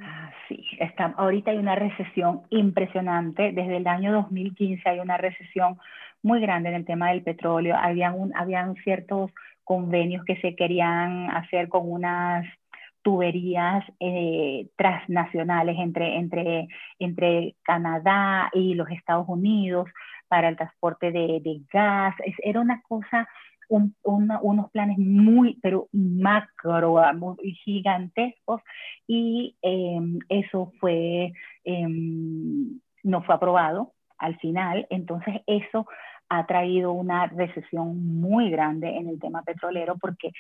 Ah, 0.02 0.32
sí, 0.48 0.66
está, 0.80 1.14
ahorita 1.18 1.52
hay 1.52 1.58
una 1.58 1.76
recesión 1.76 2.44
impresionante. 2.50 3.52
Desde 3.52 3.78
el 3.78 3.88
año 3.88 4.12
2015 4.14 4.88
hay 4.88 5.00
una 5.00 5.18
recesión 5.18 5.78
muy 6.22 6.42
grande 6.42 6.70
en 6.70 6.76
el 6.76 6.86
tema 6.86 7.10
del 7.10 7.24
petróleo. 7.24 7.76
Habían, 7.76 8.20
un, 8.20 8.36
habían 8.36 8.76
ciertos 8.84 9.32
convenios 9.64 10.26
que 10.26 10.38
se 10.42 10.56
querían 10.56 11.30
hacer 11.32 11.70
con 11.70 11.90
unas 11.90 12.46
tuberías 13.02 13.84
eh, 14.00 14.68
transnacionales 14.76 15.78
entre, 15.80 16.18
entre, 16.18 16.68
entre 17.00 17.56
Canadá 17.64 18.50
y 18.54 18.74
los 18.74 18.90
Estados 18.90 19.26
Unidos 19.28 19.90
para 20.28 20.50
el 20.50 20.58
transporte 20.58 21.12
de, 21.12 21.40
de 21.42 21.62
gas. 21.72 22.16
era 22.44 22.60
una 22.60 22.82
cosa, 22.82 23.28
unos 23.70 24.72
planes 24.72 24.98
muy, 24.98 25.60
pero 25.62 25.88
macro, 25.92 26.98
gigantescos, 27.64 28.62
y 29.08 29.56
em, 29.62 30.20
eso 30.28 30.72
fue, 30.80 31.34
em, 31.64 32.80
no 33.04 33.22
fue 33.24 33.36
aprobado 33.36 33.94
al 34.18 34.38
final. 34.40 34.88
Entonces, 34.90 35.42
eso 35.48 35.88
ha 36.30 36.46
traído 36.46 36.92
una 36.92 37.28
recesión 37.28 38.20
muy 38.20 38.50
grande 38.50 38.90
en 38.90 39.08
el 39.10 39.20
tema 39.20 39.44
petrolero 39.44 39.98
porque, 39.98 40.32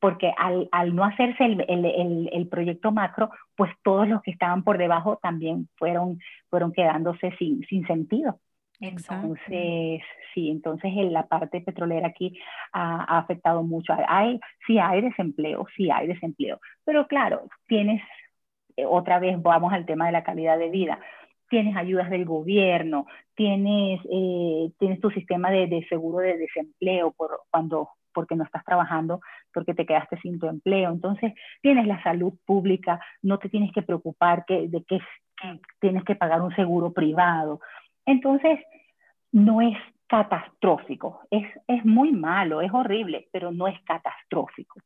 porque 0.00 0.32
al, 0.36 0.68
al 0.72 0.94
no 0.94 1.04
hacerse 1.04 1.44
el, 1.44 1.64
el, 1.68 2.30
el, 2.32 2.48
proyecto 2.48 2.92
macro, 2.92 3.30
pues 3.56 3.70
todos 3.82 4.08
los 4.08 4.20
que 4.22 4.32
estaban 4.32 4.62
por 4.62 4.78
debajo 4.78 5.18
también 5.22 5.68
fueron, 5.76 6.18
fueron 6.50 6.72
quedándose 6.72 7.32
sin, 7.38 7.62
sin 7.66 7.86
sentido. 7.86 8.38
Entonces, 8.82 10.02
sí, 10.34 10.50
entonces 10.50 10.92
en 10.94 11.12
la 11.12 11.26
parte 11.26 11.60
petrolera 11.60 12.08
aquí 12.08 12.38
ha, 12.72 13.18
afectado 13.18 13.62
mucho. 13.62 13.94
Hay, 14.08 14.40
sí 14.66 14.78
hay 14.78 15.00
desempleo, 15.00 15.66
sí 15.76 15.90
hay 15.90 16.08
desempleo, 16.08 16.60
pero 16.84 17.06
claro, 17.06 17.48
tienes, 17.66 18.02
eh, 18.76 18.84
otra 18.84 19.18
vez 19.18 19.40
vamos 19.40 19.72
al 19.72 19.86
tema 19.86 20.06
de 20.06 20.12
la 20.12 20.24
calidad 20.24 20.58
de 20.58 20.70
vida 20.70 20.98
tienes 21.52 21.76
ayudas 21.76 22.08
del 22.08 22.24
gobierno, 22.24 23.04
tienes, 23.34 24.00
eh, 24.10 24.70
tienes 24.78 25.00
tu 25.02 25.10
sistema 25.10 25.50
de, 25.50 25.84
seguro 25.86 26.20
de 26.20 26.38
desempleo 26.38 27.12
por 27.12 27.42
cuando 27.50 27.90
porque 28.14 28.36
no 28.36 28.44
estás 28.44 28.64
trabajando, 28.64 29.20
porque 29.52 29.74
te 29.74 29.84
quedaste 29.84 30.18
sin 30.22 30.38
tu 30.38 30.46
empleo. 30.46 30.90
Entonces, 30.90 31.34
tienes 31.60 31.86
la 31.86 32.02
salud 32.02 32.32
pública, 32.46 33.00
no 33.20 33.38
te 33.38 33.50
tienes 33.50 33.70
que 33.72 33.82
preocupar 33.82 34.46
que, 34.46 34.66
de 34.68 34.82
que, 34.84 34.98
tienes 35.78 36.04
que 36.04 36.14
pagar 36.14 36.40
un 36.40 36.54
seguro 36.54 36.92
privado. 36.92 37.60
Entonces, 38.06 38.58
no 39.32 39.60
es 39.60 39.76
catastrófico, 40.06 41.20
es, 41.30 41.44
es 41.68 41.84
muy 41.84 42.12
malo, 42.12 42.60
es 42.60 42.72
horrible, 42.72 43.28
pero 43.32 43.50
no 43.50 43.66
es 43.66 43.80
catastrófico. 43.84 44.80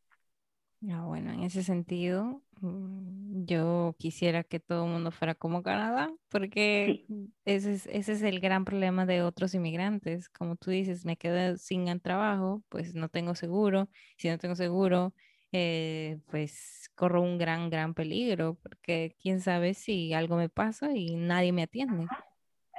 Ah, 0.89 1.05
bueno, 1.05 1.33
en 1.33 1.43
ese 1.43 1.65
sentido, 1.65 2.43
mm, 2.61 3.45
yo 3.45 3.97
quisiera 3.99 4.45
que 4.45 4.61
todo 4.61 4.85
el 4.85 4.93
mundo 4.93 5.11
fuera 5.11 5.35
como 5.35 5.63
Canadá, 5.63 6.13
porque 6.29 7.07
ese, 7.45 7.73
es, 7.73 7.87
ese 7.87 8.13
es 8.13 8.23
el 8.23 8.41
gran 8.41 8.65
problema 8.65 9.05
de 9.07 9.23
otros 9.23 9.55
inmigrantes. 9.55 10.29
Como 10.29 10.55
tú 10.57 10.71
dices, 10.71 11.05
me 11.05 11.17
quedo 11.17 11.57
sin 11.57 11.99
trabajo, 12.01 12.63
pues 12.69 12.95
no 12.95 13.09
tengo 13.09 13.35
seguro. 13.35 13.89
Si 14.17 14.29
no 14.29 14.39
tengo 14.39 14.55
seguro, 14.55 15.15
eh, 15.51 16.19
pues 16.31 16.91
corro 16.95 17.23
un 17.23 17.39
gran, 17.39 17.71
gran 17.71 17.95
peligro, 17.95 18.57
porque 18.63 19.17
quién 19.21 19.41
sabe 19.41 19.75
si 19.75 20.13
algo 20.13 20.37
me 20.37 20.49
pasa 20.49 20.93
y 20.95 21.17
nadie 21.17 21.53
me 21.53 21.63
atiende. 21.63 22.07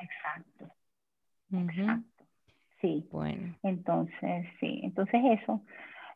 Exacto. 0.02 0.74
Exacto. 1.52 2.26
Sí. 2.82 3.08
Bueno. 3.12 3.56
Entonces, 3.64 4.46
sí, 4.60 4.82
entonces 4.84 5.22
eso. 5.42 5.64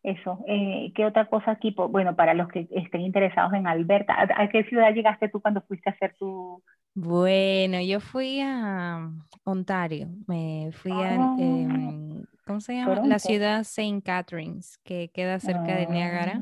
Eso. 0.04 0.44
Eh, 0.48 0.92
¿Qué 0.96 1.06
otra 1.06 1.28
cosa 1.28 1.52
aquí? 1.52 1.76
Bueno, 1.76 2.16
para 2.16 2.34
los 2.34 2.48
que 2.48 2.68
estén 2.72 3.02
interesados 3.02 3.54
en 3.54 3.68
Alberta, 3.68 4.16
¿a, 4.36 4.50
qué 4.50 4.64
ciudad 4.64 4.94
llegaste 4.94 5.30
tú 5.30 5.42
cuando 5.42 5.62
fuiste 5.62 5.90
a 5.90 5.94
hacer 5.94 6.16
tu...? 6.18 6.64
Bueno, 6.94 7.80
yo 7.80 8.00
fui 8.00 8.42
a 8.42 9.10
Ontario, 9.44 10.10
me 10.28 10.72
fui 10.74 10.92
a, 10.92 11.12
ah. 11.12 11.36
em, 11.40 12.26
¿cómo 12.46 12.60
se 12.60 12.76
llama? 12.76 13.06
La 13.06 13.20
ciudad 13.20 13.62
St. 13.62 14.02
Catharines, 14.02 14.78
que 14.84 15.10
queda 15.14 15.40
cerca 15.40 15.76
de 15.76 15.88
Niagara. 15.88 16.42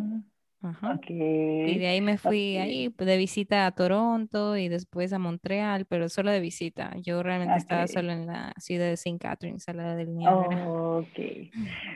Y 0.61 1.77
de 1.77 1.87
ahí 1.87 2.01
me 2.01 2.17
fui 2.17 2.57
ahí 2.57 2.93
de 2.97 3.17
visita 3.17 3.65
a 3.65 3.71
Toronto 3.71 4.57
y 4.57 4.67
después 4.67 5.13
a 5.13 5.19
Montreal, 5.19 5.85
pero 5.85 6.09
solo 6.09 6.31
de 6.31 6.41
visita. 6.41 6.91
Yo 7.01 7.23
realmente 7.23 7.55
estaba 7.55 7.87
solo 7.87 8.11
en 8.11 8.27
la 8.27 8.53
ciudad 8.57 8.85
de 8.85 8.93
St. 8.93 9.17
Catharines, 9.19 9.69
a 9.69 9.73
la 9.73 9.95
del 9.95 10.13
Niágara. 10.13 10.67
ok. 10.67 11.19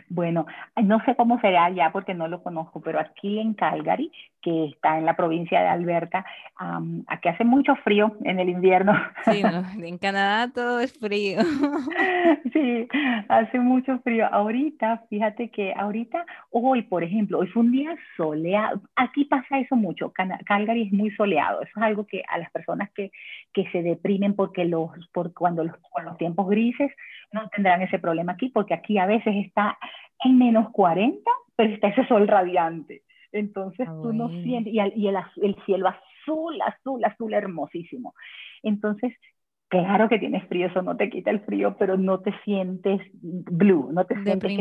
Bueno, 0.08 0.46
no 0.82 1.04
sé 1.04 1.16
cómo 1.16 1.42
será 1.42 1.66
allá 1.66 1.92
porque 1.92 2.14
no 2.14 2.30
lo 2.30 2.42
conozco, 2.42 2.80
pero 2.82 3.02
aquí 3.02 3.40
en 3.40 3.54
Calgary, 3.54 4.12
que 4.42 4.68
está 4.68 4.98
en 4.98 5.06
la 5.06 5.16
provincia 5.16 5.62
de 5.62 5.68
Alberta, 5.68 6.26
aquí 7.08 7.28
hace 7.28 7.44
mucho 7.44 7.76
frío 7.78 8.16
en 8.24 8.40
el 8.40 8.48
invierno. 8.48 8.94
Sí, 9.26 9.42
en 9.84 9.98
Canadá 9.98 10.52
todo 10.54 10.80
es 10.80 10.98
frío. 10.98 11.40
sí, 12.54 12.88
hace 13.28 13.60
mucho 13.60 14.00
frío. 14.00 14.26
Ahorita, 14.32 15.04
fíjate 15.10 15.50
que 15.50 15.74
ahorita, 15.76 16.26
hoy, 16.52 16.84
por 16.84 17.04
ejemplo, 17.04 17.40
hoy 17.40 17.48
fue 17.48 17.64
un 17.64 17.72
día 17.72 17.96
soleado 18.16 18.53
Aquí 18.96 19.26
pasa 19.26 19.60
eso 19.60 19.76
mucho. 19.76 20.12
Calgary 20.46 20.84
es 20.84 20.94
muy 20.94 21.12
soleado. 21.12 21.62
Eso 21.62 21.72
es 21.76 21.84
algo 21.84 22.06
que 22.06 22.24
a 22.28 22.38
las 22.38 22.52
personas 22.52 22.92
que, 22.92 23.12
que 23.54 23.70
se 23.72 23.82
deprimen 23.82 24.36
porque 24.36 24.66
los, 24.66 24.92
por 25.14 25.34
cuando 25.34 25.64
los, 25.64 25.76
los 26.04 26.18
tiempos 26.18 26.50
grises 26.50 26.92
no 27.32 27.48
tendrán 27.50 27.82
ese 27.82 28.00
problema 28.00 28.34
aquí, 28.34 28.50
porque 28.50 28.74
aquí 28.74 28.98
a 28.98 29.06
veces 29.06 29.36
está 29.46 29.78
en 30.24 30.38
menos 30.38 30.70
40, 30.72 31.20
pero 31.56 31.74
está 31.74 31.88
ese 31.90 32.06
sol 32.08 32.28
radiante. 32.28 33.04
Entonces 33.32 33.88
ah, 33.90 34.00
tú 34.02 34.14
no 34.14 34.30
sientes, 34.44 34.74
y, 34.74 34.80
el, 34.80 34.94
y 34.96 35.08
el, 35.08 35.18
el 35.42 35.56
cielo 35.66 35.90
azul, 35.90 36.62
azul, 36.62 37.04
azul, 37.04 37.34
hermosísimo. 37.34 38.14
Entonces, 38.62 39.14
claro 39.68 40.08
que 40.08 40.20
tienes 40.20 40.48
frío, 40.48 40.68
eso 40.68 40.82
no 40.82 40.96
te 40.96 41.10
quita 41.10 41.32
el 41.32 41.42
frío, 41.42 41.76
pero 41.78 41.98
no 41.98 42.20
te 42.20 42.34
sientes 42.44 43.02
blue, 43.22 43.92
no 43.92 44.06
te 44.06 44.22
sientes 44.24 44.52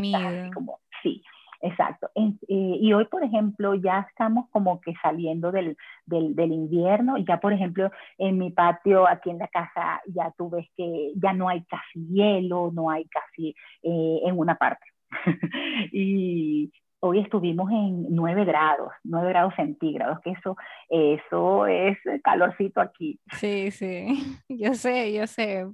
como, 0.54 0.80
sí. 1.02 1.22
Exacto. 1.62 2.10
Eh, 2.16 2.34
y 2.48 2.92
hoy, 2.92 3.04
por 3.06 3.22
ejemplo, 3.22 3.74
ya 3.76 4.06
estamos 4.10 4.48
como 4.50 4.80
que 4.80 4.92
saliendo 5.00 5.52
del, 5.52 5.76
del, 6.06 6.34
del, 6.34 6.52
invierno. 6.52 7.16
Ya, 7.18 7.38
por 7.38 7.52
ejemplo, 7.52 7.90
en 8.18 8.36
mi 8.36 8.50
patio, 8.50 9.08
aquí 9.08 9.30
en 9.30 9.38
la 9.38 9.46
casa, 9.46 10.02
ya 10.06 10.32
tú 10.36 10.50
ves 10.50 10.66
que 10.76 11.12
ya 11.14 11.32
no 11.32 11.48
hay 11.48 11.64
casi 11.64 12.04
hielo, 12.08 12.70
no 12.72 12.90
hay 12.90 13.06
casi 13.06 13.54
eh, 13.82 14.20
en 14.24 14.36
una 14.36 14.56
parte. 14.56 14.84
y 15.92 16.72
hoy 16.98 17.20
estuvimos 17.20 17.70
en 17.70 18.06
9 18.10 18.44
grados, 18.44 18.90
9 19.04 19.28
grados 19.28 19.54
centígrados, 19.54 20.18
que 20.20 20.30
eso, 20.30 20.56
eso 20.88 21.66
es 21.68 22.22
calorcito 22.24 22.80
aquí. 22.80 23.20
Sí, 23.32 23.70
sí, 23.70 24.06
yo 24.48 24.74
sé, 24.74 25.12
yo 25.12 25.28
sé. 25.28 25.64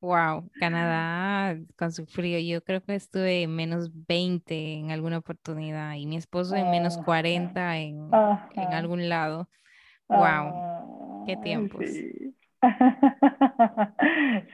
Wow, 0.00 0.50
Canadá 0.58 1.58
con 1.76 1.92
su 1.92 2.06
frío. 2.06 2.38
Yo 2.38 2.64
creo 2.64 2.82
que 2.82 2.94
estuve 2.94 3.42
en 3.42 3.54
menos 3.54 3.90
20 4.06 4.74
en 4.74 4.90
alguna 4.90 5.18
oportunidad 5.18 5.94
y 5.94 6.06
mi 6.06 6.16
esposo 6.16 6.56
en 6.56 6.70
menos 6.70 6.96
40 6.98 7.78
en, 7.78 8.10
en 8.56 8.72
algún 8.72 9.08
lado. 9.10 9.48
Wow, 10.08 11.24
qué 11.26 11.36
tiempos. 11.36 11.84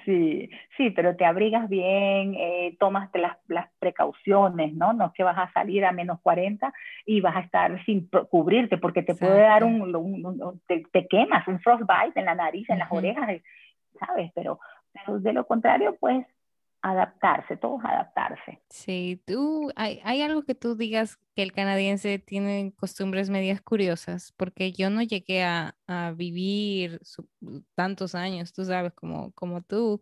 Sí. 0.04 0.48
sí, 0.76 0.90
pero 0.90 1.16
te 1.16 1.24
abrigas 1.24 1.68
bien, 1.68 2.36
eh, 2.36 2.76
tomas 2.78 3.10
las, 3.14 3.36
las, 3.48 3.68
precauciones, 3.80 4.72
¿no? 4.74 4.92
No 4.92 5.06
es 5.06 5.12
que 5.12 5.24
vas 5.24 5.36
a 5.36 5.52
salir 5.52 5.84
a 5.84 5.90
menos 5.90 6.20
40 6.20 6.72
y 7.04 7.20
vas 7.20 7.34
a 7.34 7.40
estar 7.40 7.84
sin 7.84 8.08
cubrirte 8.30 8.78
porque 8.78 9.02
te 9.02 9.16
puede 9.16 9.40
dar 9.40 9.64
un, 9.64 10.60
te, 10.68 11.08
quemas, 11.08 11.48
un 11.48 11.58
frostbite 11.58 12.20
en 12.20 12.26
la 12.26 12.36
nariz, 12.36 12.70
en 12.70 12.78
las 12.78 12.92
orejas, 12.92 13.40
¿sabes? 13.98 14.30
Pero 14.36 14.60
de 15.20 15.32
lo 15.32 15.46
contrario, 15.46 15.96
pues 15.98 16.26
adaptarse, 16.82 17.56
todos 17.56 17.80
adaptarse. 17.84 18.62
Sí, 18.70 19.20
tú, 19.26 19.72
hay, 19.74 20.00
hay, 20.04 20.22
algo 20.22 20.42
que 20.42 20.54
tú 20.54 20.76
digas 20.76 21.18
que 21.34 21.42
el 21.42 21.52
canadiense 21.52 22.18
tiene 22.18 22.72
costumbres 22.76 23.28
medias 23.28 23.60
curiosas, 23.60 24.32
porque 24.36 24.72
yo 24.72 24.88
no 24.90 25.02
llegué 25.02 25.42
a, 25.42 25.76
a 25.88 26.12
vivir 26.12 27.00
tantos 27.74 28.14
años, 28.14 28.52
tú 28.52 28.64
sabes, 28.64 28.92
como, 28.92 29.32
como 29.32 29.62
tú 29.62 30.00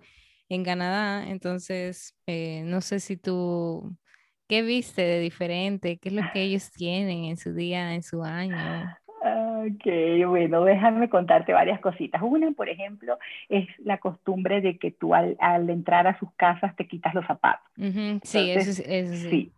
en 0.48 0.64
Canadá, 0.64 1.26
entonces 1.28 2.14
eh, 2.26 2.62
no 2.64 2.80
sé 2.82 3.00
si 3.00 3.16
tú, 3.16 3.96
¿qué 4.46 4.62
viste 4.62 5.02
de 5.02 5.20
diferente? 5.20 5.98
¿Qué 5.98 6.10
es 6.10 6.14
lo 6.14 6.22
que 6.32 6.42
ellos 6.42 6.70
tienen 6.70 7.24
en 7.24 7.36
su 7.38 7.54
día, 7.54 7.94
en 7.94 8.02
su 8.02 8.22
año? 8.22 8.94
Ok, 9.64 10.28
bueno, 10.28 10.64
déjame 10.64 11.08
contarte 11.08 11.52
varias 11.52 11.80
cositas. 11.80 12.20
Una, 12.22 12.50
por 12.52 12.68
ejemplo, 12.68 13.18
es 13.48 13.66
la 13.78 13.98
costumbre 13.98 14.60
de 14.60 14.78
que 14.78 14.90
tú 14.90 15.14
al, 15.14 15.36
entrar 15.70 16.06
a 16.06 16.18
sus 16.18 16.30
casas 16.34 16.76
te 16.76 16.86
quitas 16.86 17.14
los 17.14 17.26
zapatos. 17.26 17.66
sí, 17.76 18.50
eso, 18.50 18.82
es, 18.84 19.20
sí. 19.30 19.52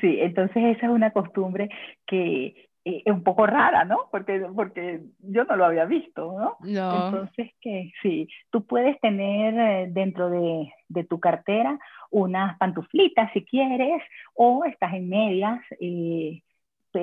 Sí. 0.00 0.18
entonces 0.20 0.76
esa 0.76 0.86
es 0.86 0.92
una 0.92 1.10
costumbre 1.10 1.68
que 2.06 2.68
eh, 2.84 3.02
es 3.04 3.12
un 3.12 3.24
poco 3.24 3.46
rara, 3.46 3.84
¿no? 3.84 4.08
Porque, 4.12 4.46
porque 4.54 5.00
yo 5.18 5.44
no 5.44 5.56
lo 5.56 5.64
había 5.64 5.86
visto, 5.86 6.38
¿no? 6.38 6.56
No. 6.60 7.06
Entonces, 7.06 7.50
que 7.60 7.90
sí, 8.00 8.28
tú 8.50 8.64
puedes 8.64 9.00
tener 9.00 9.54
eh, 9.58 9.88
dentro 9.90 10.30
de, 10.30 10.72
de, 10.88 11.02
tu 11.02 11.18
cartera 11.18 11.80
unas 12.12 12.56
pantuflitas 12.58 13.32
si 13.32 13.44
quieres, 13.44 14.02
o 14.34 14.64
estás 14.64 14.94
en 14.94 15.08
medias. 15.08 15.60
Eh, 15.80 16.42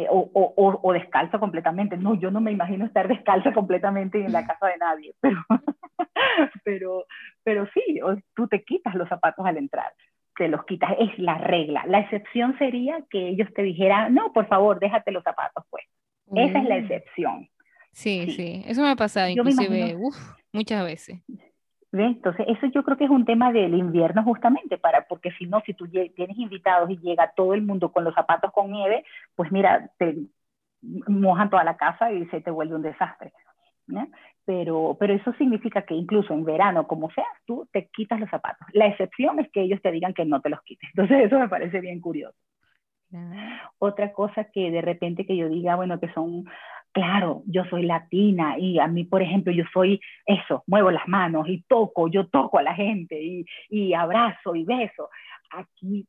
o, 0.10 0.30
o, 0.34 0.80
o, 0.82 0.94
descalzo 0.94 1.40
completamente. 1.40 1.98
No, 1.98 2.16
yo 2.16 2.32
no 2.32 2.42
me 2.42 2.52
imagino 2.52 2.86
estar 2.86 3.08
descalza 3.08 3.54
completamente 3.54 4.24
en 4.24 4.32
la 4.32 4.46
casa 4.46 4.68
de 4.68 4.78
nadie, 4.78 5.16
pero, 5.22 5.42
pero, 6.64 7.06
pero 7.44 7.68
sí, 7.74 8.00
tú 8.36 8.48
te 8.48 8.64
quitas 8.64 8.96
los 8.96 9.10
zapatos 9.10 9.46
al 9.46 9.58
entrar, 9.58 9.92
te 10.36 10.48
los 10.48 10.64
quitas, 10.66 10.92
es 11.00 11.18
la 11.20 11.38
regla. 11.38 11.84
La 11.88 12.00
excepción 12.00 12.58
sería 12.58 13.00
que 13.10 13.30
ellos 13.30 13.50
te 13.54 13.64
dijeran, 13.64 14.14
no, 14.14 14.34
por 14.34 14.48
favor, 14.48 14.80
déjate 14.80 15.12
los 15.12 15.24
zapatos 15.24 15.66
pues. 15.70 15.86
Esa 16.36 16.60
es 16.60 16.66
la 16.66 16.76
mm. 16.76 16.84
excepción. 16.84 17.50
Sí, 17.92 18.32
sí, 18.32 18.64
eso 18.66 18.82
me 18.82 18.90
ha 18.90 18.96
pasado 18.96 19.30
inclusive 19.30 19.96
muchas 20.52 20.84
veces. 20.84 21.22
Entonces, 21.94 22.46
eso 22.50 22.66
yo 22.68 22.84
creo 22.84 22.98
que 22.98 23.06
es 23.06 23.10
un 23.12 23.26
tema 23.26 23.52
del 23.52 23.76
invierno 23.76 24.24
justamente, 24.24 24.78
para, 24.80 25.06
porque 25.08 25.32
si 25.34 25.46
no, 25.46 25.62
si 25.62 25.74
tú 25.74 25.88
tienes 25.88 26.38
invitados 26.38 26.90
y 26.90 26.98
llega 26.98 27.34
todo 27.36 27.54
el 27.54 27.62
mundo 27.62 27.92
con 27.92 28.04
los 28.04 28.16
zapatos 28.16 28.52
con 28.52 28.72
nieve, 28.72 29.06
pues 29.36 29.52
mira, 29.52 29.92
te 30.00 30.18
mojan 30.82 31.50
toda 31.50 31.64
la 31.64 31.78
casa 31.78 32.12
y 32.12 32.26
se 32.28 32.42
te 32.42 32.50
vuelve 32.50 32.76
un 32.76 32.82
desastre. 32.82 33.32
Pero, 34.46 34.98
pero 35.00 35.14
eso 35.14 35.34
significa 35.34 35.84
que 35.84 35.94
incluso 35.94 36.34
en 36.34 36.44
verano, 36.44 36.88
como 36.88 37.12
sea, 37.12 37.28
tú 37.46 37.68
te 37.72 37.88
quitas 37.90 38.20
los 38.20 38.30
zapatos. 38.30 38.68
La 38.74 38.88
excepción 38.88 39.40
es 39.40 39.50
que 39.52 39.62
ellos 39.62 39.82
te 39.82 39.92
digan 39.92 40.14
que 40.14 40.26
no 40.26 40.42
te 40.42 40.50
los 40.50 40.62
quites. 40.64 40.90
Entonces, 40.96 41.26
eso 41.26 41.38
me 41.38 41.48
parece 41.48 41.80
bien 41.80 42.02
curioso. 42.02 42.36
Otra 43.78 44.12
cosa 44.14 44.46
que 44.46 44.72
de 44.72 44.82
repente 44.82 45.28
que 45.28 45.38
yo 45.38 45.48
diga, 45.48 45.76
bueno, 45.76 46.00
que 46.00 46.12
son 46.14 46.46
claro, 46.94 47.44
yo 47.48 47.66
soy 47.66 47.84
latina 47.84 48.58
y 48.58 48.80
a 48.80 48.88
mí, 48.88 49.04
por 49.04 49.22
ejemplo, 49.22 49.52
yo 49.52 49.66
soy 49.74 50.00
eso, 50.26 50.64
muevo 50.68 50.92
las 50.92 51.08
manos 51.08 51.48
y 51.50 51.64
toco, 51.64 52.08
yo 52.08 52.28
toco 52.28 52.60
a 52.60 52.64
la 52.64 52.76
gente 52.76 53.22
y, 53.22 53.46
y 53.70 53.94
abrazo 53.94 54.56
y 54.56 54.64
beso. 54.64 55.10
Aquí 55.52 56.08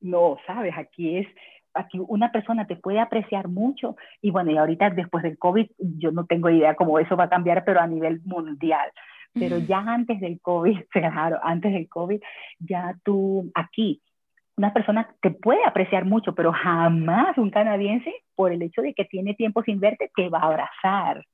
no, 0.00 0.36
¿sabes? 0.46 0.74
Aquí 0.76 1.18
es, 1.18 1.26
aquí 1.72 1.98
una 2.08 2.30
persona 2.30 2.66
te 2.66 2.76
puede 2.76 3.00
apreciar 3.00 3.48
mucho 3.48 3.96
y 4.20 4.30
bueno, 4.30 4.50
y 4.50 4.58
ahorita 4.58 4.90
después 4.90 5.22
del 5.22 5.38
COVID, 5.38 5.66
yo 5.78 6.12
no 6.12 6.26
tengo 6.26 6.50
idea 6.50 6.74
cómo 6.74 6.98
eso 6.98 7.16
va 7.16 7.24
a 7.24 7.30
cambiar, 7.30 7.64
pero 7.64 7.80
a 7.80 7.86
nivel 7.86 8.20
mundial. 8.24 8.90
Pero 9.32 9.58
ya 9.58 9.78
antes 9.78 10.20
del 10.20 10.40
COVID, 10.40 10.78
claro, 10.90 11.40
antes 11.42 11.72
del 11.72 11.88
COVID, 11.88 12.20
ya 12.60 12.94
tú 13.02 13.50
aquí 13.54 14.00
una 14.56 14.72
persona 14.72 15.14
te 15.20 15.30
puede 15.30 15.64
apreciar 15.64 16.04
mucho, 16.04 16.34
pero 16.34 16.52
jamás 16.52 17.36
un 17.38 17.50
canadiense, 17.50 18.12
por 18.34 18.52
el 18.52 18.62
hecho 18.62 18.82
de 18.82 18.94
que 18.94 19.04
tiene 19.04 19.34
tiempo 19.34 19.62
sin 19.62 19.80
verte, 19.80 20.10
te 20.14 20.28
va 20.28 20.40
a 20.40 20.46
abrazar. 20.46 21.24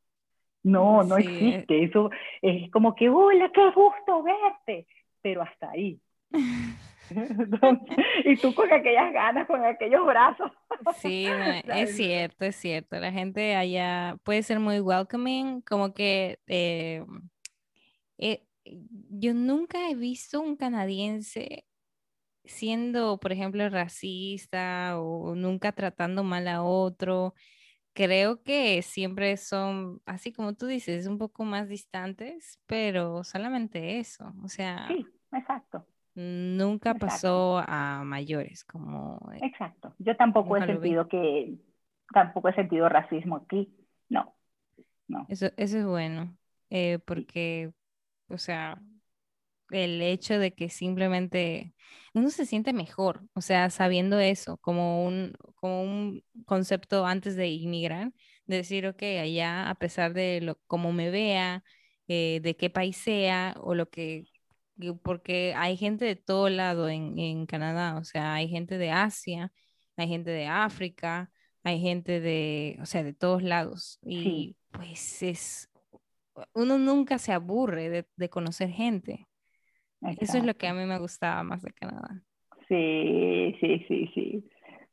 No, 0.62 1.02
no 1.02 1.16
existe. 1.16 1.84
Eso 1.84 2.10
es 2.42 2.70
como 2.70 2.94
que, 2.94 3.08
hola, 3.08 3.50
qué 3.52 3.70
gusto 3.70 4.22
verte, 4.22 4.86
pero 5.22 5.42
hasta 5.42 5.70
ahí. 5.70 6.00
y 8.24 8.36
tú 8.36 8.54
con 8.54 8.72
aquellas 8.72 9.12
ganas, 9.12 9.46
con 9.46 9.64
aquellos 9.64 10.06
brazos. 10.06 10.50
Sí, 10.98 11.26
es 11.74 11.96
cierto, 11.96 12.44
es 12.44 12.56
cierto. 12.56 12.98
La 12.98 13.12
gente 13.12 13.56
allá 13.56 14.16
puede 14.24 14.42
ser 14.42 14.60
muy 14.60 14.80
welcoming, 14.80 15.60
como 15.62 15.92
que 15.92 16.38
eh, 16.46 17.04
eh, 18.18 18.44
yo 18.64 19.34
nunca 19.34 19.90
he 19.90 19.94
visto 19.94 20.40
un 20.40 20.56
canadiense 20.56 21.64
siendo, 22.44 23.18
por 23.18 23.32
ejemplo, 23.32 23.68
racista 23.68 24.98
o 24.98 25.34
nunca 25.34 25.72
tratando 25.72 26.24
mal 26.24 26.48
a 26.48 26.62
otro, 26.62 27.34
creo 27.92 28.42
que 28.42 28.82
siempre 28.82 29.36
son, 29.36 30.00
así 30.06 30.32
como 30.32 30.54
tú 30.54 30.66
dices, 30.66 31.06
un 31.06 31.18
poco 31.18 31.44
más 31.44 31.68
distantes, 31.68 32.60
pero 32.66 33.24
solamente 33.24 33.98
eso, 33.98 34.32
o 34.42 34.48
sea. 34.48 34.86
Sí, 34.88 35.06
exacto. 35.32 35.86
Nunca 36.14 36.94
pasó 36.94 37.62
a 37.66 38.02
mayores, 38.04 38.64
como. 38.64 39.20
Eh, 39.32 39.38
exacto. 39.42 39.94
Yo 39.98 40.16
tampoco 40.16 40.56
he 40.56 40.66
sentido 40.66 41.08
que, 41.08 41.56
tampoco 42.12 42.48
he 42.48 42.54
sentido 42.54 42.88
racismo 42.88 43.36
aquí, 43.36 43.72
no. 44.08 44.34
No. 45.06 45.26
Eso, 45.28 45.46
eso 45.56 45.78
es 45.78 45.84
bueno, 45.84 46.36
eh, 46.68 47.00
porque, 47.04 47.72
o 48.28 48.38
sea, 48.38 48.80
el 49.70 50.02
hecho 50.02 50.38
de 50.38 50.52
que 50.54 50.68
simplemente 50.68 51.74
uno 52.14 52.30
se 52.30 52.46
siente 52.46 52.72
mejor, 52.72 53.22
o 53.34 53.40
sea, 53.40 53.70
sabiendo 53.70 54.18
eso, 54.20 54.58
como 54.58 55.04
un, 55.06 55.34
como 55.56 55.82
un 55.82 56.24
concepto 56.46 57.06
antes 57.06 57.36
de 57.36 57.48
inmigrar, 57.48 58.12
de 58.46 58.56
decir, 58.56 58.86
ok, 58.86 59.02
allá 59.22 59.70
a 59.70 59.74
pesar 59.76 60.12
de 60.14 60.40
lo, 60.40 60.58
cómo 60.66 60.92
me 60.92 61.10
vea, 61.10 61.62
eh, 62.08 62.40
de 62.42 62.56
qué 62.56 62.70
país 62.70 62.96
sea 62.96 63.54
o 63.60 63.74
lo 63.74 63.88
que, 63.90 64.24
porque 65.02 65.54
hay 65.56 65.76
gente 65.76 66.04
de 66.04 66.16
todo 66.16 66.48
lado 66.48 66.88
en, 66.88 67.18
en 67.18 67.46
Canadá, 67.46 67.96
o 67.98 68.04
sea, 68.04 68.34
hay 68.34 68.48
gente 68.48 68.78
de 68.78 68.90
Asia, 68.90 69.52
hay 69.96 70.08
gente 70.08 70.30
de 70.30 70.46
África, 70.46 71.30
hay 71.62 71.80
gente 71.80 72.20
de, 72.20 72.78
o 72.80 72.86
sea, 72.86 73.02
de 73.02 73.12
todos 73.12 73.42
lados. 73.42 73.98
Y 74.02 74.56
pues 74.72 75.22
es, 75.22 75.70
uno 76.54 76.78
nunca 76.78 77.18
se 77.18 77.32
aburre 77.32 78.06
de, 78.16 78.28
conocer 78.30 78.70
gente. 78.70 79.26
Eso 80.18 80.38
es 80.38 80.44
lo 80.44 80.54
que 80.54 80.66
a 80.66 80.74
mí 80.74 80.84
me 80.84 80.98
gustaba 80.98 81.42
más 81.42 81.62
de 81.62 81.72
Canadá. 81.72 82.22
Sí, 82.68 83.56
sí, 83.60 83.84
sí, 83.88 84.10
sí, 84.14 84.50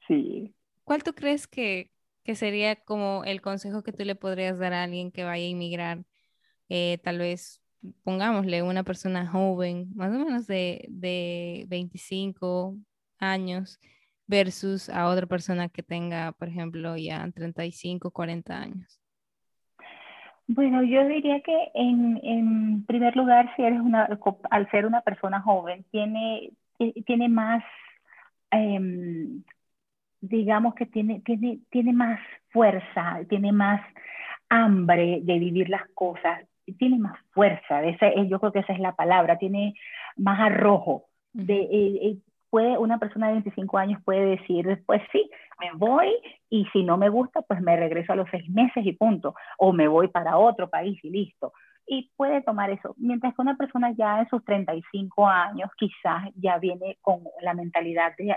sí. 0.07 0.55
¿Cuál 0.83 1.03
tú 1.03 1.13
crees 1.13 1.47
que, 1.47 1.91
sería 2.33 2.75
como 2.75 3.23
el 3.23 3.41
consejo 3.41 3.83
que 3.83 3.93
tú 3.93 4.03
le 4.03 4.15
podrías 4.15 4.59
dar 4.59 4.73
a 4.73 4.83
alguien 4.83 5.11
que 5.11 5.23
vaya 5.23 5.45
a 5.45 5.49
inmigrar? 5.49 6.03
Eh, 6.69 6.97
tal 7.03 7.19
vez, 7.19 7.61
pongámosle, 8.03 8.63
una 8.63 8.83
persona 8.83 9.27
joven, 9.27 9.89
más 9.95 10.13
o 10.13 10.19
menos 10.19 10.47
de, 10.47 10.85
de 10.89 11.65
25 11.67 12.77
años, 13.19 13.79
versus 14.27 14.89
a 14.89 15.07
otra 15.07 15.25
persona 15.25 15.69
que 15.69 15.83
tenga, 15.83 16.33
por 16.33 16.49
ejemplo, 16.49 16.97
ya 16.97 17.29
35, 17.33 18.11
40 18.11 18.59
años? 18.59 18.99
Bueno, 20.47 20.81
yo 20.83 21.05
diría 21.07 21.41
que 21.41 21.71
en, 21.73 22.85
primer 22.85 23.15
lugar, 23.17 23.53
si 23.55 23.63
eres 23.63 23.81
una, 23.81 24.07
al 24.49 24.71
ser 24.71 24.85
una 24.85 25.01
persona 25.01 25.41
joven, 25.41 25.85
tiene, 25.91 26.51
tiene 27.05 27.27
más, 27.27 27.63
em, 28.51 29.43
digamos 30.21 30.75
que 30.75 30.85
tiene, 30.85 31.21
tiene, 31.21 31.59
tiene 31.69 31.93
más 31.93 32.19
fuerza, 32.49 33.19
tiene 33.29 33.51
más 33.51 33.81
hambre 34.49 35.19
de 35.23 35.39
vivir 35.39 35.69
las 35.69 35.87
cosas, 35.93 36.41
tiene 36.79 36.97
más 36.99 37.19
fuerza, 37.31 37.81
yo 38.27 38.39
creo 38.39 38.51
que 38.53 38.59
esa 38.59 38.73
es 38.73 38.79
la 38.79 38.95
palabra, 38.95 39.37
tiene 39.37 39.75
más 40.17 40.39
arrojo. 40.39 41.05
De, 41.33 41.55
eh, 41.55 41.99
eh, 42.03 42.17
puede, 42.49 42.77
una 42.77 42.99
persona 42.99 43.27
de 43.27 43.33
25 43.33 43.77
años 43.77 44.01
puede 44.03 44.37
decir, 44.37 44.83
pues 44.85 45.01
sí, 45.11 45.29
me 45.59 45.71
voy 45.73 46.09
y 46.49 46.65
si 46.73 46.83
no 46.83 46.97
me 46.97 47.09
gusta, 47.09 47.41
pues 47.41 47.61
me 47.61 47.75
regreso 47.75 48.13
a 48.13 48.15
los 48.15 48.29
seis 48.29 48.49
meses 48.49 48.85
y 48.85 48.93
punto, 48.93 49.35
o 49.57 49.73
me 49.73 49.87
voy 49.87 50.07
para 50.07 50.37
otro 50.37 50.69
país 50.69 50.99
y 51.03 51.09
listo. 51.09 51.53
Y 51.89 52.11
puede 52.17 52.41
tomar 52.41 52.69
eso, 52.69 52.95
mientras 52.97 53.33
que 53.33 53.41
una 53.41 53.55
persona 53.55 53.91
ya 53.91 54.19
en 54.19 54.27
sus 54.27 54.43
35 54.43 55.25
años 55.25 55.69
quizás 55.77 56.29
ya 56.35 56.57
viene 56.57 56.97
con 57.01 57.21
la 57.41 57.53
mentalidad 57.53 58.11
de, 58.17 58.35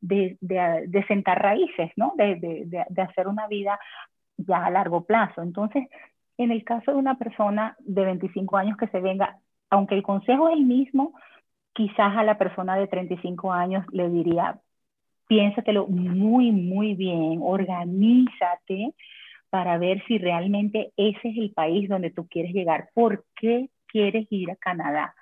de, 0.00 0.36
de, 0.40 0.84
de 0.88 1.06
sentar 1.06 1.40
raíces, 1.40 1.92
¿no? 1.94 2.14
De, 2.16 2.84
hacer 3.00 3.28
una 3.28 3.46
vida 3.46 3.78
ya 4.36 4.64
a 4.66 4.70
largo 4.70 5.04
plazo. 5.04 5.40
Entonces, 5.42 5.86
en 6.36 6.50
el 6.50 6.64
caso 6.64 6.90
de 6.90 6.96
una 6.96 7.16
persona 7.16 7.76
de 7.78 8.04
25 8.04 8.56
años 8.56 8.76
que 8.76 8.88
se 8.88 9.00
venga, 9.00 9.38
aunque 9.70 9.94
el 9.94 10.02
consejo 10.02 10.48
es 10.48 10.56
el 10.56 10.64
mismo, 10.64 11.12
quizás 11.72 12.16
a 12.16 12.24
la 12.24 12.38
persona 12.38 12.74
de 12.74 12.88
35 12.88 13.52
años 13.52 13.86
le 13.92 14.08
diría, 14.08 14.58
piénsatelo 15.30 15.86
muy, 15.86 16.50
muy 16.50 16.96
bien, 16.96 17.38
organízate 17.40 18.94
para 19.48 19.78
ver 19.78 20.02
si 20.08 20.18
realmente 20.18 20.90
ese 20.96 21.28
es 21.28 21.38
el 21.38 21.52
país 21.52 21.88
donde 21.88 22.10
tú 22.10 22.26
quieres 22.28 22.52
llegar. 22.52 22.88
¿Por 22.94 23.24
qué 23.36 23.68
quieres 23.86 24.26
ir 24.30 24.50
a 24.50 24.56
Canadá? 24.56 25.14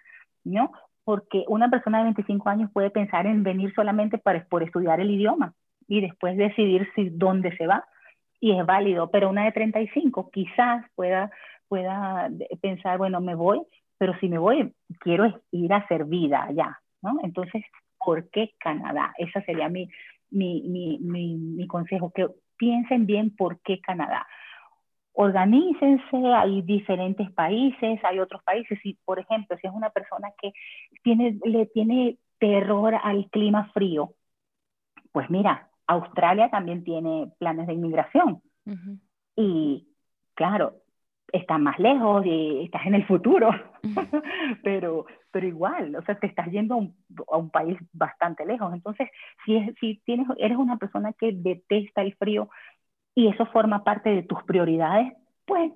¿No? 0.45 0.73
Porque 1.05 1.45
una 1.49 1.69
persona 1.69 1.99
de 1.99 2.05
25 2.05 2.49
años 2.49 2.71
puede 2.73 2.89
pensar 2.89 3.27
en 3.27 3.43
venir 3.43 3.71
solamente 3.75 4.17
para, 4.17 4.47
por 4.47 4.63
estudiar 4.63 4.99
el 4.99 5.11
idioma 5.11 5.53
y 5.87 6.01
después 6.01 6.39
decidir 6.39 6.89
si 6.95 7.11
dónde 7.11 7.55
se 7.59 7.67
va 7.67 7.85
y 8.41 8.59
es 8.59 8.65
válido, 8.65 9.11
pero 9.11 9.29
una 9.29 9.45
de 9.45 9.53
35 9.53 10.31
quizás 10.31 10.87
pueda, 10.95 11.31
pueda 11.69 12.31
pensar, 12.63 12.97
bueno, 12.97 13.21
me 13.21 13.35
voy 13.35 13.61
pero 13.99 14.17
si 14.21 14.29
me 14.29 14.39
voy, 14.39 14.73
quiero 15.01 15.43
ir 15.51 15.73
a 15.73 15.79
hacer 15.79 16.05
vida 16.05 16.45
allá, 16.45 16.81
¿no? 17.03 17.19
Entonces, 17.23 17.65
¿por 17.99 18.31
qué 18.31 18.55
Canadá? 18.59 19.13
Ese 19.19 19.43
sería 19.43 19.69
mi, 19.69 19.89
mi, 20.31 20.63
mi, 20.63 20.99
mi, 20.99 21.67
consejo, 21.67 22.13
que 22.15 22.29
piensen 22.57 23.07
bien 23.07 23.35
por 23.35 23.61
qué 23.61 23.81
Canadá. 23.81 24.27
Organícense, 25.13 26.17
hay 26.35 26.63
diferentes 26.63 27.31
países, 27.33 28.01
hay 28.05 28.21
otros 28.21 28.43
países, 28.45 28.79
y 28.85 28.95
por 29.05 29.19
ejemplo, 29.19 29.57
si 29.61 29.67
es 29.67 29.73
una 29.73 29.91
persona 29.91 30.29
que 30.41 30.53
tiene, 31.03 31.39
le 31.45 31.67
tiene 31.67 32.19
terror 32.39 32.95
al 33.03 33.29
clima 33.31 33.71
frío, 33.73 34.15
pues 35.13 35.29
mira, 35.31 35.69
Australia 35.87 36.51
también 36.51 36.85
tiene 36.85 37.33
planes 37.39 37.67
de 37.67 37.73
inmigración. 37.73 38.43
Y 39.35 39.89
claro, 40.35 40.75
está 41.33 41.59
más 41.59 41.79
lejos 41.79 42.25
y 42.25 42.65
estás 42.65 42.87
en 42.87 42.95
el 42.95 43.07
futuro, 43.07 43.51
pero, 44.63 45.07
pero 45.31 45.47
igual, 45.47 45.95
o 45.97 46.03
sea, 46.03 46.19
te 46.19 46.27
estás 46.27 46.51
yendo 46.51 46.75
a 46.75 46.79
un, 46.79 46.97
a 47.31 47.37
un 47.37 47.51
país 47.51 47.79
bastante 47.93 48.47
lejos. 48.47 48.73
Entonces, 48.73 49.09
si, 49.45 49.57
es, 49.57 49.75
si 49.81 50.01
tienes, 50.05 50.27
eres 50.39 50.57
una 50.57 50.77
persona 50.77 51.13
que 51.13 51.33
detesta 51.33 52.03
el 52.03 52.15
frío 52.15 52.49
y 53.15 53.29
eso 53.29 53.47
forma 53.47 53.85
parte 53.85 54.11
de 54.11 54.23
tus 54.23 54.43
prioridades, 54.45 55.13
pues 55.45 55.73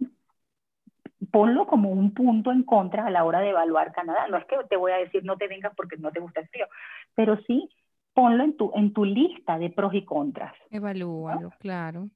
ponlo 1.30 1.66
como 1.66 1.90
un 1.90 2.12
punto 2.14 2.50
en 2.50 2.62
contra 2.62 3.06
a 3.06 3.10
la 3.10 3.24
hora 3.24 3.40
de 3.40 3.50
evaluar 3.50 3.92
Canadá. 3.92 4.28
No 4.28 4.38
es 4.38 4.44
que 4.46 4.56
te 4.68 4.76
voy 4.76 4.92
a 4.92 4.98
decir 4.98 5.24
no 5.24 5.36
te 5.36 5.48
vengas 5.48 5.72
porque 5.76 5.96
no 5.96 6.10
te 6.10 6.20
gusta 6.20 6.40
el 6.40 6.48
frío, 6.48 6.66
pero 7.14 7.36
sí 7.46 7.68
ponlo 8.14 8.44
en 8.44 8.56
tu, 8.56 8.72
en 8.74 8.92
tu 8.92 9.04
lista 9.04 9.58
de 9.58 9.70
pros 9.70 9.94
y 9.94 10.04
contras. 10.04 10.54
Evalúalo, 10.70 11.50
claro. 11.58 12.08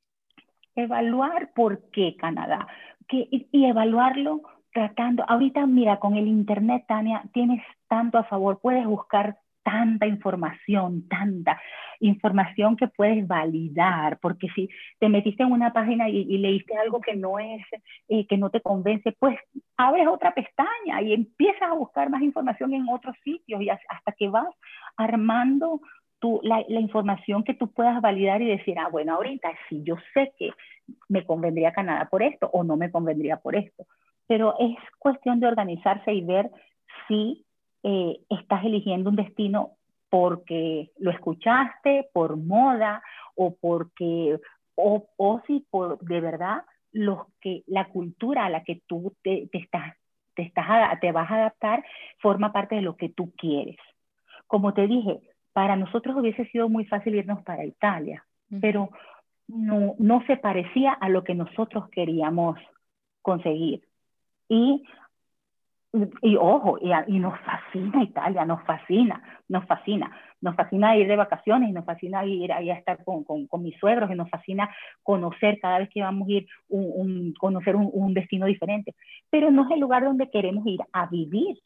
Evaluar 0.76 1.52
por 1.54 1.90
qué 1.90 2.16
Canadá 2.16 2.66
que, 3.08 3.28
y, 3.30 3.64
evaluarlo 3.64 4.42
tratando, 4.72 5.24
ahorita 5.26 5.66
mira, 5.66 5.98
con 5.98 6.16
el 6.16 6.26
Internet, 6.26 6.84
Tania, 6.86 7.22
tienes 7.32 7.62
tanto 7.88 8.18
a 8.18 8.24
favor, 8.24 8.60
puedes 8.60 8.84
buscar 8.84 9.38
tanta 9.62 10.06
información, 10.06 11.08
tanta 11.08 11.60
información 11.98 12.76
que 12.76 12.86
puedes 12.86 13.26
validar, 13.26 14.18
porque 14.20 14.48
si 14.54 14.68
te 15.00 15.08
metiste 15.08 15.42
en 15.42 15.50
una 15.50 15.72
página 15.72 16.08
y, 16.08 16.38
leíste 16.38 16.76
algo 16.76 17.00
que 17.00 17.16
no 17.16 17.38
es, 17.38 17.64
eh, 18.08 18.26
que 18.28 18.36
no 18.36 18.50
te 18.50 18.60
convence, 18.60 19.12
pues 19.18 19.36
abres 19.76 20.06
otra 20.06 20.34
pestaña 20.34 21.02
y 21.02 21.14
empiezas 21.14 21.62
a 21.62 21.74
buscar 21.74 22.10
más 22.10 22.22
información 22.22 22.74
en 22.74 22.88
otros 22.88 23.16
sitios 23.24 23.60
y 23.60 23.70
hasta 23.70 24.12
que 24.16 24.28
vas 24.28 24.54
armando 24.96 25.80
la, 26.42 26.64
la, 26.68 26.80
información 26.80 27.44
que 27.44 27.54
tú 27.54 27.68
puedas 27.68 28.00
validar 28.00 28.42
y 28.42 28.46
decir, 28.48 28.78
ah, 28.78 28.88
bueno, 28.90 29.14
ahorita 29.14 29.50
sí, 29.68 29.82
yo 29.84 29.96
sé 30.14 30.32
que 30.38 30.50
me 31.08 31.24
convendría 31.24 31.72
Canadá 31.72 32.08
por 32.10 32.22
esto 32.22 32.48
o 32.52 32.64
no 32.64 32.76
me 32.76 32.90
convendría 32.90 33.36
por 33.36 33.56
esto. 33.56 33.86
Pero 34.26 34.54
es 34.58 34.76
cuestión 34.98 35.40
de 35.40 35.46
organizarse 35.46 36.12
y 36.12 36.22
ver 36.22 36.50
si 37.06 37.44
eh, 37.82 38.18
estás 38.30 38.64
eligiendo 38.64 39.10
un 39.10 39.16
destino 39.16 39.72
porque 40.10 40.90
lo 40.98 41.10
escuchaste, 41.10 42.08
por 42.12 42.36
moda 42.36 43.02
o 43.34 43.54
porque, 43.54 44.38
o, 44.74 45.06
o 45.16 45.42
si 45.46 45.66
por 45.70 45.98
de 46.00 46.20
verdad 46.20 46.62
los 46.92 47.26
que, 47.40 47.62
la 47.66 47.88
cultura 47.88 48.46
a 48.46 48.50
la 48.50 48.64
que 48.64 48.80
tú 48.86 49.14
te, 49.22 49.48
te 49.52 49.58
estás, 49.58 49.94
te, 50.34 50.42
estás, 50.42 50.98
te 51.00 51.12
vas 51.12 51.30
a 51.30 51.34
adaptar 51.34 51.84
forma 52.18 52.52
parte 52.52 52.76
de 52.76 52.82
lo 52.82 52.96
que 52.96 53.08
tú 53.08 53.32
quieres. 53.36 53.76
Como 54.46 54.72
te 54.74 54.86
dije, 54.86 55.20
para 55.56 55.74
nosotros 55.74 56.14
hubiese 56.18 56.44
sido 56.48 56.68
muy 56.68 56.84
fácil 56.84 57.14
irnos 57.14 57.42
para 57.42 57.64
Italia, 57.64 58.22
pero 58.60 58.90
no, 59.48 59.94
no 59.98 60.22
se 60.26 60.36
parecía 60.36 60.92
a 60.92 61.08
lo 61.08 61.24
que 61.24 61.34
nosotros 61.34 61.88
queríamos 61.88 62.58
conseguir. 63.22 63.80
Y, 64.50 64.84
y, 66.20 66.36
ojo, 66.36 66.76
y, 66.78 67.18
nos 67.18 67.40
fascina 67.40 68.02
Italia, 68.02 68.44
nos 68.44 68.62
fascina, 68.64 69.22
nos 69.48 69.64
fascina. 69.64 70.14
Nos 70.42 70.54
fascina 70.56 70.94
ir 70.94 71.08
de 71.08 71.16
vacaciones 71.16 71.72
nos 71.72 71.86
fascina 71.86 72.26
ir 72.26 72.52
ahí 72.52 72.68
a 72.68 72.74
estar 72.74 73.02
con, 73.02 73.24
con, 73.24 73.46
con, 73.46 73.62
mis 73.62 73.78
suegros 73.78 74.10
y 74.10 74.14
nos 74.14 74.28
fascina 74.28 74.68
conocer 75.02 75.58
cada 75.58 75.78
vez 75.78 75.88
que 75.88 76.02
vamos 76.02 76.28
a 76.28 76.32
ir, 76.32 76.46
un, 76.68 77.32
conocer 77.32 77.76
un, 77.76 77.88
un, 77.94 78.12
destino 78.12 78.44
diferente. 78.44 78.94
Pero 79.30 79.50
no 79.50 79.64
es 79.64 79.70
el 79.70 79.80
lugar 79.80 80.04
donde 80.04 80.28
queremos 80.28 80.66
ir 80.66 80.80
a 80.92 81.06
vivir. 81.06 81.56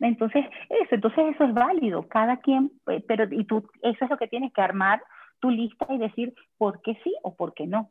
Entonces, 0.00 0.44
eso, 0.68 0.94
entonces 0.94 1.34
eso 1.34 1.44
es 1.44 1.54
válido, 1.54 2.08
cada 2.08 2.38
quien, 2.38 2.72
eh, 2.88 3.04
pero 3.06 3.26
y 3.30 3.44
tú, 3.44 3.68
eso 3.82 4.04
es 4.04 4.10
lo 4.10 4.16
que 4.16 4.28
tienes 4.28 4.52
que 4.52 4.62
armar 4.62 5.02
tu 5.40 5.50
lista 5.50 5.86
y 5.90 5.98
decir 5.98 6.34
por 6.56 6.80
qué 6.82 6.98
sí 7.04 7.14
o 7.22 7.34
por 7.34 7.54
qué 7.54 7.66
no. 7.66 7.90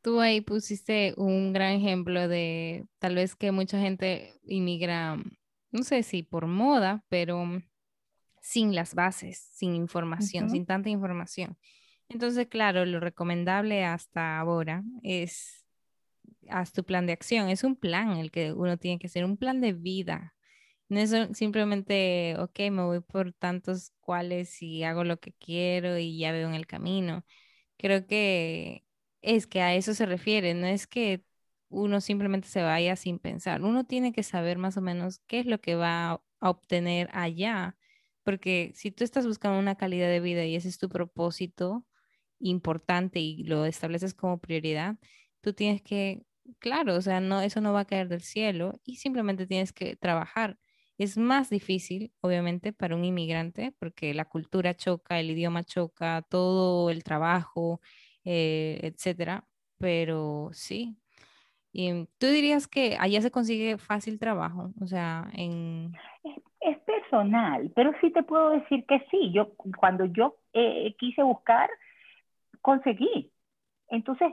Tú 0.00 0.20
ahí 0.20 0.40
pusiste 0.40 1.12
un 1.16 1.52
gran 1.52 1.72
ejemplo 1.72 2.28
de 2.28 2.86
tal 2.98 3.16
vez 3.16 3.36
que 3.36 3.52
mucha 3.52 3.78
gente 3.78 4.34
inmigra, 4.44 5.16
no 5.70 5.82
sé 5.82 6.02
si 6.02 6.22
por 6.22 6.46
moda, 6.46 7.04
pero 7.08 7.44
sin 8.40 8.74
las 8.74 8.94
bases, 8.94 9.38
sin 9.52 9.74
información, 9.74 10.48
sin 10.48 10.64
tanta 10.64 10.88
información. 10.88 11.58
Entonces, 12.08 12.46
claro, 12.46 12.86
lo 12.86 13.00
recomendable 13.00 13.84
hasta 13.84 14.38
ahora 14.38 14.82
es 15.02 15.66
haz 16.48 16.72
tu 16.72 16.84
plan 16.84 17.06
de 17.06 17.12
acción. 17.12 17.48
Es 17.48 17.64
un 17.64 17.76
plan 17.76 18.16
el 18.16 18.30
que 18.30 18.52
uno 18.52 18.78
tiene 18.78 18.98
que 18.98 19.08
hacer, 19.08 19.24
un 19.24 19.36
plan 19.36 19.60
de 19.60 19.72
vida. 19.72 20.34
No 20.88 21.00
es 21.00 21.12
simplemente, 21.36 22.36
ok, 22.38 22.58
me 22.70 22.82
voy 22.84 23.00
por 23.00 23.32
tantos 23.34 23.92
cuales 24.00 24.62
y 24.62 24.84
hago 24.84 25.04
lo 25.04 25.20
que 25.20 25.32
quiero 25.34 25.98
y 25.98 26.18
ya 26.18 26.32
veo 26.32 26.48
en 26.48 26.54
el 26.54 26.66
camino. 26.66 27.24
Creo 27.78 28.06
que 28.06 28.84
es 29.22 29.46
que 29.46 29.60
a 29.62 29.74
eso 29.74 29.94
se 29.94 30.06
refiere, 30.06 30.54
no 30.54 30.66
es 30.66 30.86
que 30.86 31.22
uno 31.68 32.00
simplemente 32.00 32.48
se 32.48 32.62
vaya 32.62 32.96
sin 32.96 33.18
pensar. 33.18 33.62
Uno 33.62 33.84
tiene 33.86 34.12
que 34.12 34.22
saber 34.22 34.58
más 34.58 34.76
o 34.78 34.80
menos 34.82 35.20
qué 35.26 35.40
es 35.40 35.46
lo 35.46 35.60
que 35.60 35.74
va 35.76 36.12
a 36.40 36.50
obtener 36.50 37.10
allá, 37.12 37.76
porque 38.24 38.72
si 38.74 38.90
tú 38.90 39.04
estás 39.04 39.26
buscando 39.26 39.58
una 39.58 39.76
calidad 39.76 40.08
de 40.08 40.20
vida 40.20 40.44
y 40.46 40.56
ese 40.56 40.68
es 40.68 40.78
tu 40.78 40.88
propósito 40.88 41.84
importante 42.40 43.20
y 43.20 43.44
lo 43.44 43.64
estableces 43.66 44.14
como 44.14 44.38
prioridad, 44.40 44.96
tú 45.42 45.52
tienes 45.54 45.82
que, 45.82 46.24
claro, 46.58 46.96
o 46.96 47.02
sea, 47.02 47.20
no, 47.20 47.40
eso 47.42 47.60
no 47.60 47.72
va 47.72 47.80
a 47.80 47.84
caer 47.86 48.08
del 48.08 48.22
cielo 48.22 48.80
y 48.84 48.96
simplemente 48.96 49.46
tienes 49.46 49.72
que 49.72 49.96
trabajar. 49.96 50.58
Es 50.98 51.16
más 51.16 51.48
difícil, 51.48 52.12
obviamente, 52.20 52.72
para 52.72 52.96
un 52.96 53.04
inmigrante, 53.04 53.72
porque 53.78 54.12
la 54.14 54.24
cultura 54.24 54.74
choca, 54.74 55.20
el 55.20 55.30
idioma 55.30 55.62
choca, 55.62 56.22
todo 56.28 56.90
el 56.90 57.04
trabajo, 57.04 57.80
eh, 58.24 58.80
etcétera. 58.82 59.44
Pero 59.78 60.50
sí. 60.52 60.96
Y, 61.72 62.06
¿Tú 62.18 62.26
dirías 62.26 62.66
que 62.66 62.96
allá 62.98 63.20
se 63.20 63.30
consigue 63.30 63.78
fácil 63.78 64.18
trabajo? 64.18 64.72
O 64.80 64.86
sea, 64.86 65.30
en... 65.34 65.92
Es, 66.60 66.78
personal, 66.80 67.70
pero 67.74 67.92
sí 68.00 68.10
te 68.10 68.22
puedo 68.22 68.50
decir 68.50 68.84
que 68.86 69.06
sí. 69.10 69.30
Yo, 69.32 69.54
cuando 69.78 70.04
yo 70.06 70.36
eh, 70.52 70.94
quise 70.98 71.22
buscar, 71.22 71.70
conseguí. 72.60 73.30
Entonces, 73.88 74.32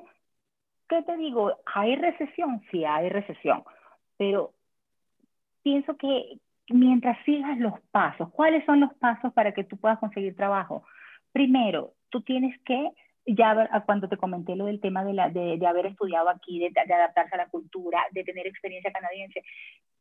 ¿qué 0.89 1.01
te 1.03 1.15
digo? 1.17 1.53
¿Hay 1.73 1.95
recesión? 1.95 2.61
Sí, 2.71 2.83
hay 2.83 3.09
recesión. 3.09 3.63
Pero 4.17 4.53
pienso 5.63 5.95
que, 5.97 6.39
mientras 6.69 7.17
sigas 7.25 7.57
los 7.59 7.79
pasos, 7.91 8.29
¿cuáles 8.31 8.65
son 8.65 8.79
los 8.79 8.93
pasos 8.95 9.33
para 9.33 9.53
que 9.53 9.63
tú 9.63 9.77
puedas 9.77 9.99
conseguir 9.99 10.35
trabajo? 10.35 10.83
Primero, 11.31 11.93
tú 12.09 12.21
tienes 12.21 12.59
que, 12.63 12.89
ya 13.25 13.69
cuando 13.85 14.07
te 14.07 14.17
comenté 14.17 14.55
lo 14.55 14.65
del 14.65 14.79
tema 14.79 15.03
de, 15.03 15.57
de, 15.57 15.67
haber 15.67 15.87
estudiado 15.87 16.29
aquí, 16.29 16.59
de, 16.59 16.71
de, 16.85 16.93
adaptarse 16.93 17.35
a 17.35 17.39
la 17.39 17.49
cultura, 17.49 17.99
de 18.11 18.23
tener 18.23 18.47
experiencia 18.47 18.91
canadiense, 18.91 19.41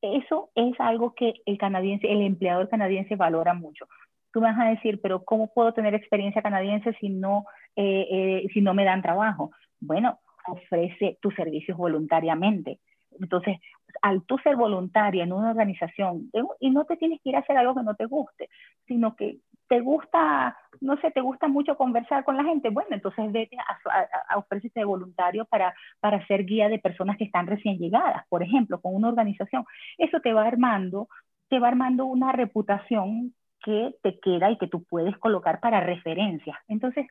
eso 0.00 0.50
es 0.54 0.78
algo 0.78 1.14
que 1.14 1.34
el 1.46 1.58
canadiense, 1.58 2.10
el 2.10 2.22
empleador 2.22 2.68
canadiense 2.68 3.16
valora 3.16 3.54
mucho. 3.54 3.86
Tú 4.32 4.40
me 4.40 4.48
vas 4.48 4.58
a 4.58 4.70
decir, 4.70 5.00
pero 5.00 5.24
¿cómo 5.24 5.52
puedo 5.52 5.72
tener 5.72 5.94
experiencia 5.94 6.42
canadiense 6.42 6.92
si 7.00 7.08
no, 7.08 7.44
eh, 7.76 8.06
eh, 8.10 8.46
si 8.52 8.60
no 8.60 8.74
me 8.74 8.84
dan 8.84 9.00
trabajo? 9.00 9.52
Bueno, 9.80 10.18
ofrece 10.46 11.18
tus 11.22 11.34
servicios 11.34 11.78
voluntariamente. 11.78 12.80
Entonces, 13.20 13.58
al 14.02 14.22
tú 14.24 14.38
ser 14.38 14.56
voluntaria 14.56 15.24
en 15.24 15.32
una 15.32 15.50
organización, 15.50 16.30
y 16.60 16.70
no 16.70 16.84
te 16.84 16.96
tienes 16.96 17.20
que 17.22 17.30
ir 17.30 17.36
a 17.36 17.40
hacer 17.40 17.56
algo 17.56 17.74
que 17.74 17.82
no 17.82 17.94
te 17.94 18.06
guste, 18.06 18.48
sino 18.86 19.14
que 19.16 19.38
te 19.68 19.80
gusta, 19.80 20.56
no 20.80 20.96
sé, 21.00 21.10
te 21.10 21.20
gusta 21.20 21.48
mucho 21.48 21.76
conversar 21.76 22.24
con 22.24 22.36
la 22.36 22.44
gente, 22.44 22.68
bueno, 22.68 22.90
entonces 22.92 23.32
vete 23.32 23.56
a, 23.56 24.38
ofrecerte 24.38 24.80
de 24.80 24.86
voluntario 24.86 25.46
para, 25.46 25.74
para 26.00 26.24
ser 26.26 26.44
guía 26.44 26.68
de 26.68 26.78
personas 26.78 27.16
que 27.16 27.24
están 27.24 27.46
recién 27.46 27.78
llegadas, 27.78 28.26
por 28.28 28.42
ejemplo, 28.42 28.80
con 28.80 28.94
una 28.94 29.08
organización. 29.08 29.64
Eso 29.98 30.20
te 30.20 30.32
va 30.32 30.46
armando, 30.46 31.08
te 31.48 31.58
va 31.58 31.68
armando 31.68 32.04
una 32.04 32.32
reputación 32.32 33.34
que 33.64 33.94
te 34.02 34.18
queda 34.20 34.50
y 34.50 34.58
que 34.58 34.68
tú 34.68 34.84
puedes 34.84 35.16
colocar 35.18 35.60
para 35.60 35.80
referencia. 35.80 36.60
Entonces, 36.68 37.06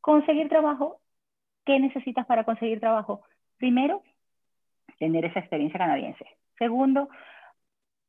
conseguir 0.00 0.48
trabajo, 0.48 1.00
¿qué 1.64 1.80
necesitas 1.80 2.26
para 2.26 2.44
conseguir 2.44 2.80
trabajo? 2.80 3.22
Primero, 3.56 4.02
tener 5.02 5.24
esa 5.24 5.40
experiencia 5.40 5.80
canadiense. 5.80 6.24
Segundo, 6.56 7.08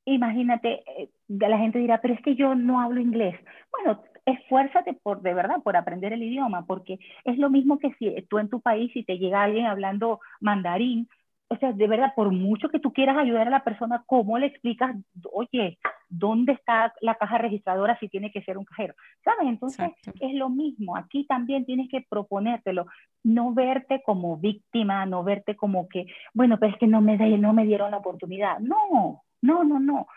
imagínate, 0.06 0.84
eh, 0.86 1.10
la 1.28 1.58
gente 1.58 1.80
dirá, 1.80 2.00
pero 2.02 2.14
es 2.14 2.22
que 2.22 2.36
yo 2.36 2.54
no 2.54 2.80
hablo 2.80 3.02
inglés. 3.02 3.36
Bueno, 3.72 4.04
esfuérzate 4.28 4.94
por, 4.94 5.24
de 5.24 5.34
verdad, 5.34 5.64
por 5.64 5.76
aprender 5.76 6.14
el 6.14 6.22
idioma, 6.22 6.68
porque 6.68 7.00
es 7.26 7.40
lo 7.40 7.50
mismo 7.50 7.80
que 7.80 7.94
si 7.94 8.14
tú 8.30 8.38
en 8.38 8.48
tu 8.48 8.62
país, 8.62 8.92
si 8.94 9.04
te 9.04 9.18
llega 9.18 9.42
alguien 9.42 9.66
hablando 9.66 10.20
mandarín, 10.40 11.10
o 11.48 11.58
sea, 11.58 11.72
de 11.74 11.88
verdad, 11.88 12.14
por 12.16 12.32
mucho 12.32 12.70
que 12.70 12.80
tú 12.80 12.94
quieras 12.94 13.18
ayudar 13.18 13.48
a 13.48 13.58
la 13.58 13.64
persona, 13.64 14.04
¿cómo 14.06 14.38
le 14.38 14.46
explicas, 14.46 14.96
oye, 15.32 15.80
dónde 16.14 16.54
está 16.54 16.94
la 17.02 17.16
caja 17.16 17.38
registradora 17.38 17.98
si 18.00 18.08
tiene 18.08 18.32
que 18.32 18.42
ser 18.44 18.58
un 18.58 18.66
cajero? 18.66 18.94
¿Sabes? 19.24 19.48
Entonces, 19.48 19.92
es 20.20 20.34
lo 20.34 20.50
mismo. 20.50 20.96
Aquí 20.96 21.26
también 21.26 21.66
tienes 21.66 21.90
que 21.90 22.06
proponértelo. 22.08 22.86
No 23.24 23.54
verte 23.54 24.02
como 24.06 24.38
víctima, 24.38 25.06
no 25.06 25.24
verte 25.24 25.56
como 25.56 25.88
que, 25.88 26.06
bueno, 26.34 26.58
pero 26.60 26.74
es 26.74 26.80
que 26.80 26.88
no 26.88 27.02
me, 27.02 27.18
no 27.38 27.54
me 27.54 27.66
dieron 27.66 27.92
la 27.92 27.98
oportunidad. 27.98 28.60
No, 28.60 29.24
no, 29.42 29.64
no, 29.64 29.80
no. 29.80 30.08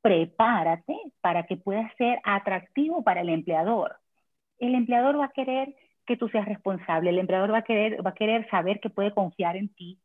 Prepárate 0.00 0.96
para 1.20 1.44
que 1.44 1.56
puedas 1.56 1.90
ser 1.96 2.20
atractivo 2.24 3.02
para 3.02 3.22
el 3.22 3.28
empleador. 3.28 3.96
El 4.58 4.74
empleador 4.74 5.18
va 5.18 5.26
a 5.26 5.32
querer 5.32 5.74
que 6.06 6.16
tú 6.16 6.28
seas 6.28 6.46
responsable, 6.46 7.10
el 7.10 7.18
empleador 7.18 7.52
va 7.52 7.58
a 7.58 7.62
querer, 7.62 8.04
va 8.04 8.10
a 8.10 8.14
querer 8.14 8.48
saber 8.50 8.78
que 8.80 8.90
puede 8.90 9.12
confiar 9.14 9.56
en 9.56 9.74
ti, 9.74 9.98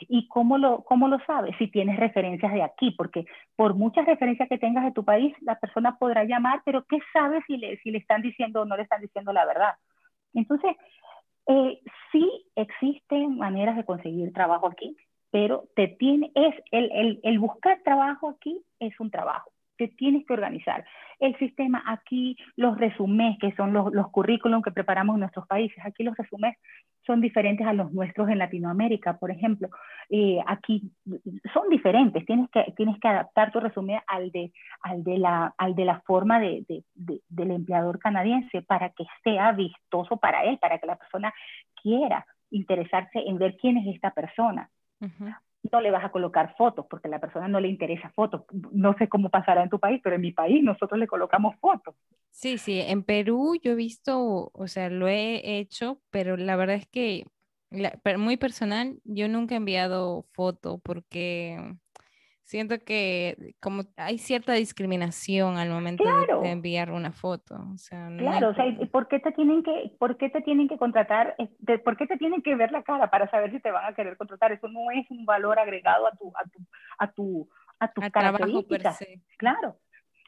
¿Y 0.00 0.28
cómo 0.28 0.58
lo, 0.58 0.84
cómo 0.84 1.08
lo 1.08 1.18
sabes? 1.26 1.54
Si 1.58 1.68
tienes 1.68 1.98
referencias 1.98 2.52
de 2.52 2.62
aquí, 2.62 2.90
porque 2.92 3.26
por 3.56 3.74
muchas 3.74 4.06
referencias 4.06 4.48
que 4.48 4.58
tengas 4.58 4.84
de 4.84 4.92
tu 4.92 5.04
país, 5.04 5.34
la 5.40 5.58
persona 5.58 5.98
podrá 5.98 6.24
llamar, 6.24 6.62
pero 6.64 6.84
¿qué 6.84 6.98
sabes 7.12 7.42
si 7.46 7.56
le, 7.56 7.78
si 7.78 7.90
le 7.90 7.98
están 7.98 8.22
diciendo 8.22 8.62
o 8.62 8.64
no 8.64 8.76
le 8.76 8.82
están 8.82 9.00
diciendo 9.00 9.32
la 9.32 9.44
verdad? 9.44 9.74
Entonces, 10.34 10.76
eh, 11.46 11.80
sí 12.12 12.30
existen 12.54 13.38
maneras 13.38 13.76
de 13.76 13.84
conseguir 13.84 14.32
trabajo 14.32 14.66
aquí, 14.66 14.96
pero 15.30 15.64
te 15.74 15.88
tiene, 15.88 16.30
es 16.34 16.54
el, 16.70 16.90
el, 16.92 17.20
el 17.22 17.38
buscar 17.38 17.80
trabajo 17.82 18.30
aquí 18.30 18.62
es 18.80 18.98
un 19.00 19.10
trabajo 19.10 19.50
te 19.76 19.88
tienes 19.88 20.26
que 20.26 20.32
organizar. 20.32 20.84
El 21.18 21.36
sistema 21.38 21.82
aquí, 21.86 22.36
los 22.56 22.78
resumés, 22.78 23.38
que 23.40 23.52
son 23.52 23.72
los, 23.72 23.92
los 23.92 24.10
currículums 24.10 24.64
que 24.64 24.70
preparamos 24.70 25.14
en 25.14 25.20
nuestros 25.20 25.46
países, 25.46 25.78
aquí 25.84 26.02
los 26.02 26.16
resumés 26.16 26.56
son 27.06 27.20
diferentes 27.20 27.66
a 27.66 27.72
los 27.72 27.92
nuestros 27.92 28.28
en 28.28 28.38
Latinoamérica, 28.38 29.18
por 29.18 29.30
ejemplo. 29.30 29.68
Eh, 30.10 30.38
aquí 30.46 30.90
son 31.54 31.68
diferentes, 31.70 32.24
tienes 32.26 32.50
que, 32.50 32.72
tienes 32.76 32.98
que 33.00 33.08
adaptar 33.08 33.52
tu 33.52 33.60
resumen 33.60 34.00
al 34.06 34.30
de, 34.30 34.52
al 34.82 35.04
de, 35.04 35.18
la, 35.18 35.54
al 35.56 35.74
de 35.74 35.84
la 35.84 36.00
forma 36.00 36.40
de, 36.40 36.64
de, 36.94 37.20
del 37.28 37.50
empleador 37.52 37.98
canadiense 37.98 38.62
para 38.62 38.90
que 38.90 39.04
sea 39.22 39.52
vistoso 39.52 40.16
para 40.16 40.44
él, 40.44 40.58
para 40.58 40.78
que 40.78 40.86
la 40.86 40.96
persona 40.96 41.32
quiera 41.80 42.26
interesarse 42.50 43.20
en 43.26 43.38
ver 43.38 43.56
quién 43.56 43.76
es 43.78 43.94
esta 43.94 44.10
persona 44.10 44.70
no 45.72 45.80
le 45.80 45.90
vas 45.90 46.04
a 46.04 46.10
colocar 46.10 46.54
fotos 46.56 46.86
porque 46.88 47.08
a 47.08 47.10
la 47.10 47.20
persona 47.20 47.48
no 47.48 47.60
le 47.60 47.68
interesa 47.68 48.10
fotos. 48.14 48.42
No 48.72 48.94
sé 48.98 49.08
cómo 49.08 49.30
pasará 49.30 49.62
en 49.62 49.70
tu 49.70 49.78
país, 49.78 50.00
pero 50.02 50.16
en 50.16 50.22
mi 50.22 50.32
país 50.32 50.62
nosotros 50.62 50.98
le 50.98 51.06
colocamos 51.06 51.56
fotos. 51.56 51.94
Sí, 52.30 52.58
sí, 52.58 52.80
en 52.80 53.02
Perú 53.02 53.56
yo 53.62 53.72
he 53.72 53.74
visto, 53.74 54.50
o 54.52 54.68
sea, 54.68 54.90
lo 54.90 55.08
he 55.08 55.58
hecho, 55.58 56.00
pero 56.10 56.36
la 56.36 56.56
verdad 56.56 56.76
es 56.76 56.86
que 56.86 57.26
muy 58.18 58.36
personal, 58.36 59.00
yo 59.04 59.28
nunca 59.28 59.54
he 59.54 59.58
enviado 59.58 60.26
foto 60.32 60.78
porque 60.78 61.76
siento 62.46 62.76
que 62.78 63.54
como 63.60 63.82
hay 63.96 64.18
cierta 64.18 64.52
discriminación 64.52 65.58
al 65.58 65.68
momento 65.68 66.04
de, 66.04 66.50
enviar 66.50 66.92
una 66.92 67.10
foto. 67.10 67.56
O 67.74 67.76
sea, 67.76 68.08
claro, 68.16 68.50
o 68.50 68.54
sea, 68.54 68.64
¿por 68.92 69.08
qué 69.08 69.18
te 69.18 69.32
tienen 69.32 69.64
que, 69.64 69.92
por 69.98 70.16
qué 70.16 70.30
te 70.30 70.40
tienen 70.42 70.68
que 70.68 70.78
contratar? 70.78 71.34
¿Por 71.84 71.96
qué 71.96 72.06
te 72.06 72.16
tienen 72.16 72.42
que 72.42 72.54
ver 72.54 72.70
la 72.70 72.84
cara 72.84 73.10
para 73.10 73.28
saber 73.30 73.50
si 73.50 73.58
te 73.58 73.72
van 73.72 73.84
a 73.84 73.94
querer 73.94 74.16
contratar? 74.16 74.52
Eso 74.52 74.68
no 74.68 74.92
es 74.92 75.10
un 75.10 75.26
valor 75.26 75.58
agregado 75.58 76.06
a 76.06 76.12
tu, 76.12 76.32
a 76.36 76.44
tu, 76.44 76.58
a 76.98 77.10
tu, 77.10 77.48
a 77.80 77.92
tu 77.92 78.00
trabajo 78.12 78.62
per 78.62 78.92
se. 78.92 79.20
Claro. 79.38 79.76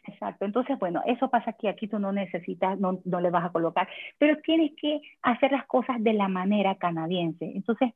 Exacto. 0.04 0.44
Entonces, 0.44 0.78
bueno, 0.78 1.02
eso 1.06 1.30
pasa 1.30 1.50
aquí. 1.50 1.68
Aquí 1.68 1.86
tú 1.86 1.98
no 1.98 2.12
necesitas, 2.12 2.80
no, 2.80 3.00
no 3.04 3.20
le 3.20 3.30
vas 3.30 3.44
a 3.44 3.52
colocar, 3.52 3.88
pero 4.16 4.38
tienes 4.38 4.72
que 4.80 5.00
hacer 5.22 5.52
las 5.52 5.66
cosas 5.66 6.02
de 6.02 6.14
la 6.14 6.28
manera 6.28 6.76
canadiense. 6.76 7.44
Entonces, 7.44 7.92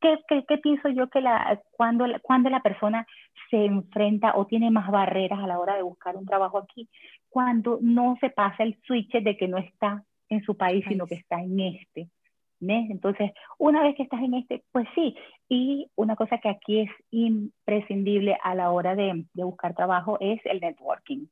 ¿qué, 0.00 0.18
qué, 0.48 0.58
pienso 0.58 0.88
yo 0.88 1.08
que 1.08 1.20
la, 1.20 1.60
cuando, 1.72 2.06
cuando 2.22 2.50
la 2.50 2.60
persona 2.60 3.06
se 3.50 3.64
enfrenta 3.64 4.36
o 4.36 4.46
tiene 4.46 4.70
más 4.70 4.90
barreras 4.90 5.38
a 5.40 5.46
la 5.46 5.58
hora 5.58 5.76
de 5.76 5.82
buscar 5.82 6.16
un 6.16 6.26
trabajo 6.26 6.58
aquí? 6.58 6.88
Cuando 7.28 7.78
no 7.82 8.16
se 8.20 8.30
pasa 8.30 8.62
el 8.62 8.78
switch 8.86 9.12
de 9.12 9.36
que 9.36 9.48
no 9.48 9.58
está 9.58 10.02
en 10.28 10.42
su 10.42 10.56
país, 10.56 10.84
sino 10.88 11.06
que 11.06 11.16
está 11.16 11.40
en 11.40 11.60
este. 11.60 12.08
Entonces, 12.66 13.32
una 13.58 13.82
vez 13.82 13.94
que 13.96 14.04
estás 14.04 14.22
en 14.22 14.34
este, 14.34 14.62
pues 14.72 14.86
sí. 14.94 15.14
Y 15.48 15.90
una 15.96 16.16
cosa 16.16 16.38
que 16.38 16.48
aquí 16.48 16.80
es 16.80 16.90
imprescindible 17.10 18.38
a 18.42 18.54
la 18.54 18.70
hora 18.70 18.94
de, 18.94 19.26
de 19.34 19.44
buscar 19.44 19.74
trabajo 19.74 20.16
es 20.20 20.40
el 20.46 20.60
networking 20.60 21.26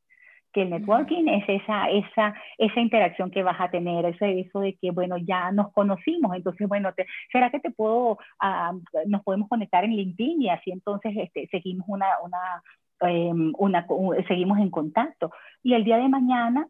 que 0.52 0.62
el 0.62 0.70
networking 0.70 1.28
es 1.28 1.44
esa, 1.48 1.90
esa, 1.90 2.34
esa 2.58 2.80
interacción 2.80 3.30
que 3.30 3.42
vas 3.42 3.60
a 3.60 3.70
tener, 3.70 4.04
eso, 4.04 4.24
eso 4.24 4.60
de 4.60 4.74
que, 4.74 4.90
bueno, 4.90 5.16
ya 5.18 5.50
nos 5.50 5.72
conocimos, 5.72 6.34
entonces, 6.36 6.68
bueno, 6.68 6.92
te, 6.94 7.06
¿será 7.30 7.50
que 7.50 7.60
te 7.60 7.70
puedo, 7.70 8.12
uh, 8.12 8.80
nos 9.06 9.22
podemos 9.22 9.48
conectar 9.48 9.84
en 9.84 9.96
LinkedIn 9.96 10.42
y 10.42 10.50
así 10.50 10.70
entonces 10.70 11.12
este, 11.16 11.48
seguimos 11.48 11.86
una, 11.88 12.06
una, 12.22 12.62
um, 13.00 13.52
una, 13.58 13.86
seguimos 14.28 14.58
en 14.58 14.70
contacto? 14.70 15.30
Y 15.62 15.74
el 15.74 15.84
día 15.84 15.96
de 15.96 16.08
mañana, 16.08 16.66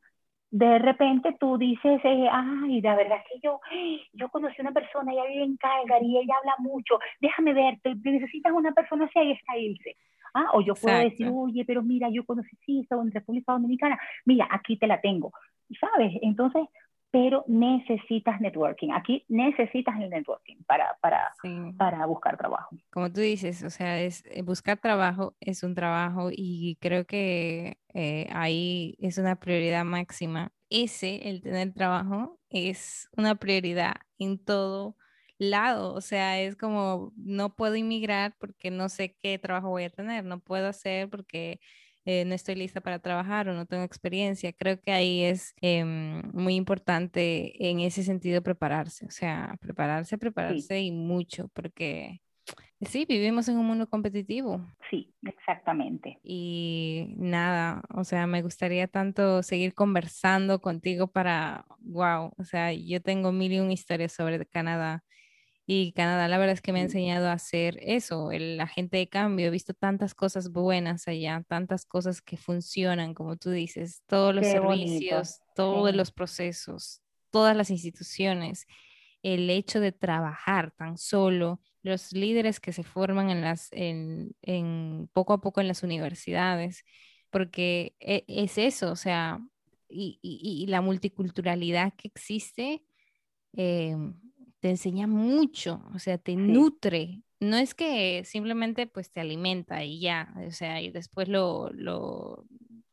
de 0.51 0.79
repente 0.79 1.35
tú 1.41 1.57
dices, 1.57 2.01
eh, 2.05 2.29
ay, 2.31 2.81
la 2.83 2.95
verdad 2.95 3.19
es 3.19 3.25
que 3.33 3.41
yo, 3.47 3.61
yo 4.13 4.29
conocí 4.29 4.61
una 4.61 4.73
persona, 4.73 5.13
ella 5.13 5.25
vive 5.25 5.45
en 5.45 5.57
Calgary, 5.57 6.19
ella 6.19 6.35
habla 6.39 6.55
mucho, 6.59 6.99
déjame 7.21 7.55
ver, 7.55 7.79
necesitas 8.05 8.53
una 8.53 8.73
persona 8.73 9.07
así, 9.07 9.19
ahí 9.19 9.33
está 9.33 9.57
Ilse 9.57 9.97
Ah, 10.35 10.49
o 10.55 10.63
yo 10.63 10.75
puedo 10.75 10.99
decir, 10.99 11.29
oye, 11.33 11.65
pero 11.67 11.83
mira, 11.83 12.09
yo 12.11 12.25
conocí 12.25 12.57
sí, 12.65 12.81
estaba 12.81 13.03
en 13.03 13.13
República 13.13 13.53
Dominicana, 13.53 13.99
mira, 14.25 14.49
aquí 14.51 14.79
te 14.79 14.87
la 14.87 15.01
tengo, 15.01 15.33
¿sabes? 15.79 16.13
Entonces, 16.23 16.63
pero 17.13 17.45
necesitas 17.47 18.41
networking. 18.41 18.91
Aquí 18.93 19.25
necesitas 19.29 20.01
el 20.01 20.09
networking 20.09 20.57
para, 20.67 20.97
para, 21.03 21.31
para 21.77 22.07
buscar 22.07 22.39
trabajo. 22.39 22.75
Como 22.91 23.13
tú 23.13 23.21
dices, 23.21 23.63
o 23.63 23.69
sea, 23.69 24.01
es, 24.01 24.25
eh, 24.31 24.41
buscar 24.41 24.79
trabajo 24.79 25.37
es 25.39 25.63
un 25.63 25.75
trabajo 25.75 26.31
y 26.33 26.79
creo 26.81 27.05
que 27.05 27.77
eh, 27.93 28.29
ahí 28.33 28.97
es 28.99 29.19
una 29.19 29.37
prioridad 29.37 29.85
máxima. 29.85 30.53
Ese, 30.71 31.29
el 31.29 31.43
tener 31.43 31.75
trabajo, 31.75 32.39
es 32.49 33.11
una 33.15 33.35
prioridad 33.35 33.97
en 34.19 34.43
todo 34.43 34.97
lado, 35.39 35.95
o 35.95 36.01
sea, 36.01 36.41
es 36.41 36.57
como 36.57 37.13
no 37.17 37.55
puedo 37.55 37.77
inmigrar 37.77 38.35
porque 38.39 38.71
no 38.71 38.89
sé 38.89 39.17
qué 39.23 39.39
trabajo 39.39 39.71
voy 39.71 39.85
a 39.85 39.91
tener, 39.91 40.25
no 40.25 40.41
puedo 40.41 40.69
hacer 40.69 41.09
porque 41.09 41.61
eh, 42.05 42.25
no 42.25 42.35
estoy 42.35 42.57
lista 42.57 42.81
para 42.81 42.99
trabajar 42.99 43.49
o 43.49 43.55
no 43.55 43.67
tengo 43.67 43.85
experiencia. 43.85 44.53
Creo 44.53 44.81
que 44.81 44.93
ahí 44.93 45.23
es 45.23 45.55
em, 45.61 46.23
muy 46.33 46.57
importante 46.57 47.69
en 47.69 47.81
ese 47.81 48.03
sentido 48.03 48.43
prepararse, 48.43 49.07
o 49.07 49.11
sea, 49.11 49.57
prepararse, 49.61 50.19
prepararse 50.19 50.81
y 50.81 50.91
mucho, 50.91 51.49
porque 51.49 52.21
sí, 52.81 53.05
vivimos 53.09 53.49
en 53.49 53.59
un 53.59 53.67
mundo 53.67 53.89
competitivo. 53.89 54.67
Sí, 54.91 55.15
exactamente. 55.23 56.19
Y 56.25 57.15
nada, 57.17 57.83
o 57.95 58.03
sea, 58.03 58.27
me 58.27 58.43
gustaría 58.43 58.89
tanto 58.89 59.43
seguir 59.45 59.75
conversando 59.75 60.61
contigo 60.61 61.07
para, 61.07 61.67
wow, 61.79 62.33
o 62.37 62.45
sea, 62.45 62.73
yo 62.73 63.01
tengo 63.01 63.31
mil 63.31 63.53
y 63.53 63.61
un 63.61 63.71
historias 63.71 64.13
sobre 64.13 64.45
Canadá 64.47 65.05
y 65.75 65.93
Canadá, 65.93 66.29
la 66.29 66.37
verdad 66.37 66.53
es 66.53 66.61
que 66.61 66.73
me 66.73 66.81
ha 66.81 66.83
enseñado 66.83 67.29
a 67.29 67.33
hacer 67.33 67.79
eso, 67.81 68.31
el 68.31 68.61
agente 68.61 68.99
de 68.99 69.09
cambio. 69.09 69.47
He 69.47 69.51
visto 69.51 69.73
tantas 69.73 70.15
cosas 70.15 70.51
buenas 70.51 71.09
allá, 71.09 71.45
tantas 71.49 71.87
cosas 71.87 72.21
que 72.21 72.37
funcionan, 72.37 73.15
como 73.15 73.37
tú 73.37 73.51
dices, 73.51 74.03
todos 74.07 74.35
los 74.35 74.47
servicios, 74.47 75.41
todos 75.55 75.95
los 75.95 76.13
procesos, 76.13 77.01
todas 77.31 77.57
las 77.57 77.71
instituciones, 77.71 78.67
el 79.23 79.49
hecho 79.49 79.81
de 79.81 79.93
trabajar 79.93 80.73
tan 80.73 80.99
solo, 80.99 81.63
los 81.83 82.13
líderes 82.13 82.61
que 82.61 82.75
se 82.75 82.83
forman 82.83 83.31
en 83.31 83.41
las, 83.41 83.69
en, 83.73 84.37
en 84.43 85.09
poco 85.15 85.33
a 85.33 85.41
poco 85.41 85.63
en 85.63 85.69
las 85.69 85.83
universidades, 85.83 86.85
porque 87.31 87.97
e, 87.99 88.25
es 88.29 88.59
eso, 88.59 88.93
o 88.93 88.97
sea, 88.97 89.41
y, 89.89 90.19
y, 90.21 90.63
y 90.63 90.67
la 90.67 90.83
multiculturalidad 90.83 91.95
que 91.97 92.09
existe. 92.09 92.85
Eh, 93.55 93.97
te 94.63 94.71
enseña 94.71 95.09
mucho, 95.09 95.83
o 95.93 95.99
sea, 95.99 96.19
te 96.19 96.37
nutre. 96.37 97.23
No 97.41 97.57
es 97.57 97.75
que 97.75 98.23
simplemente 98.25 98.87
pues 98.87 99.11
te 99.11 99.21
alimenta 99.21 99.83
y 99.83 100.01
ya, 100.01 100.33
o 100.47 100.53
sea, 100.53 100.81
y 100.81 100.91
después 100.91 101.27
lo, 101.29 101.71
lo 101.73 102.47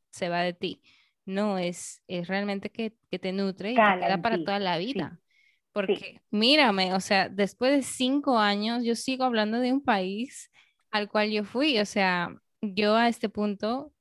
se 0.10 0.30
va 0.30 0.42
de 0.42 0.54
ti. 0.54 0.82
No, 1.26 1.60
es, 1.60 2.02
es 2.08 2.28
realmente 2.28 2.72
que, 2.72 2.98
que 3.12 3.20
te 3.20 3.32
nutre 3.34 3.74
y 3.74 3.76
te 3.76 3.82
queda 3.82 4.20
para 4.20 4.44
toda 4.44 4.58
la 4.58 4.80
vida. 4.80 5.20
Porque 5.72 6.22
mírame, 6.32 6.96
o 6.96 7.00
sea, 7.00 7.30
después 7.30 7.72
de 7.72 7.84
cinco 7.84 8.40
años 8.40 8.84
yo 8.84 8.96
sigo 8.96 9.24
hablando 9.24 9.60
de 9.60 9.72
un 9.72 9.84
país 9.84 10.50
al 10.90 11.08
cual 11.08 11.30
yo 11.30 11.44
fui, 11.44 11.78
o 11.78 11.86
sea, 11.86 12.36
yo 12.62 12.96
a 12.96 13.10
este 13.10 13.30
punto 13.30 13.94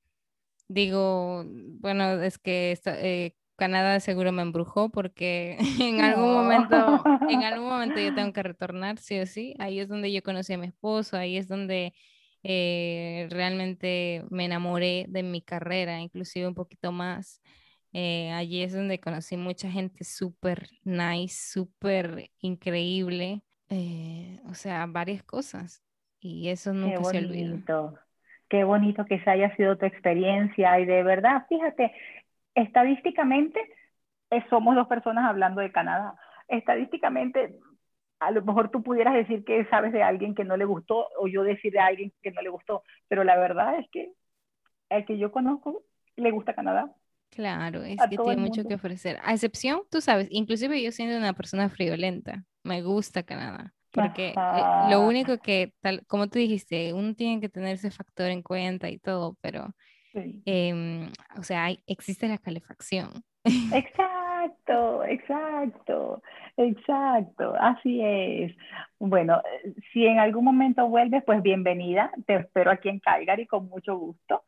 digo, 0.68 1.44
bueno, 1.46 2.22
es 2.22 2.38
que 2.38 2.78
eh, 2.86 3.34
Canadá 3.58 3.98
seguro 3.98 4.30
me 4.30 4.42
embrujó 4.42 4.88
porque 4.88 5.58
en 5.82 6.00
algún 6.00 6.32
momento, 6.32 7.02
en 7.28 7.42
algún 7.44 7.68
momento 7.68 8.00
yo 8.00 8.14
tengo 8.14 8.32
que 8.32 8.42
retornar, 8.42 8.98
sí 8.98 9.18
o 9.18 9.26
sí. 9.26 9.54
Ahí 9.58 9.80
es 9.80 9.88
donde 9.88 10.12
yo 10.12 10.22
conocí 10.22 10.52
a 10.52 10.58
mi 10.58 10.68
esposo, 10.68 11.16
ahí 11.16 11.36
es 11.36 11.48
donde 11.48 11.92
eh, 12.44 13.26
realmente 13.30 14.24
me 14.30 14.44
enamoré 14.44 15.06
de 15.08 15.24
mi 15.24 15.42
carrera, 15.42 16.00
inclusive 16.00 16.46
un 16.46 16.54
poquito 16.54 16.92
más. 16.92 17.42
Eh, 17.92 18.30
allí 18.30 18.62
es 18.62 18.74
donde 18.74 19.00
conocí 19.00 19.36
mucha 19.36 19.68
gente 19.68 20.04
súper 20.04 20.68
nice, 20.84 21.50
súper 21.52 22.30
increíble, 22.38 23.42
eh, 23.70 24.40
o 24.48 24.54
sea, 24.54 24.86
varias 24.86 25.24
cosas. 25.24 25.82
Y 26.20 26.48
eso 26.48 26.72
nunca 26.72 27.02
se 27.02 27.18
olvida. 27.18 27.58
Qué 28.48 28.64
bonito 28.64 29.04
que 29.04 29.16
esa 29.16 29.32
haya 29.32 29.54
sido 29.56 29.76
tu 29.76 29.84
experiencia 29.84 30.80
y 30.80 30.86
de 30.86 31.02
verdad, 31.02 31.44
fíjate, 31.48 31.92
estadísticamente 32.62 33.60
eh, 34.30 34.44
somos 34.50 34.74
dos 34.74 34.86
personas 34.88 35.24
hablando 35.24 35.60
de 35.60 35.72
Canadá. 35.72 36.14
Estadísticamente, 36.48 37.54
a 38.20 38.30
lo 38.30 38.42
mejor 38.42 38.70
tú 38.70 38.82
pudieras 38.82 39.14
decir 39.14 39.44
que 39.44 39.64
sabes 39.66 39.92
de 39.92 40.02
alguien 40.02 40.34
que 40.34 40.44
no 40.44 40.56
le 40.56 40.64
gustó 40.64 41.08
o 41.18 41.28
yo 41.28 41.42
decir 41.42 41.72
de 41.72 41.80
alguien 41.80 42.12
que 42.22 42.30
no 42.30 42.42
le 42.42 42.48
gustó, 42.50 42.82
pero 43.08 43.24
la 43.24 43.36
verdad 43.38 43.78
es 43.78 43.88
que 43.90 44.12
el 44.90 45.04
que 45.04 45.18
yo 45.18 45.30
conozco 45.30 45.82
le 46.16 46.30
gusta 46.30 46.54
Canadá. 46.54 46.92
Claro, 47.30 47.82
es 47.82 47.98
que 48.08 48.16
tiene 48.16 48.36
mucho 48.40 48.64
que 48.64 48.74
ofrecer. 48.74 49.18
A 49.22 49.32
excepción, 49.32 49.82
tú 49.90 50.00
sabes, 50.00 50.28
inclusive 50.30 50.82
yo 50.82 50.90
siendo 50.90 51.16
una 51.16 51.34
persona 51.34 51.68
friolenta, 51.68 52.44
me 52.64 52.82
gusta 52.82 53.22
Canadá. 53.22 53.74
Porque 53.92 54.28
eh, 54.28 54.90
lo 54.90 55.00
único 55.06 55.38
que, 55.38 55.74
tal, 55.80 56.04
como 56.06 56.28
tú 56.28 56.38
dijiste, 56.38 56.92
uno 56.92 57.14
tiene 57.14 57.40
que 57.40 57.48
tener 57.48 57.74
ese 57.74 57.90
factor 57.90 58.30
en 58.30 58.42
cuenta 58.42 58.90
y 58.90 58.98
todo, 58.98 59.36
pero 59.40 59.74
Em, 60.14 61.10
o 61.38 61.42
sea, 61.42 61.68
existe 61.86 62.28
la 62.28 62.38
calefacción. 62.38 63.22
Exacto, 63.44 65.04
exacto, 65.04 66.22
exacto, 66.56 67.54
así 67.58 68.00
es. 68.02 68.54
Bueno, 68.98 69.42
si 69.92 70.06
en 70.06 70.18
algún 70.18 70.44
momento 70.44 70.88
vuelves, 70.88 71.22
pues 71.24 71.42
bienvenida, 71.42 72.10
te 72.26 72.36
espero 72.36 72.70
aquí 72.70 72.88
en 72.88 73.00
Calgary 73.00 73.46
con 73.46 73.68
mucho 73.68 73.96
gusto. 73.96 74.42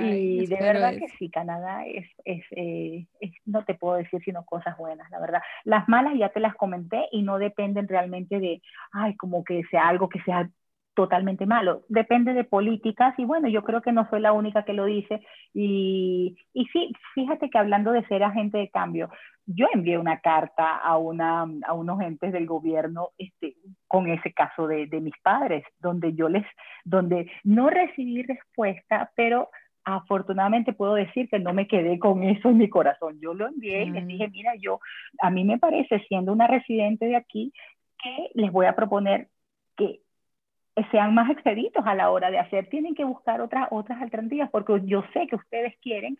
y 0.00 0.46
de 0.46 0.56
verdad 0.56 0.94
que 0.98 1.08
sí, 1.18 1.28
Canadá 1.28 1.84
es, 1.86 2.06
eh, 2.24 3.06
es, 3.20 3.32
no 3.44 3.64
te 3.64 3.74
puedo 3.74 3.96
decir 3.96 4.22
sino 4.24 4.44
cosas 4.44 4.76
buenas, 4.76 5.10
la 5.10 5.20
verdad. 5.20 5.42
Las 5.64 5.88
malas 5.88 6.14
ya 6.16 6.28
te 6.30 6.40
las 6.40 6.54
comenté 6.54 7.08
y 7.12 7.22
no 7.22 7.38
dependen 7.38 7.88
realmente 7.88 8.38
de, 8.38 8.62
ay, 8.92 9.16
como 9.16 9.44
que 9.44 9.62
sea 9.70 9.88
algo 9.88 10.08
que 10.08 10.20
sea 10.22 10.48
totalmente 10.96 11.46
malo. 11.46 11.82
Depende 11.88 12.32
de 12.32 12.42
políticas 12.42 13.14
y 13.18 13.24
bueno, 13.24 13.48
yo 13.48 13.62
creo 13.62 13.82
que 13.82 13.92
no 13.92 14.08
soy 14.10 14.20
la 14.20 14.32
única 14.32 14.64
que 14.64 14.72
lo 14.72 14.86
dice. 14.86 15.20
Y, 15.54 16.36
y 16.52 16.64
sí, 16.72 16.92
fíjate 17.14 17.50
que 17.50 17.58
hablando 17.58 17.92
de 17.92 18.04
ser 18.06 18.24
agente 18.24 18.58
de 18.58 18.70
cambio, 18.70 19.10
yo 19.44 19.66
envié 19.72 19.98
una 19.98 20.18
carta 20.20 20.76
a, 20.78 20.96
una, 20.96 21.46
a 21.66 21.74
unos 21.74 22.00
entes 22.00 22.32
del 22.32 22.46
gobierno 22.46 23.10
este, 23.18 23.56
con 23.86 24.08
ese 24.08 24.32
caso 24.32 24.66
de, 24.66 24.86
de 24.86 25.00
mis 25.00 25.14
padres, 25.22 25.62
donde 25.78 26.14
yo 26.14 26.28
les, 26.28 26.44
donde 26.84 27.30
no 27.44 27.68
recibí 27.68 28.22
respuesta, 28.22 29.12
pero 29.14 29.50
afortunadamente 29.84 30.72
puedo 30.72 30.94
decir 30.94 31.28
que 31.28 31.38
no 31.38 31.52
me 31.52 31.68
quedé 31.68 31.98
con 31.98 32.24
eso 32.24 32.48
en 32.48 32.56
mi 32.56 32.68
corazón. 32.70 33.20
Yo 33.20 33.34
lo 33.34 33.46
envié 33.46 33.84
y 33.84 33.90
les 33.90 34.02
mm. 34.02 34.08
dije, 34.08 34.28
mira, 34.28 34.54
yo, 34.58 34.80
a 35.20 35.30
mí 35.30 35.44
me 35.44 35.58
parece, 35.58 36.00
siendo 36.08 36.32
una 36.32 36.46
residente 36.46 37.04
de 37.06 37.16
aquí, 37.16 37.52
que 38.02 38.30
les 38.34 38.50
voy 38.50 38.66
a 38.66 38.74
proponer 38.74 39.28
que 39.76 40.00
sean 40.90 41.14
más 41.14 41.30
expeditos 41.30 41.84
a 41.86 41.94
la 41.94 42.10
hora 42.10 42.30
de 42.30 42.38
hacer, 42.38 42.68
tienen 42.68 42.94
que 42.94 43.04
buscar 43.04 43.40
otras, 43.40 43.68
otras 43.70 44.00
alternativas, 44.00 44.50
porque 44.50 44.80
yo 44.84 45.02
sé 45.12 45.26
que 45.26 45.36
ustedes 45.36 45.74
quieren, 45.80 46.18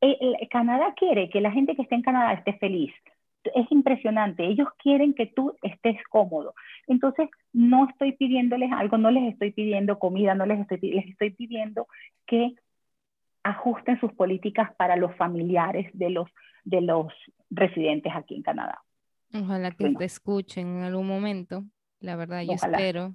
eh, 0.00 0.48
Canadá 0.50 0.94
quiere 0.96 1.28
que 1.28 1.40
la 1.40 1.50
gente 1.52 1.76
que 1.76 1.82
esté 1.82 1.94
en 1.96 2.02
Canadá 2.02 2.32
esté 2.32 2.54
feliz. 2.54 2.92
Es 3.54 3.70
impresionante, 3.70 4.44
ellos 4.44 4.68
quieren 4.78 5.14
que 5.14 5.26
tú 5.26 5.54
estés 5.62 5.96
cómodo. 6.10 6.54
Entonces, 6.86 7.28
no 7.52 7.88
estoy 7.88 8.12
pidiéndoles 8.12 8.70
algo, 8.72 8.98
no 8.98 9.10
les 9.10 9.32
estoy 9.32 9.52
pidiendo 9.52 9.98
comida, 9.98 10.34
no 10.34 10.44
les 10.46 10.60
estoy, 10.60 10.78
les 10.78 11.06
estoy 11.06 11.30
pidiendo 11.30 11.86
que 12.26 12.54
ajusten 13.42 13.98
sus 14.00 14.12
políticas 14.12 14.74
para 14.76 14.96
los 14.96 15.14
familiares 15.16 15.90
de 15.94 16.10
los, 16.10 16.28
de 16.64 16.82
los 16.82 17.12
residentes 17.50 18.12
aquí 18.14 18.34
en 18.34 18.42
Canadá. 18.42 18.82
Ojalá 19.32 19.70
que 19.70 19.90
te 19.90 20.04
escuchen 20.04 20.78
en 20.78 20.82
algún 20.84 21.06
momento. 21.06 21.64
La 22.00 22.16
verdad, 22.16 22.42
yo 22.42 22.52
espero 22.52 23.14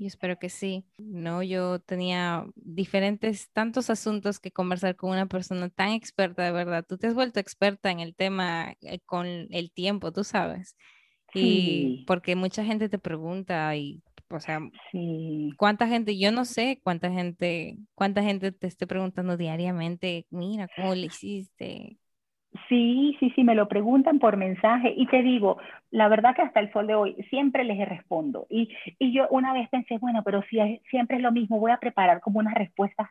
yo 0.00 0.06
espero 0.06 0.38
que 0.38 0.48
sí. 0.48 0.86
No, 0.96 1.42
yo 1.42 1.78
tenía 1.78 2.46
diferentes, 2.54 3.50
tantos 3.52 3.90
asuntos 3.90 4.40
que 4.40 4.50
conversar 4.50 4.96
con 4.96 5.10
una 5.10 5.26
persona 5.26 5.68
tan 5.68 5.90
experta, 5.90 6.42
de 6.42 6.52
verdad. 6.52 6.86
Tú 6.88 6.96
te 6.96 7.06
has 7.06 7.14
vuelto 7.14 7.38
experta 7.38 7.90
en 7.90 8.00
el 8.00 8.14
tema 8.14 8.74
eh, 8.80 9.00
con 9.04 9.26
el 9.26 9.70
tiempo, 9.70 10.10
tú 10.10 10.24
sabes. 10.24 10.74
Y 11.34 12.04
porque 12.06 12.34
mucha 12.34 12.64
gente 12.64 12.88
te 12.88 12.98
pregunta 12.98 13.76
y, 13.76 14.02
o 14.30 14.40
sea, 14.40 14.60
cuánta 15.58 15.86
gente, 15.86 16.18
yo 16.18 16.32
no 16.32 16.46
sé 16.46 16.80
cuánta 16.82 17.10
gente, 17.10 17.76
cuánta 17.94 18.22
gente 18.22 18.52
te 18.52 18.66
esté 18.66 18.86
preguntando 18.86 19.36
diariamente, 19.36 20.26
mira, 20.30 20.66
¿cómo 20.74 20.94
le 20.94 21.06
hiciste? 21.06 21.98
Sí, 22.68 23.16
sí, 23.20 23.30
sí, 23.36 23.44
me 23.44 23.54
lo 23.54 23.68
preguntan 23.68 24.18
por 24.18 24.36
mensaje 24.36 24.92
y 24.96 25.06
te 25.06 25.22
digo, 25.22 25.58
la 25.90 26.08
verdad 26.08 26.34
que 26.34 26.42
hasta 26.42 26.58
el 26.60 26.72
sol 26.72 26.86
de 26.88 26.94
hoy 26.96 27.14
siempre 27.30 27.62
les 27.64 27.88
respondo. 27.88 28.46
Y, 28.50 28.68
y 28.98 29.12
yo 29.12 29.28
una 29.30 29.52
vez 29.52 29.68
pensé, 29.70 29.98
bueno, 29.98 30.22
pero 30.24 30.42
si 30.50 30.58
siempre 30.90 31.16
es 31.18 31.22
lo 31.22 31.30
mismo, 31.30 31.60
voy 31.60 31.70
a 31.70 31.78
preparar 31.78 32.20
como 32.20 32.40
unas 32.40 32.54
respuestas 32.54 33.08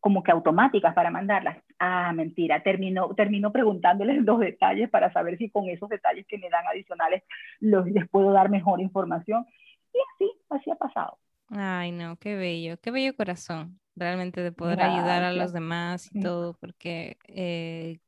como 0.00 0.22
que 0.22 0.32
automáticas 0.32 0.94
para 0.94 1.10
mandarlas. 1.10 1.58
Ah, 1.78 2.12
mentira, 2.14 2.62
termino, 2.62 3.14
termino 3.14 3.50
preguntándoles 3.52 4.18
los 4.24 4.38
detalles 4.40 4.90
para 4.90 5.12
saber 5.12 5.38
si 5.38 5.48
con 5.50 5.68
esos 5.70 5.88
detalles 5.88 6.26
que 6.26 6.38
me 6.38 6.50
dan 6.50 6.66
adicionales 6.66 7.22
los, 7.60 7.86
les 7.86 8.08
puedo 8.10 8.32
dar 8.32 8.50
mejor 8.50 8.80
información. 8.80 9.46
Y 9.94 9.98
así, 10.14 10.32
así 10.50 10.70
ha 10.70 10.76
pasado. 10.76 11.18
Ay, 11.48 11.92
no, 11.92 12.16
qué 12.16 12.34
bello, 12.36 12.78
qué 12.80 12.90
bello 12.90 13.14
corazón. 13.14 13.78
realmente 13.94 14.40
de 14.42 14.52
poder 14.52 14.80
ayudar 14.80 15.22
a 15.22 15.32
los 15.32 15.52
demás 15.52 16.10
y 16.10 16.14
todo, 16.18 16.54
porque 16.54 17.18
eh, 17.28 17.98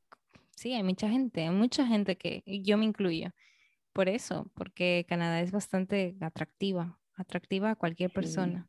sí, 0.55 0.73
hay 0.73 0.83
mucha 0.83 1.09
gente, 1.09 1.43
hay 1.43 1.51
mucha 1.51 1.85
gente 1.85 2.17
que, 2.17 2.43
yo 2.45 2.77
me 2.77 2.85
incluyo, 2.85 3.29
por 3.93 4.09
eso, 4.09 4.51
porque 4.55 5.05
Canadá 5.07 5.41
es 5.41 5.51
bastante 5.51 6.15
atractiva, 6.19 6.97
atractiva 7.15 7.71
a 7.71 7.75
cualquier 7.75 8.11
persona. 8.11 8.67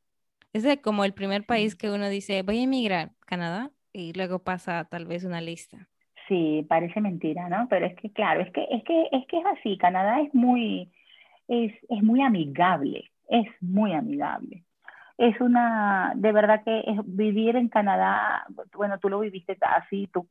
Es 0.52 0.62
de 0.62 0.80
como 0.80 1.04
el 1.04 1.14
primer 1.14 1.44
país 1.44 1.74
que 1.74 1.90
uno 1.90 2.08
dice, 2.08 2.42
voy 2.42 2.58
a 2.58 2.64
emigrar, 2.64 3.12
Canadá, 3.26 3.70
y 3.92 4.12
luego 4.12 4.40
pasa 4.40 4.86
tal 4.90 5.06
vez 5.06 5.24
una 5.24 5.40
lista. 5.40 5.88
Sí, 6.28 6.64
parece 6.68 7.00
mentira, 7.00 7.48
¿no? 7.48 7.66
Pero 7.68 7.86
es 7.86 7.94
que 7.96 8.10
claro, 8.10 8.42
es 8.42 8.50
que 8.52 8.66
es 8.70 8.82
que 8.84 9.08
es 9.12 9.26
que 9.26 9.38
es 9.38 9.46
así. 9.46 9.78
Canadá 9.78 10.20
es 10.20 10.34
muy 10.34 10.92
es, 11.46 11.72
es 11.88 12.02
muy 12.02 12.20
amigable, 12.20 13.10
es 13.28 13.46
muy 13.60 13.92
amigable 13.92 14.65
es 15.18 15.40
una, 15.40 16.12
de 16.14 16.30
verdad 16.32 16.62
que 16.62 16.80
es, 16.80 16.98
vivir 17.04 17.56
en 17.56 17.68
Canadá, 17.68 18.46
bueno, 18.74 18.98
tú 18.98 19.08
lo 19.08 19.20
viviste 19.20 19.56
así, 19.62 20.08
tú 20.12 20.28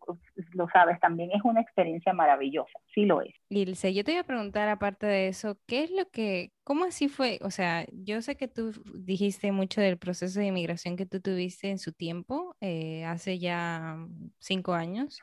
lo 0.53 0.69
sabes 0.69 0.99
también, 0.99 1.31
es 1.33 1.41
una 1.43 1.61
experiencia 1.61 2.13
maravillosa, 2.13 2.79
sí 2.93 3.05
lo 3.05 3.21
es. 3.21 3.33
Ilse, 3.49 3.93
yo 3.93 4.03
te 4.03 4.11
iba 4.11 4.21
a 4.21 4.25
preguntar 4.25 4.69
aparte 4.69 5.07
de 5.07 5.27
eso, 5.27 5.57
¿qué 5.65 5.83
es 5.83 5.91
lo 5.91 6.09
que, 6.09 6.51
cómo 6.63 6.86
así 6.86 7.07
fue? 7.07 7.39
O 7.41 7.49
sea, 7.49 7.86
yo 7.91 8.21
sé 8.21 8.38
que 8.38 8.47
tú 8.47 8.73
dijiste 8.93 9.51
mucho 9.51 9.81
del 9.81 9.97
proceso 9.97 10.39
de 10.39 10.47
inmigración 10.47 10.97
que 10.97 11.07
tú 11.07 11.19
tuviste 11.19 11.71
en 11.71 11.79
su 11.79 11.91
tiempo, 11.91 12.55
eh, 12.61 13.05
hace 13.05 13.39
ya 13.39 13.97
cinco 14.38 14.73
años, 14.73 15.19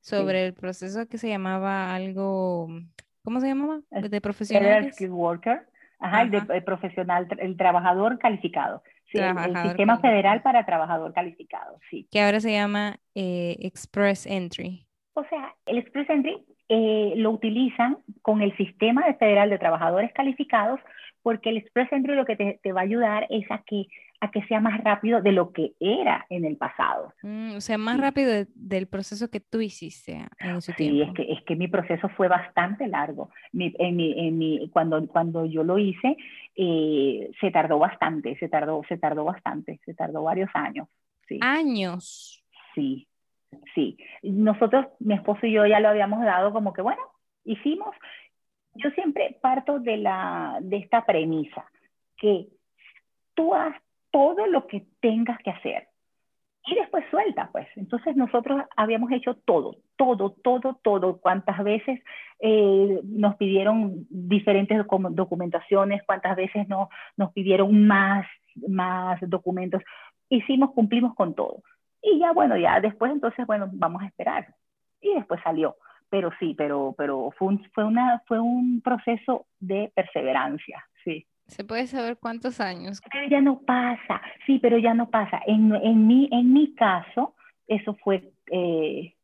sobre 0.00 0.46
el 0.46 0.54
proceso 0.54 1.06
que 1.06 1.18
se 1.18 1.28
llamaba 1.28 1.94
algo, 1.94 2.68
¿cómo 3.22 3.40
se 3.40 3.48
llamaba? 3.48 3.80
De 3.90 4.20
profesionales. 4.22 4.96
Worker. 5.00 5.66
Ajá, 6.02 6.22
El, 6.22 6.64
profesional, 6.64 7.28
el 7.38 7.56
trabajador 7.56 8.18
calificado. 8.18 8.82
Sí, 9.12 9.18
el, 9.18 9.62
sistema 9.68 9.98
federal 9.98 10.40
para 10.40 10.64
trabajador 10.64 11.12
calificado, 11.12 11.78
sí. 11.90 12.08
Que 12.10 12.22
ahora 12.22 12.40
se 12.40 12.52
llama 12.52 12.96
eh, 13.14 13.56
Express 13.60 14.26
Entry. 14.26 14.86
O 15.14 15.24
sea, 15.24 15.54
el 15.66 15.76
Express 15.78 16.08
Entry 16.08 16.42
eh, 16.70 17.12
lo 17.16 17.30
utilizan 17.32 17.98
con 18.22 18.40
el 18.40 18.56
sistema 18.56 19.04
federal 19.18 19.50
de 19.50 19.58
trabajadores 19.58 20.10
calificados 20.14 20.80
porque 21.22 21.50
el 21.50 21.58
Express 21.58 21.92
Entry 21.92 22.14
lo 22.14 22.24
que 22.24 22.36
te, 22.36 22.58
te 22.62 22.72
va 22.72 22.80
a 22.80 22.84
ayudar 22.84 23.26
es 23.28 23.48
a 23.50 23.62
que 23.66 23.86
a 24.22 24.30
que 24.30 24.40
sea 24.44 24.60
más 24.60 24.82
rápido 24.84 25.20
de 25.20 25.32
lo 25.32 25.52
que 25.52 25.72
era 25.80 26.24
en 26.30 26.44
el 26.44 26.56
pasado. 26.56 27.12
Mm, 27.24 27.56
o 27.56 27.60
sea, 27.60 27.76
más 27.76 27.98
rápido 27.98 28.46
del 28.54 28.86
proceso 28.86 29.28
que 29.28 29.40
tú 29.40 29.60
hiciste 29.60 30.24
en 30.38 30.62
su 30.62 30.72
tiempo. 30.74 30.94
Sí, 30.94 31.02
es 31.02 31.14
que, 31.14 31.32
es 31.32 31.42
que 31.42 31.56
mi 31.56 31.66
proceso 31.66 32.08
fue 32.10 32.28
bastante 32.28 32.86
largo. 32.86 33.30
en 33.52 33.96
mi, 33.96 34.28
en 34.28 34.38
mi, 34.38 34.70
cuando, 34.70 35.04
cuando 35.08 35.44
yo 35.44 35.64
lo 35.64 35.76
hice, 35.76 36.16
eh, 36.54 37.32
se 37.40 37.50
tardó 37.50 37.80
bastante, 37.80 38.36
se 38.38 38.48
tardó, 38.48 38.82
se 38.88 38.96
tardó 38.96 39.24
bastante, 39.24 39.80
se 39.84 39.92
tardó 39.92 40.22
varios 40.22 40.50
años. 40.54 40.86
Sí. 41.26 41.40
¿Años? 41.42 42.44
Sí, 42.76 43.08
sí. 43.74 43.98
Nosotros, 44.22 44.86
mi 45.00 45.14
esposo 45.14 45.46
y 45.46 45.52
yo 45.52 45.66
ya 45.66 45.80
lo 45.80 45.88
habíamos 45.88 46.24
dado 46.24 46.52
como 46.52 46.72
que, 46.72 46.82
bueno, 46.82 47.02
hicimos. 47.44 47.92
Yo 48.74 48.88
siempre 48.90 49.36
parto 49.42 49.80
de, 49.80 49.96
la, 49.96 50.58
de 50.62 50.76
esta 50.76 51.04
premisa, 51.04 51.66
que 52.16 52.46
tú 53.34 53.52
has 53.52 53.74
todo 54.12 54.46
lo 54.46 54.68
que 54.68 54.86
tengas 55.00 55.38
que 55.42 55.50
hacer. 55.50 55.88
Y 56.64 56.76
después 56.76 57.04
suelta, 57.10 57.48
pues. 57.50 57.66
Entonces 57.74 58.14
nosotros 58.14 58.62
habíamos 58.76 59.10
hecho 59.10 59.34
todo, 59.34 59.76
todo, 59.96 60.30
todo, 60.44 60.78
todo. 60.82 61.20
Cuántas 61.20 61.62
veces 61.64 62.00
eh, 62.38 63.00
nos 63.02 63.34
pidieron 63.36 64.06
diferentes 64.08 64.78
documentaciones, 65.10 66.02
cuántas 66.06 66.36
veces 66.36 66.68
no, 66.68 66.88
nos 67.16 67.32
pidieron 67.32 67.86
más, 67.86 68.26
más 68.68 69.18
documentos. 69.22 69.82
Hicimos, 70.28 70.70
cumplimos 70.72 71.16
con 71.16 71.34
todo. 71.34 71.62
Y 72.00 72.20
ya, 72.20 72.32
bueno, 72.32 72.56
ya 72.56 72.80
después 72.80 73.10
entonces, 73.10 73.44
bueno, 73.46 73.68
vamos 73.72 74.02
a 74.02 74.06
esperar. 74.06 74.54
Y 75.00 75.14
después 75.14 75.40
salió. 75.42 75.76
Pero 76.10 76.30
sí, 76.38 76.54
pero, 76.56 76.94
pero 76.96 77.32
fue, 77.38 77.48
un, 77.48 77.64
fue, 77.72 77.84
una, 77.84 78.22
fue 78.26 78.38
un 78.38 78.82
proceso 78.82 79.46
de 79.58 79.90
perseverancia, 79.96 80.84
sí. 81.02 81.26
¿Se 81.52 81.64
puede 81.64 81.86
saber 81.86 82.16
cuántos 82.16 82.60
años? 82.60 83.02
Pero 83.12 83.28
ya 83.28 83.42
no 83.42 83.60
pasa, 83.60 84.22
sí, 84.46 84.58
pero 84.58 84.78
ya 84.78 84.94
no 84.94 85.10
pasa. 85.10 85.38
En, 85.46 85.74
en, 85.74 86.06
mi, 86.06 86.28
en 86.32 86.50
mi 86.50 86.74
caso, 86.74 87.34
eso 87.66 87.94
fue, 88.02 88.32
eh, 88.50 89.14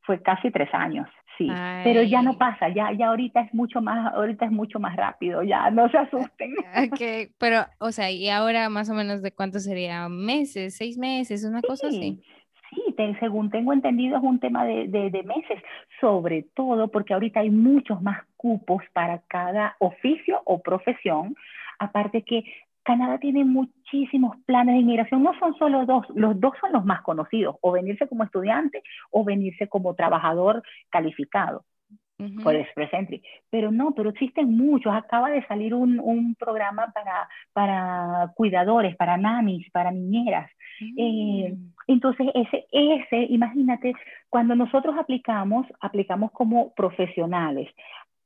fue 0.00 0.22
casi 0.22 0.50
tres 0.50 0.70
años, 0.72 1.06
sí. 1.36 1.48
Pero 1.84 2.02
ya 2.02 2.22
no 2.22 2.38
pasa, 2.38 2.70
ya, 2.70 2.92
ya 2.92 3.08
ahorita 3.08 3.42
es 3.42 3.52
mucho 3.52 3.82
más, 3.82 4.14
ahorita 4.14 4.46
es 4.46 4.52
mucho 4.52 4.80
más 4.80 4.96
rápido, 4.96 5.42
ya 5.42 5.70
no 5.70 5.90
se 5.90 5.98
asusten. 5.98 6.54
Ok, 6.90 7.32
pero, 7.36 7.66
o 7.78 7.92
sea, 7.92 8.10
¿y 8.10 8.30
ahora 8.30 8.70
más 8.70 8.88
o 8.88 8.94
menos 8.94 9.20
de 9.20 9.32
cuánto 9.32 9.58
sería? 9.58 10.08
¿Meses, 10.08 10.76
seis 10.76 10.96
meses, 10.96 11.44
una 11.44 11.60
cosa 11.60 11.88
así? 11.88 12.22
Sí, 12.70 12.94
según 13.18 13.50
tengo 13.50 13.72
entendido 13.72 14.16
es 14.16 14.22
un 14.22 14.38
tema 14.38 14.64
de, 14.64 14.86
de, 14.88 15.22
meses, 15.22 15.62
sobre 16.00 16.44
todo 16.54 16.88
porque 16.88 17.14
ahorita 17.14 17.40
hay 17.40 17.50
muchos 17.50 18.00
más 18.02 18.22
cupos 18.36 18.82
para 18.92 19.22
cada 19.28 19.76
oficio 19.78 20.40
o 20.44 20.62
profesión, 20.62 21.34
aparte 21.78 22.22
que 22.22 22.44
Canadá 22.82 23.18
tiene 23.18 23.44
muchísimos 23.44 24.36
planes 24.46 24.74
de 24.74 24.80
inmigración, 24.80 25.22
no 25.22 25.38
son 25.38 25.54
solo 25.56 25.84
dos, 25.84 26.06
los 26.14 26.38
dos 26.40 26.54
son 26.60 26.72
los 26.72 26.84
más 26.84 27.02
conocidos, 27.02 27.56
o 27.60 27.72
venirse 27.72 28.08
como 28.08 28.24
estudiante 28.24 28.82
o 29.10 29.24
venirse 29.24 29.68
como 29.68 29.94
trabajador 29.94 30.62
calificado 30.90 31.64
por 32.42 32.54
Express 32.54 32.92
Entry. 32.92 33.22
Pero 33.50 33.70
no, 33.70 33.94
pero 33.94 34.10
existen 34.10 34.56
muchos. 34.56 34.92
Acaba 34.94 35.30
de 35.30 35.46
salir 35.46 35.74
un, 35.74 35.98
un 36.00 36.34
programa 36.34 36.92
para, 36.92 37.28
para 37.52 38.32
cuidadores, 38.34 38.96
para 38.96 39.16
nanis, 39.16 39.70
para 39.70 39.90
niñeras. 39.90 40.50
Eh, 40.96 41.52
mm. 41.52 41.72
Entonces, 41.92 42.28
ese, 42.34 42.66
ese, 42.70 43.22
imagínate, 43.30 43.94
cuando 44.28 44.54
nosotros 44.54 44.94
aplicamos, 44.98 45.66
aplicamos 45.80 46.30
como 46.32 46.72
profesionales 46.74 47.68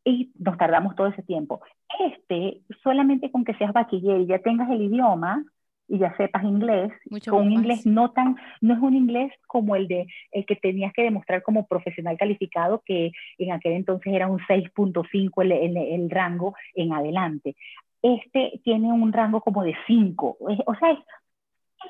y 0.05 0.33
nos 0.39 0.59
tardamos 0.59 0.95
todo 0.97 1.07
ese 1.07 1.23
tiempo. 1.23 1.62
Este, 1.99 2.61
solamente 2.83 3.31
con 3.31 3.45
que 3.45 3.55
seas 3.55 3.73
bachiller 3.73 4.21
y 4.21 4.27
ya 4.27 4.39
tengas 4.41 4.71
el 4.71 4.83
idioma, 4.83 5.45
y 5.87 5.99
ya 5.99 6.17
sepas 6.17 6.45
inglés, 6.45 6.93
con 7.29 7.47
un 7.47 7.53
inglés 7.53 7.85
no 7.85 8.11
tan, 8.11 8.37
no 8.61 8.75
es 8.75 8.81
un 8.81 8.95
inglés 8.95 9.33
como 9.47 9.77
el 9.77 9.87
de 9.87 10.07
el 10.33 10.47
que 10.47 10.57
tenías 10.57 10.93
que 10.95 11.03
demostrar 11.03 11.43
como 11.43 11.67
profesional 11.67 12.17
calificado, 12.17 12.83
que 12.85 13.12
en 13.39 13.53
aquel 13.53 13.73
entonces 13.73 14.12
era 14.12 14.27
un 14.27 14.39
6.5 14.41 15.43
el, 15.43 15.53
el, 15.53 15.77
el, 15.77 16.11
rango 16.11 16.55
en 16.75 16.93
adelante. 16.95 17.55
Este 18.01 18.61
tiene 18.65 18.93
un 18.93 19.12
rango 19.12 19.43
como 19.43 19.62
de 19.62 19.75
5, 19.87 20.39
o 20.39 20.75
sea, 20.77 20.91
es, 20.93 20.99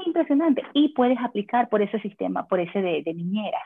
impresionante 0.07 0.62
y 0.72 0.88
puedes 0.90 1.18
aplicar 1.18 1.68
por 1.68 1.82
ese 1.82 1.99
sistema, 2.01 2.47
por 2.47 2.61
ese 2.61 2.80
de, 2.80 3.03
de 3.03 3.14
niñeras 3.14 3.62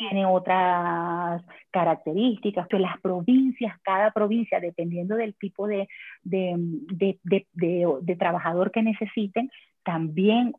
tiene 0.00 0.24
otras 0.24 1.42
características, 1.70 2.66
que 2.68 2.78
las 2.78 2.98
provincias, 3.02 3.78
cada 3.82 4.10
provincia, 4.12 4.58
dependiendo 4.58 5.14
del 5.14 5.34
tipo 5.34 5.66
de, 5.66 5.88
de, 6.22 8.16
trabajador 8.18 8.70
que 8.70 8.82
necesiten, 8.82 9.50
también 9.84 10.54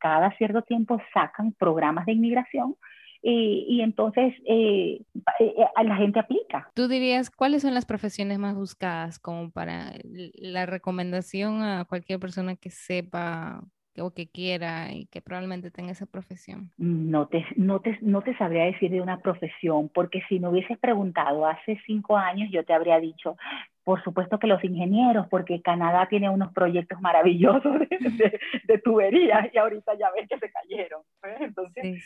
cada 0.00 0.36
cierto 0.36 0.60
tiempo 0.62 1.00
sacan 1.14 1.52
programas 1.52 2.04
de 2.04 2.12
inmigración 2.12 2.76
y, 3.22 3.80
entonces 3.80 4.34
eh, 4.46 5.00
eh, 5.40 5.54
la 5.82 5.96
gente 5.96 6.20
aplica. 6.20 6.70
¿Tú 6.74 6.86
dirías 6.86 7.30
cuáles 7.30 7.62
son 7.62 7.72
las 7.72 7.86
profesiones 7.86 8.38
más 8.38 8.54
buscadas 8.54 9.18
como 9.18 9.50
para 9.50 9.94
la 10.34 10.66
recomendación 10.66 11.62
a 11.62 11.86
cualquier 11.86 12.20
persona 12.20 12.54
que 12.54 12.68
sepa 12.68 13.62
o 13.98 14.10
que 14.10 14.26
quiera 14.26 14.92
y 14.92 15.06
que 15.06 15.20
probablemente 15.20 15.70
tenga 15.70 15.92
esa 15.92 16.06
profesión? 16.06 16.70
No 16.78 17.28
te, 17.28 17.44
no, 17.56 17.80
te, 17.80 17.98
no 18.02 18.22
te 18.22 18.36
sabría 18.36 18.64
decir 18.64 18.90
de 18.90 19.00
una 19.00 19.18
profesión, 19.18 19.88
porque 19.88 20.22
si 20.28 20.40
me 20.40 20.48
hubieses 20.48 20.78
preguntado 20.78 21.46
hace 21.46 21.78
cinco 21.86 22.16
años, 22.16 22.48
yo 22.52 22.64
te 22.64 22.72
habría 22.72 22.98
dicho, 22.98 23.36
por 23.84 24.02
supuesto 24.02 24.38
que 24.38 24.46
los 24.46 24.64
ingenieros, 24.64 25.26
porque 25.28 25.60
Canadá 25.60 26.08
tiene 26.08 26.30
unos 26.30 26.52
proyectos 26.52 27.00
maravillosos 27.00 27.80
de, 27.80 27.88
de, 28.64 28.78
tuberías 28.78 29.52
y 29.52 29.58
ahorita 29.58 29.94
ya 29.94 30.10
ves 30.16 30.28
que 30.28 30.38
se 30.38 30.50
cayeron. 30.50 31.02
Entonces, 31.40 32.02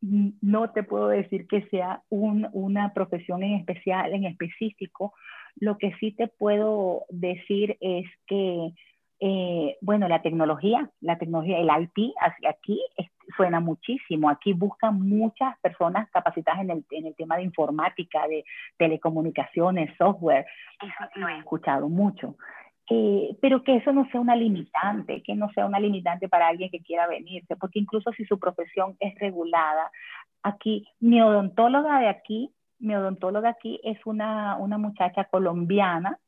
no 0.00 0.70
te 0.72 0.82
puedo 0.82 1.08
decir 1.08 1.46
que 1.46 1.62
sea 1.68 2.02
un, 2.08 2.48
una 2.52 2.92
profesión 2.92 3.42
en 3.44 3.54
especial, 3.54 4.12
en 4.12 4.24
específico. 4.24 5.14
Lo 5.56 5.78
que 5.78 5.92
sí 6.00 6.12
te 6.12 6.26
puedo 6.26 7.04
decir 7.10 7.76
es 7.80 8.06
que 8.26 8.72
eh, 9.20 9.76
bueno, 9.82 10.08
la 10.08 10.22
tecnología, 10.22 10.90
la 11.02 11.18
tecnología, 11.18 11.58
el 11.58 11.68
IT, 11.82 12.14
aquí 12.48 12.80
suena 13.36 13.60
muchísimo. 13.60 14.30
Aquí 14.30 14.54
buscan 14.54 15.00
muchas 15.00 15.58
personas 15.60 16.08
capacitadas 16.10 16.62
en 16.62 16.70
el, 16.70 16.84
en 16.90 17.06
el 17.06 17.14
tema 17.14 17.36
de 17.36 17.42
informática, 17.42 18.26
de 18.26 18.44
telecomunicaciones, 18.78 19.94
software. 19.98 20.46
Eso 20.80 21.10
lo 21.16 21.28
he 21.28 21.38
escuchado 21.38 21.88
mucho. 21.88 22.36
Eh, 22.88 23.36
pero 23.40 23.62
que 23.62 23.76
eso 23.76 23.92
no 23.92 24.08
sea 24.10 24.20
una 24.20 24.34
limitante, 24.34 25.22
que 25.22 25.34
no 25.34 25.48
sea 25.50 25.66
una 25.66 25.78
limitante 25.78 26.28
para 26.28 26.48
alguien 26.48 26.70
que 26.70 26.80
quiera 26.80 27.06
venirse, 27.06 27.54
porque 27.56 27.78
incluso 27.78 28.10
si 28.12 28.24
su 28.24 28.38
profesión 28.38 28.96
es 28.98 29.14
regulada, 29.20 29.92
aquí, 30.42 30.88
mi 30.98 31.20
odontóloga 31.20 32.00
de 32.00 32.08
aquí, 32.08 32.50
mi 32.80 32.96
odontóloga 32.96 33.50
aquí 33.50 33.80
es 33.84 33.98
una, 34.06 34.56
una 34.56 34.78
muchacha 34.78 35.24
colombiana 35.24 36.18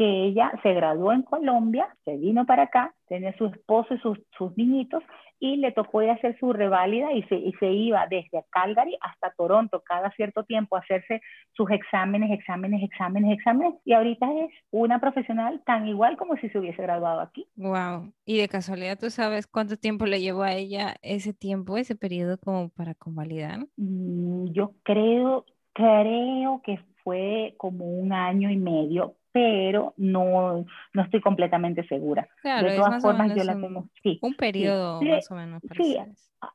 que 0.00 0.24
ella 0.24 0.50
se 0.62 0.72
graduó 0.72 1.12
en 1.12 1.20
Colombia, 1.20 1.94
se 2.06 2.16
vino 2.16 2.46
para 2.46 2.62
acá, 2.62 2.94
tenía 3.06 3.36
su 3.36 3.44
esposo 3.44 3.92
y 3.92 3.98
sus, 3.98 4.18
sus 4.38 4.56
niñitos, 4.56 5.02
y 5.38 5.56
le 5.56 5.72
tocó 5.72 6.00
de 6.00 6.10
hacer 6.10 6.38
su 6.40 6.54
reválida 6.54 7.12
y 7.12 7.22
se, 7.24 7.34
y 7.34 7.52
se 7.60 7.70
iba 7.70 8.06
desde 8.08 8.42
Calgary 8.48 8.96
hasta 9.02 9.34
Toronto 9.36 9.82
cada 9.84 10.10
cierto 10.12 10.44
tiempo 10.44 10.74
a 10.74 10.78
hacerse 10.78 11.20
sus 11.52 11.70
exámenes, 11.70 12.30
exámenes, 12.30 12.82
exámenes, 12.82 13.36
exámenes. 13.36 13.74
Y 13.84 13.92
ahorita 13.92 14.26
es 14.40 14.50
una 14.70 15.02
profesional 15.02 15.60
tan 15.66 15.86
igual 15.86 16.16
como 16.16 16.34
si 16.36 16.48
se 16.48 16.58
hubiese 16.58 16.80
graduado 16.80 17.20
aquí. 17.20 17.46
Wow. 17.56 18.10
Y 18.24 18.38
de 18.38 18.48
casualidad, 18.48 18.98
¿tú 18.98 19.10
sabes 19.10 19.46
cuánto 19.46 19.76
tiempo 19.76 20.06
le 20.06 20.22
llevó 20.22 20.44
a 20.44 20.54
ella 20.54 20.94
ese 21.02 21.34
tiempo, 21.34 21.76
ese 21.76 21.94
periodo 21.94 22.38
como 22.38 22.70
para 22.70 22.94
convalidar? 22.94 23.66
Mm, 23.76 24.46
yo 24.52 24.72
creo, 24.82 25.44
creo 25.74 26.62
que 26.64 26.78
fue 27.04 27.54
como 27.58 27.84
un 27.84 28.14
año 28.14 28.50
y 28.50 28.56
medio, 28.56 29.16
pero 29.32 29.94
no, 29.96 30.64
no 30.92 31.02
estoy 31.02 31.20
completamente 31.20 31.86
segura. 31.86 32.28
de 32.42 32.76
todas 32.76 33.02
formas, 33.02 33.34
yo 33.34 33.44
la 33.44 33.54
tengo. 33.54 33.88
Sí, 34.02 34.18
un 34.22 34.34
periodo 34.34 35.00
más 35.00 35.30
o 35.30 35.34
menos. 35.34 35.62
Sí, 35.76 35.96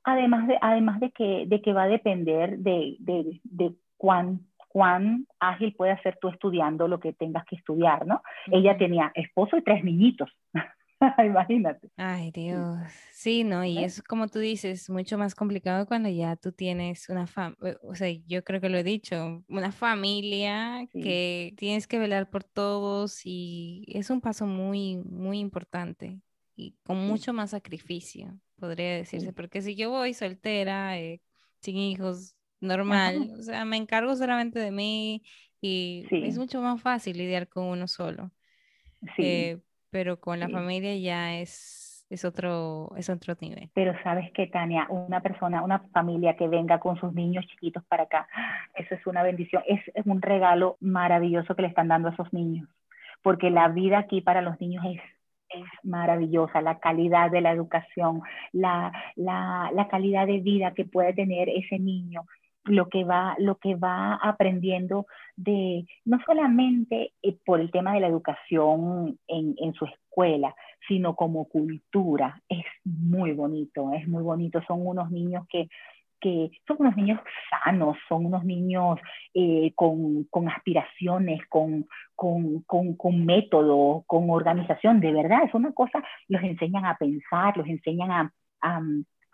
además 0.04 0.48
de, 0.48 0.58
además 0.62 1.00
de 1.00 1.12
que, 1.12 1.46
de 1.48 1.62
que 1.62 1.74
va 1.74 1.84
a 1.84 1.88
depender 1.88 2.58
de, 2.58 2.96
de, 3.00 3.40
de 3.44 3.74
cuán, 3.98 4.42
cuán 4.68 5.26
ágil 5.40 5.74
puede 5.76 5.98
ser 6.02 6.18
tú 6.20 6.30
estudiando 6.30 6.88
lo 6.88 7.00
que 7.00 7.14
tengas 7.14 7.46
que 7.46 7.56
estudiar, 7.56 8.06
¿no? 8.06 8.22
Ella 8.52 8.78
tenía 8.78 9.12
esposo 9.16 9.58
y 9.58 9.64
tres 9.64 9.84
niñitos. 9.84 10.30
Imagínate. 11.26 11.90
Ay, 11.98 12.32
Dios. 12.32 12.78
Sí, 13.12 13.44
¿no? 13.44 13.66
Y 13.66 13.84
es 13.84 14.02
como 14.02 14.28
tú 14.28 14.40
dices, 14.40 14.90
mucho 14.90 15.18
más 15.18 15.36
complicado 15.36 15.86
cuando 15.86 16.10
ya 16.10 16.36
tú 16.36 16.52
tienes 16.52 17.10
una 17.10 17.28
familia, 17.28 17.72
eh, 17.72 17.78
o 17.82 17.96
sea, 17.96 18.10
yo 18.26 18.44
creo 18.44 18.62
que 18.62 18.70
lo 18.70 18.78
he 18.78 18.84
dicho, 18.84 19.44
una 19.48 19.72
familia 19.72 20.88
que 20.92 21.54
tienes 21.58 21.88
que 21.88 22.00
velar 22.00 22.30
por 22.30 22.44
todos 22.44 23.22
y 23.26 23.86
es 23.88 24.10
un 24.10 24.22
paso 24.22 24.48
muy, 24.48 24.98
muy 24.98 25.40
importante 25.40 26.22
y 26.56 26.76
con 26.84 26.98
mucho 26.98 27.34
más 27.34 27.52
sacrificio, 27.52 28.40
podría 28.56 28.96
decirse, 28.96 29.34
porque 29.34 29.62
si 29.62 29.76
yo 29.76 29.90
voy 29.90 30.14
soltera, 30.14 30.98
eh, 30.98 31.22
sin 31.60 31.78
hijos, 31.78 32.36
normal, 32.62 33.34
o 33.38 33.44
sea, 33.44 33.66
me 33.66 33.78
encargo 33.78 34.16
solamente 34.16 34.60
de 34.60 34.72
mí 34.72 35.24
y 35.62 36.06
es 36.12 36.38
mucho 36.38 36.62
más 36.62 36.82
fácil 36.82 37.18
lidiar 37.18 37.50
con 37.50 37.66
uno 37.66 37.88
solo. 37.88 38.32
Sí. 39.16 39.24
Eh, 39.24 39.62
pero 39.96 40.20
con 40.20 40.42
la 40.42 40.50
familia 40.50 40.94
ya 40.98 41.40
es, 41.40 42.06
es, 42.10 42.26
otro, 42.26 42.92
es 42.98 43.10
otro 43.10 43.34
nivel. 43.40 43.70
Pero 43.74 43.94
sabes 44.04 44.30
que, 44.34 44.46
Tania, 44.46 44.88
una 44.90 45.22
persona, 45.22 45.64
una 45.64 45.80
familia 45.94 46.36
que 46.36 46.50
venga 46.50 46.82
con 46.82 47.00
sus 47.00 47.14
niños 47.14 47.48
chiquitos 47.48 47.82
para 47.86 48.04
acá, 48.04 48.28
eso 48.76 48.94
es 48.94 49.08
una 49.08 49.24
bendición, 49.24 49.64
es, 49.66 49.80
es 49.94 50.06
un 50.06 50.22
regalo 50.22 50.76
maravilloso 50.82 51.56
que 51.56 51.62
le 51.62 51.70
están 51.70 51.88
dando 51.88 52.10
a 52.10 52.12
esos 52.12 52.34
niños, 52.34 52.68
porque 53.22 53.50
la 53.50 53.70
vida 53.70 54.00
aquí 54.00 54.20
para 54.20 54.42
los 54.42 54.60
niños 54.60 54.84
es 54.86 55.02
es 55.48 55.64
maravillosa, 55.84 56.60
la 56.60 56.80
calidad 56.80 57.32
de 57.32 57.40
la 57.40 57.52
educación, 57.52 58.24
la, 58.52 58.92
la, 59.16 59.70
la, 59.74 59.88
calidad 59.88 60.28
de 60.28 60.40
vida 60.40 60.74
que 60.74 60.84
puede 60.84 61.14
tener 61.14 61.48
ese 61.48 61.80
niño, 61.80 62.24
lo 62.66 62.90
que 62.90 63.04
va, 63.04 63.36
lo 63.40 63.56
que 63.58 63.76
va 63.76 64.16
aprendiendo 64.16 65.06
de, 65.36 65.86
no 66.06 66.20
solamente 66.26 67.14
eh, 67.22 67.38
por 67.46 67.60
el 67.60 67.72
tema 67.72 67.94
de 67.94 68.00
la 68.00 68.08
educación 68.08 69.20
en, 69.28 69.56
en, 69.58 69.74
su 69.74 69.86
escuela, 69.86 70.56
sino 70.88 71.16
como 71.16 71.46
cultura. 71.46 72.42
Es 72.50 72.66
muy 72.84 73.34
bonito, 73.34 73.92
es 73.94 74.08
muy 74.08 74.24
bonito. 74.24 74.62
Son 74.68 74.86
unos 74.86 75.12
niños 75.12 75.46
que, 75.50 75.70
que 76.20 76.52
son 76.68 76.78
unos 76.80 76.96
niños 76.96 77.20
sanos, 77.50 77.98
son 78.10 78.26
unos 78.26 78.44
niños 78.44 79.00
eh, 79.34 79.72
con, 79.76 80.24
con, 80.26 80.50
aspiraciones, 80.50 81.46
con, 81.48 81.88
con, 82.16 82.64
con, 82.64 83.26
método, 83.26 84.04
con 84.08 84.30
organización. 84.30 85.00
De 85.00 85.12
verdad, 85.12 85.44
es 85.44 85.54
una 85.54 85.72
cosa, 85.74 86.04
los 86.28 86.42
enseñan 86.44 86.86
a 86.86 86.98
pensar, 86.98 87.56
los 87.58 87.68
enseñan 87.68 88.12
a, 88.12 88.34
a 88.62 88.82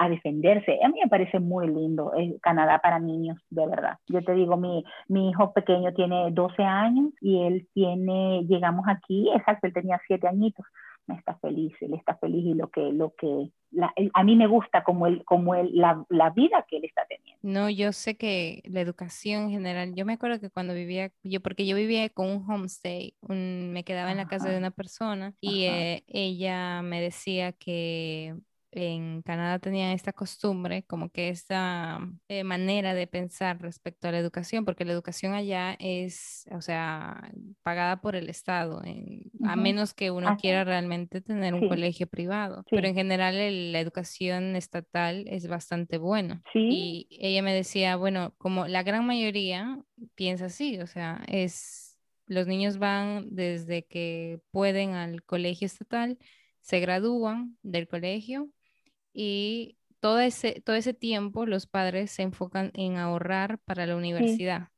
a 0.02 0.10
defenderse. 0.10 0.80
A 0.84 0.90
mí 0.90 1.00
me 1.00 1.10
parece 1.10 1.40
muy 1.40 1.68
lindo 1.68 2.14
el 2.14 2.40
Canadá 2.42 2.80
para 2.80 2.98
niños, 2.98 3.38
de 3.52 3.68
verdad. 3.68 4.00
Yo 4.08 4.24
te 4.24 4.34
digo, 4.34 4.58
mi, 4.58 4.84
mi 5.08 5.30
hijo 5.30 5.54
pequeño 5.54 5.94
tiene 5.94 6.32
12 6.32 6.64
años 6.64 7.14
y 7.22 7.44
él 7.44 7.70
tiene, 7.74 8.44
llegamos 8.48 8.86
aquí, 8.88 9.30
exacto, 9.36 9.68
él 9.68 9.74
tenía 9.74 10.02
7 10.08 10.28
añitos. 10.28 10.66
Me 11.06 11.16
está 11.16 11.36
feliz, 11.36 11.74
él 11.82 11.94
está 11.94 12.16
feliz 12.16 12.44
y 12.46 12.54
lo 12.56 12.70
que, 12.70 12.82
lo 12.92 13.14
que, 13.16 13.52
a 14.14 14.24
mí 14.24 14.36
me 14.36 14.48
gusta 14.48 14.84
como 14.84 15.06
él, 15.06 15.24
como 15.26 15.54
él, 15.54 15.70
la, 15.74 16.04
la, 16.10 16.30
vida 16.30 16.66
que 16.68 16.78
él 16.78 16.86
está 16.86 17.06
teniendo. 17.08 17.40
No, 17.44 17.70
yo 17.70 17.92
sé 17.92 18.18
que 18.18 18.62
la 18.66 18.82
educación 18.82 19.46
en 19.46 19.52
general, 19.52 19.94
yo 19.96 20.06
me 20.06 20.14
acuerdo 20.14 20.40
que 20.40 20.50
cuando 20.50 20.74
vivía, 20.74 21.12
yo 21.24 21.42
porque 21.42 21.66
yo 21.66 21.76
vivía 21.76 22.10
con 22.10 22.28
un 22.30 22.50
homestay, 22.50 23.16
me 23.28 23.84
quedaba 23.84 24.12
en 24.12 24.18
la 24.18 24.28
casa 24.28 24.50
de 24.50 24.58
una 24.58 24.72
persona 24.72 25.34
y 25.42 25.66
eh, 25.66 26.04
ella 26.08 26.82
me 26.82 27.02
decía 27.02 27.52
que 27.52 28.36
en 28.72 29.22
Canadá 29.22 29.60
tenían 29.60 29.92
esta 29.92 30.14
costumbre, 30.14 30.84
como 30.84 31.10
que 31.10 31.30
esta 31.30 32.00
eh, 32.30 32.44
manera 32.44 32.94
de 32.94 33.06
pensar 33.06 33.62
respecto 33.62 34.08
a 34.08 34.12
la 34.12 34.20
educación, 34.20 34.64
porque 34.64 34.86
la 34.86 34.94
educación 34.94 35.34
allá 35.34 35.76
es, 35.80 36.46
o 36.52 36.62
sea, 36.62 37.32
pagada 37.64 38.02
por 38.02 38.16
el 38.16 38.30
Estado, 38.30 38.82
a 39.44 39.56
menos 39.56 39.94
que 39.94 40.12
uno 40.12 40.38
quiera 40.40 40.64
realmente 40.64 41.22
tener 41.22 41.54
un 41.54 41.68
colegio 41.68 42.08
privado. 42.08 42.64
Pero 42.70 42.88
en 42.88 42.96
general 42.96 43.36
la 43.72 43.80
educación 43.80 44.56
estatal 44.56 45.26
es 45.28 45.48
bastante 45.48 45.98
buena. 45.98 46.42
Y 46.54 47.08
ella 47.12 47.42
me 47.42 47.54
decía, 47.54 47.98
bueno, 47.98 48.34
como 48.38 48.68
la 48.68 48.84
gran 48.84 49.06
mayoría 49.06 49.80
piensa 50.16 50.46
así, 50.46 50.80
o 50.80 50.88
sea, 50.88 51.24
es, 51.28 51.98
los 52.26 52.48
niños 52.48 52.78
van 52.78 53.28
desde 53.32 53.86
que 53.86 54.40
pueden 54.52 54.94
al 54.94 55.24
colegio 55.24 55.66
estatal, 55.66 56.18
se 56.62 56.80
gradúan 56.80 57.58
del 57.64 57.88
colegio 57.88 58.50
y 59.14 59.78
todo 60.00 60.20
ese, 60.20 60.62
todo 60.62 60.76
ese 60.76 60.94
tiempo 60.94 61.46
los 61.46 61.68
padres 61.68 62.12
se 62.12 62.24
enfocan 62.24 62.72
en 62.74 62.98
ahorrar 62.98 63.60
para 63.60 63.86
la 63.86 63.96
universidad. 63.96 64.70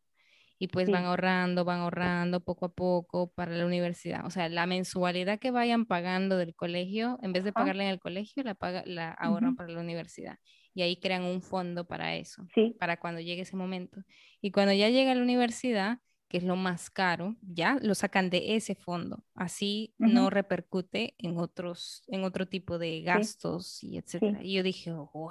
Y 0.60 0.68
pues 0.68 0.90
van 0.90 1.04
ahorrando, 1.06 1.66
van 1.66 1.82
ahorrando 1.82 2.40
poco 2.40 2.68
a 2.68 2.74
poco 2.74 3.34
para 3.34 3.52
la 3.52 3.66
universidad. 3.66 4.26
O 4.26 4.30
sea, 4.30 4.48
la 4.48 4.66
mensualidad 4.66 5.40
que 5.40 5.52
vayan 5.52 5.86
pagando 5.86 6.38
del 6.38 6.56
colegio, 6.56 7.20
en 7.22 7.34
vez 7.34 7.44
de 7.44 7.52
pagarla 7.52 7.84
en 7.84 7.90
el 7.90 8.00
colegio, 8.00 8.44
la, 8.44 8.54
paga, 8.54 8.84
la 8.86 9.12
ahorran 9.12 9.58
para 9.58 9.74
la 9.74 9.82
universidad. 9.82 10.38
Y 10.74 10.82
ahí 10.84 10.96
crean 10.96 11.24
un 11.24 11.42
fondo 11.42 11.86
para 11.86 12.16
eso, 12.16 12.48
para 12.80 12.98
cuando 12.98 13.20
llegue 13.20 13.42
ese 13.42 13.58
momento. 13.58 14.04
Y 14.40 14.52
cuando 14.52 14.74
ya 14.74 14.90
llega 14.90 15.12
a 15.12 15.16
la 15.16 15.22
universidad, 15.22 16.00
que 16.34 16.40
es 16.40 16.44
lo 16.44 16.56
más 16.56 16.90
caro, 16.90 17.36
ya 17.44 17.78
lo 17.80 17.94
sacan 17.94 18.32
de 18.32 18.56
ese 18.56 18.74
fondo. 18.74 19.20
Así 19.36 19.94
no 20.00 20.32
repercute 20.32 21.14
en 21.20 21.38
otros, 21.38 22.02
en 22.08 22.24
otro 22.24 22.48
tipo 22.48 22.80
de 22.80 23.04
gastos 23.04 23.84
y 23.84 24.00
etcétera. 24.00 24.40
Y 24.42 24.56
yo 24.56 24.64
dije, 24.64 24.92
wow, 24.92 25.30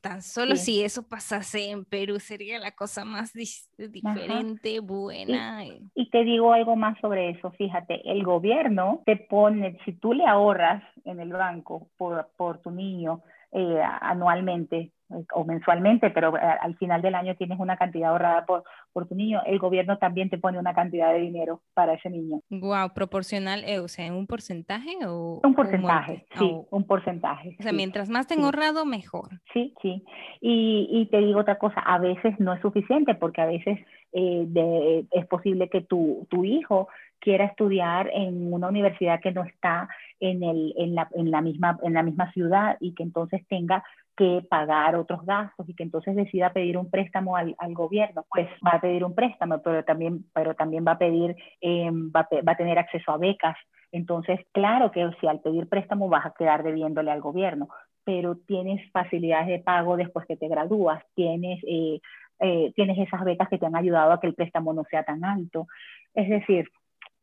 tan 0.00 0.22
solo 0.22 0.56
si 0.56 0.82
eso 0.82 1.06
pasase 1.06 1.68
en 1.68 1.84
Perú 1.84 2.18
sería 2.20 2.58
la 2.58 2.70
cosa 2.70 3.04
más 3.04 3.34
diferente, 3.34 4.80
buena. 4.80 5.62
Y, 5.94 6.08
te 6.08 6.24
digo 6.24 6.54
algo 6.54 6.74
más 6.74 6.98
sobre 7.02 7.28
eso, 7.28 7.50
fíjate, 7.50 8.00
el 8.10 8.24
gobierno 8.24 9.02
te 9.04 9.16
pone, 9.16 9.78
si 9.84 9.92
tú 9.92 10.14
le 10.14 10.24
ahorras 10.24 10.82
en 11.04 11.20
el 11.20 11.34
banco 11.34 11.90
por, 11.98 12.30
por 12.38 12.62
tu 12.62 12.70
niño 12.70 13.20
eh, 13.52 13.82
anualmente, 14.00 14.90
o 15.32 15.44
mensualmente, 15.44 16.10
pero 16.10 16.36
eh, 16.36 16.40
al 16.40 16.76
final 16.76 17.02
del 17.02 17.14
año 17.14 17.34
tienes 17.36 17.58
una 17.58 17.76
cantidad 17.76 18.10
ahorrada 18.10 18.44
por, 18.46 18.64
por 18.92 19.06
tu 19.06 19.14
niño, 19.14 19.42
el 19.46 19.58
gobierno 19.58 19.98
también 19.98 20.30
te 20.30 20.38
pone 20.38 20.58
una 20.58 20.74
cantidad 20.74 21.12
de 21.12 21.20
dinero 21.20 21.60
para 21.74 21.94
ese 21.94 22.10
niño. 22.10 22.40
Wow, 22.50 22.92
proporcional, 22.94 23.64
eh, 23.64 23.78
o 23.78 23.88
sea, 23.88 24.12
¿un 24.12 24.26
porcentaje 24.26 24.96
o? 25.06 25.40
Un 25.42 25.54
porcentaje, 25.54 26.26
sí, 26.38 26.50
ah, 26.52 26.66
un 26.70 26.84
porcentaje. 26.84 27.56
O 27.58 27.62
sea, 27.62 27.72
mientras 27.72 28.08
más 28.08 28.26
tengo 28.26 28.46
ahorrado, 28.46 28.84
mejor. 28.84 29.40
Sí, 29.52 29.74
sí. 29.82 30.04
Y, 30.40 30.88
y, 30.90 31.06
te 31.06 31.18
digo 31.18 31.40
otra 31.40 31.58
cosa, 31.58 31.80
a 31.80 31.98
veces 31.98 32.38
no 32.38 32.52
es 32.52 32.60
suficiente 32.60 33.14
porque 33.14 33.40
a 33.40 33.46
veces 33.46 33.78
eh, 34.12 34.44
de, 34.46 35.06
es 35.10 35.26
posible 35.26 35.68
que 35.68 35.80
tu, 35.80 36.26
tu 36.30 36.44
hijo 36.44 36.88
quiera 37.24 37.46
estudiar 37.46 38.10
en 38.12 38.52
una 38.52 38.68
universidad 38.68 39.20
que 39.20 39.32
no 39.32 39.44
está 39.44 39.88
en, 40.20 40.42
el, 40.42 40.74
en, 40.76 40.94
la, 40.94 41.08
en, 41.14 41.30
la 41.30 41.40
misma, 41.40 41.78
en 41.82 41.94
la 41.94 42.02
misma 42.02 42.30
ciudad 42.32 42.76
y 42.80 42.94
que 42.94 43.02
entonces 43.02 43.40
tenga 43.48 43.82
que 44.16 44.46
pagar 44.48 44.96
otros 44.96 45.24
gastos 45.24 45.68
y 45.68 45.74
que 45.74 45.82
entonces 45.82 46.14
decida 46.14 46.52
pedir 46.52 46.78
un 46.78 46.90
préstamo 46.90 47.36
al, 47.36 47.54
al 47.58 47.74
gobierno, 47.74 48.24
pues 48.30 48.48
va 48.66 48.72
a 48.72 48.80
pedir 48.80 49.04
un 49.04 49.14
préstamo, 49.14 49.60
pero 49.62 49.84
también, 49.84 50.24
pero 50.32 50.54
también 50.54 50.84
va 50.86 50.92
a 50.92 50.98
pedir, 50.98 51.36
eh, 51.60 51.90
va, 51.90 52.28
va, 52.46 52.52
a 52.52 52.56
tener 52.56 52.78
acceso 52.78 53.12
a 53.12 53.18
becas. 53.18 53.56
Entonces, 53.92 54.40
claro 54.52 54.90
que 54.90 55.08
si 55.20 55.26
al 55.26 55.40
pedir 55.40 55.68
préstamo 55.68 56.08
vas 56.08 56.26
a 56.26 56.34
quedar 56.36 56.62
debiéndole 56.62 57.10
al 57.10 57.20
gobierno, 57.20 57.68
pero 58.04 58.36
tienes 58.36 58.90
facilidades 58.92 59.48
de 59.48 59.58
pago 59.60 59.96
después 59.96 60.26
que 60.26 60.36
te 60.36 60.48
gradúas, 60.48 61.02
tienes, 61.14 61.60
eh, 61.66 62.00
eh, 62.40 62.72
tienes 62.74 62.98
esas 62.98 63.24
becas 63.24 63.48
que 63.48 63.58
te 63.58 63.66
han 63.66 63.76
ayudado 63.76 64.12
a 64.12 64.20
que 64.20 64.26
el 64.26 64.34
préstamo 64.34 64.72
no 64.72 64.84
sea 64.84 65.04
tan 65.04 65.24
alto. 65.24 65.66
Es 66.12 66.28
decir, 66.28 66.68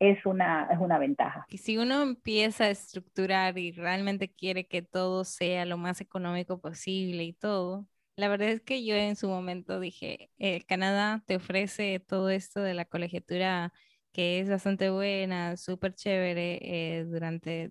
es 0.01 0.25
una, 0.25 0.67
es 0.71 0.79
una 0.79 0.97
ventaja. 0.97 1.45
Y 1.47 1.59
si 1.59 1.77
uno 1.77 2.01
empieza 2.01 2.63
a 2.63 2.69
estructurar 2.71 3.59
y 3.59 3.71
realmente 3.71 4.33
quiere 4.33 4.67
que 4.67 4.81
todo 4.81 5.23
sea 5.23 5.63
lo 5.65 5.77
más 5.77 6.01
económico 6.01 6.59
posible 6.59 7.23
y 7.23 7.33
todo, 7.33 7.87
la 8.15 8.27
verdad 8.27 8.49
es 8.49 8.61
que 8.61 8.83
yo 8.83 8.95
en 8.95 9.15
su 9.15 9.29
momento 9.29 9.79
dije, 9.79 10.31
eh, 10.39 10.63
Canadá 10.65 11.23
te 11.27 11.35
ofrece 11.35 11.99
todo 11.99 12.31
esto 12.31 12.61
de 12.61 12.73
la 12.73 12.85
colegiatura 12.85 13.71
que 14.11 14.39
es 14.39 14.49
bastante 14.49 14.89
buena, 14.89 15.55
súper 15.55 15.93
chévere 15.93 16.59
eh, 16.63 17.05
durante 17.05 17.69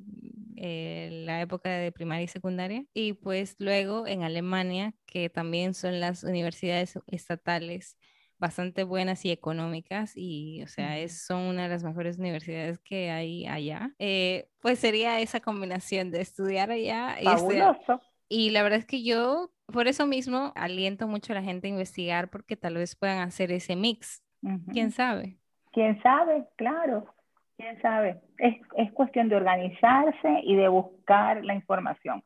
eh, 0.57 1.24
la 1.26 1.41
época 1.41 1.68
de 1.68 1.91
primaria 1.91 2.24
y 2.24 2.28
secundaria. 2.28 2.85
Y 2.95 3.14
pues 3.14 3.57
luego 3.59 4.07
en 4.07 4.22
Alemania, 4.22 4.95
que 5.05 5.31
también 5.31 5.74
son 5.74 5.99
las 5.99 6.22
universidades 6.22 6.97
estatales 7.09 7.99
bastante 8.41 8.84
buenas 8.84 9.24
y 9.24 9.30
económicas 9.30 10.14
y, 10.16 10.62
o 10.62 10.66
sea, 10.66 10.99
es, 10.99 11.24
son 11.24 11.43
una 11.43 11.64
de 11.64 11.68
las 11.68 11.84
mejores 11.84 12.18
universidades 12.18 12.78
que 12.80 13.11
hay 13.11 13.47
allá. 13.47 13.93
Eh, 13.99 14.49
pues 14.61 14.78
sería 14.78 15.20
esa 15.20 15.41
combinación 15.41 16.11
de 16.11 16.22
estudiar 16.22 16.70
allá 16.70 17.20
y 17.20 17.24
Fabuloso. 17.24 18.01
Y 18.28 18.51
la 18.51 18.62
verdad 18.62 18.78
es 18.78 18.86
que 18.86 19.03
yo, 19.03 19.51
por 19.66 19.88
eso 19.88 20.07
mismo, 20.07 20.53
aliento 20.57 21.07
mucho 21.07 21.32
a 21.32 21.36
la 21.36 21.43
gente 21.43 21.66
a 21.66 21.70
investigar 21.70 22.30
porque 22.30 22.57
tal 22.57 22.74
vez 22.74 22.97
puedan 22.97 23.18
hacer 23.18 23.53
ese 23.53 23.76
mix. 23.76 24.24
¿Quién 24.72 24.91
sabe? 24.91 25.36
¿Quién 25.72 26.01
sabe? 26.03 26.47
Claro. 26.57 27.14
¿Quién 27.57 27.80
sabe? 27.82 28.20
Es, 28.38 28.57
es 28.76 28.91
cuestión 28.93 29.28
de 29.28 29.36
organizarse 29.36 30.41
y 30.45 30.57
de 30.57 30.68
buscar 30.68 31.45
la 31.45 31.55
información. 31.55 32.22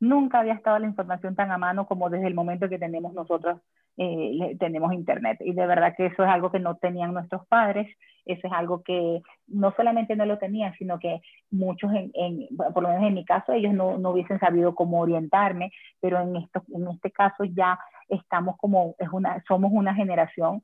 Nunca 0.00 0.38
había 0.38 0.54
estado 0.54 0.78
la 0.78 0.86
información 0.86 1.34
tan 1.36 1.50
a 1.50 1.58
mano 1.58 1.86
como 1.86 2.08
desde 2.08 2.28
el 2.28 2.34
momento 2.34 2.68
que 2.68 2.78
tenemos 2.78 3.12
nosotros 3.12 3.60
eh, 3.98 4.56
tenemos 4.58 4.92
internet. 4.92 5.38
Y 5.40 5.52
de 5.52 5.66
verdad 5.66 5.94
que 5.96 6.06
eso 6.06 6.22
es 6.22 6.28
algo 6.28 6.50
que 6.50 6.60
no 6.60 6.76
tenían 6.76 7.12
nuestros 7.12 7.46
padres, 7.48 7.88
eso 8.24 8.46
es 8.46 8.52
algo 8.52 8.82
que 8.82 9.22
no 9.48 9.72
solamente 9.72 10.14
no 10.14 10.24
lo 10.24 10.38
tenían, 10.38 10.72
sino 10.74 10.98
que 10.98 11.20
muchos, 11.50 11.92
en, 11.92 12.10
en, 12.14 12.46
por 12.72 12.82
lo 12.82 12.90
menos 12.90 13.04
en 13.04 13.14
mi 13.14 13.24
caso, 13.24 13.52
ellos 13.52 13.74
no, 13.74 13.98
no, 13.98 14.10
hubiesen 14.10 14.38
sabido 14.38 14.74
cómo 14.74 15.00
orientarme, 15.00 15.72
pero 16.00 16.20
en, 16.20 16.36
esto, 16.36 16.62
en 16.74 16.88
este 16.88 17.10
caso 17.10 17.44
ya 17.44 17.78
estamos 18.08 18.56
como, 18.58 18.94
es 18.98 19.08
una, 19.10 19.42
somos 19.48 19.72
una 19.72 19.94
generación 19.94 20.62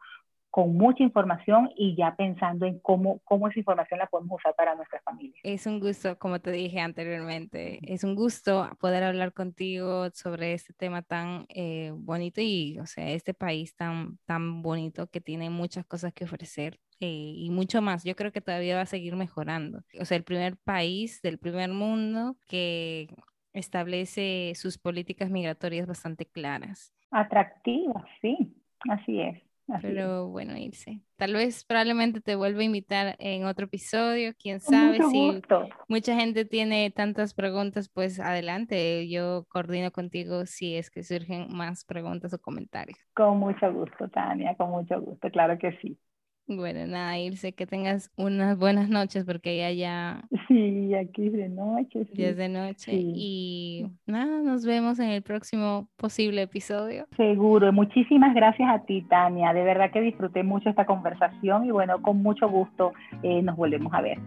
con 0.55 0.77
mucha 0.77 1.03
información 1.03 1.69
y 1.75 1.97
ya 1.97 2.15
pensando 2.15 2.65
en 2.65 2.79
cómo, 2.79 3.19
cómo 3.25 3.49
esa 3.49 3.59
información 3.59 3.99
la 3.99 4.07
podemos 4.07 4.37
usar 4.37 4.55
para 4.55 4.77
nuestras 4.77 5.03
familias. 5.03 5.41
Es 5.43 5.67
un 5.67 5.81
gusto, 5.81 6.17
como 6.17 6.39
te 6.39 6.53
dije 6.53 6.79
anteriormente, 6.79 7.81
es 7.93 8.05
un 8.05 8.15
gusto 8.15 8.71
poder 8.79 9.03
hablar 9.03 9.33
contigo 9.33 10.09
sobre 10.11 10.53
este 10.53 10.73
tema 10.73 11.03
tan 11.03 11.47
eh, 11.49 11.91
bonito 11.97 12.41
y, 12.41 12.79
o 12.79 12.87
sea, 12.87 13.11
este 13.11 13.35
país 13.35 13.75
tan, 13.75 14.17
tan 14.27 14.63
bonito 14.63 15.09
que 15.09 15.21
tiene 15.21 15.51
muchas 15.51 15.87
cosas 15.87 16.13
que 16.13 16.23
ofrecer. 16.23 16.79
Eh, 17.01 17.33
y 17.35 17.51
mucho 17.51 17.83
más. 17.83 18.05
Yo 18.05 18.15
creo 18.15 18.31
que 18.31 18.41
todavía 18.41 18.77
va 18.77 18.83
a 18.83 18.87
seguir 18.87 19.17
mejorando. 19.17 19.83
O 20.01 20.05
sea, 20.05 20.17
el 20.17 20.23
primer 20.23 20.57
país 20.59 21.21
del 21.21 21.39
primer 21.39 21.73
mundo 21.73 22.37
que 22.47 23.09
establece 23.53 24.53
sus 24.55 24.79
políticas 24.79 25.31
migratorias 25.31 25.89
bastante 25.89 26.27
claras. 26.27 26.95
Atractivas, 27.11 28.05
sí, 28.23 28.55
así 28.89 29.21
es. 29.21 29.43
Pero 29.81 30.29
bueno, 30.29 30.57
irse. 30.57 31.01
Tal 31.17 31.35
vez 31.35 31.65
probablemente 31.65 32.21
te 32.21 32.37
vuelva 32.37 32.61
a 32.61 32.65
invitar 32.65 33.17
en 33.19 33.45
otro 33.47 33.67
episodio, 33.67 34.33
quién 34.39 34.61
sabe 34.61 35.03
si 35.03 35.41
mucha 35.89 36.17
gente 36.17 36.45
tiene 36.45 36.91
tantas 36.91 37.35
preguntas, 37.35 37.89
pues 37.89 38.21
adelante, 38.21 39.09
yo 39.09 39.47
coordino 39.49 39.91
contigo 39.91 40.47
si 40.47 40.77
es 40.77 40.91
que 40.91 41.03
surgen 41.03 41.49
más 41.51 41.85
preguntas 41.85 42.35
o 42.35 42.39
comentarios. 42.39 42.99
Con 43.15 43.39
mucho 43.39 43.73
gusto, 43.73 44.09
Tania, 44.09 44.55
con 44.57 44.71
mucho 44.71 45.01
gusto, 45.01 45.31
claro 45.31 45.59
que 45.59 45.73
sí. 45.81 45.99
Bueno, 46.47 46.87
nada, 46.87 47.19
Irse, 47.19 47.53
que 47.53 47.67
tengas 47.67 48.11
unas 48.17 48.59
buenas 48.59 48.89
noches 48.91 49.25
porque 49.25 49.57
ya 49.57 49.71
ya... 49.71 50.25
Sí, 50.49 50.95
aquí 50.95 51.27
es 51.27 51.33
de 51.33 51.49
noche. 51.49 52.07
Ya 52.13 52.29
es 52.29 52.37
de 52.37 52.49
noche. 52.49 52.93
Y 52.93 53.87
nada, 54.07 54.43
nos 54.43 54.65
vemos 54.67 54.99
en 54.99 55.09
el 55.09 55.23
próximo 55.23 55.89
posible 55.97 56.43
episodio. 56.43 57.07
Seguro. 57.17 57.73
Muchísimas 57.73 58.35
gracias 58.35 58.69
a 58.71 58.85
ti, 58.85 59.03
Tania. 59.09 59.53
De 59.53 59.65
verdad 59.65 59.91
que 59.91 60.01
disfruté 60.01 60.43
mucho 60.43 60.69
esta 60.69 60.85
conversación 60.85 61.65
y 61.65 61.71
bueno, 61.71 62.01
con 62.03 62.23
mucho 62.23 62.49
gusto 62.49 62.93
eh, 63.23 63.43
nos 63.43 63.57
volvemos 63.57 63.93
a 63.95 64.03
ver. 64.03 64.19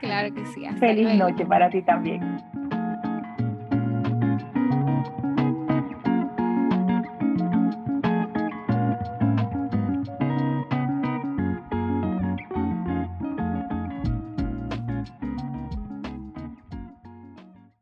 Claro 0.00 0.34
que 0.34 0.46
sí. 0.46 0.62
Feliz 0.78 1.14
noche 1.16 1.44
para 1.44 1.68
ti 1.68 1.82
también. 1.82 2.20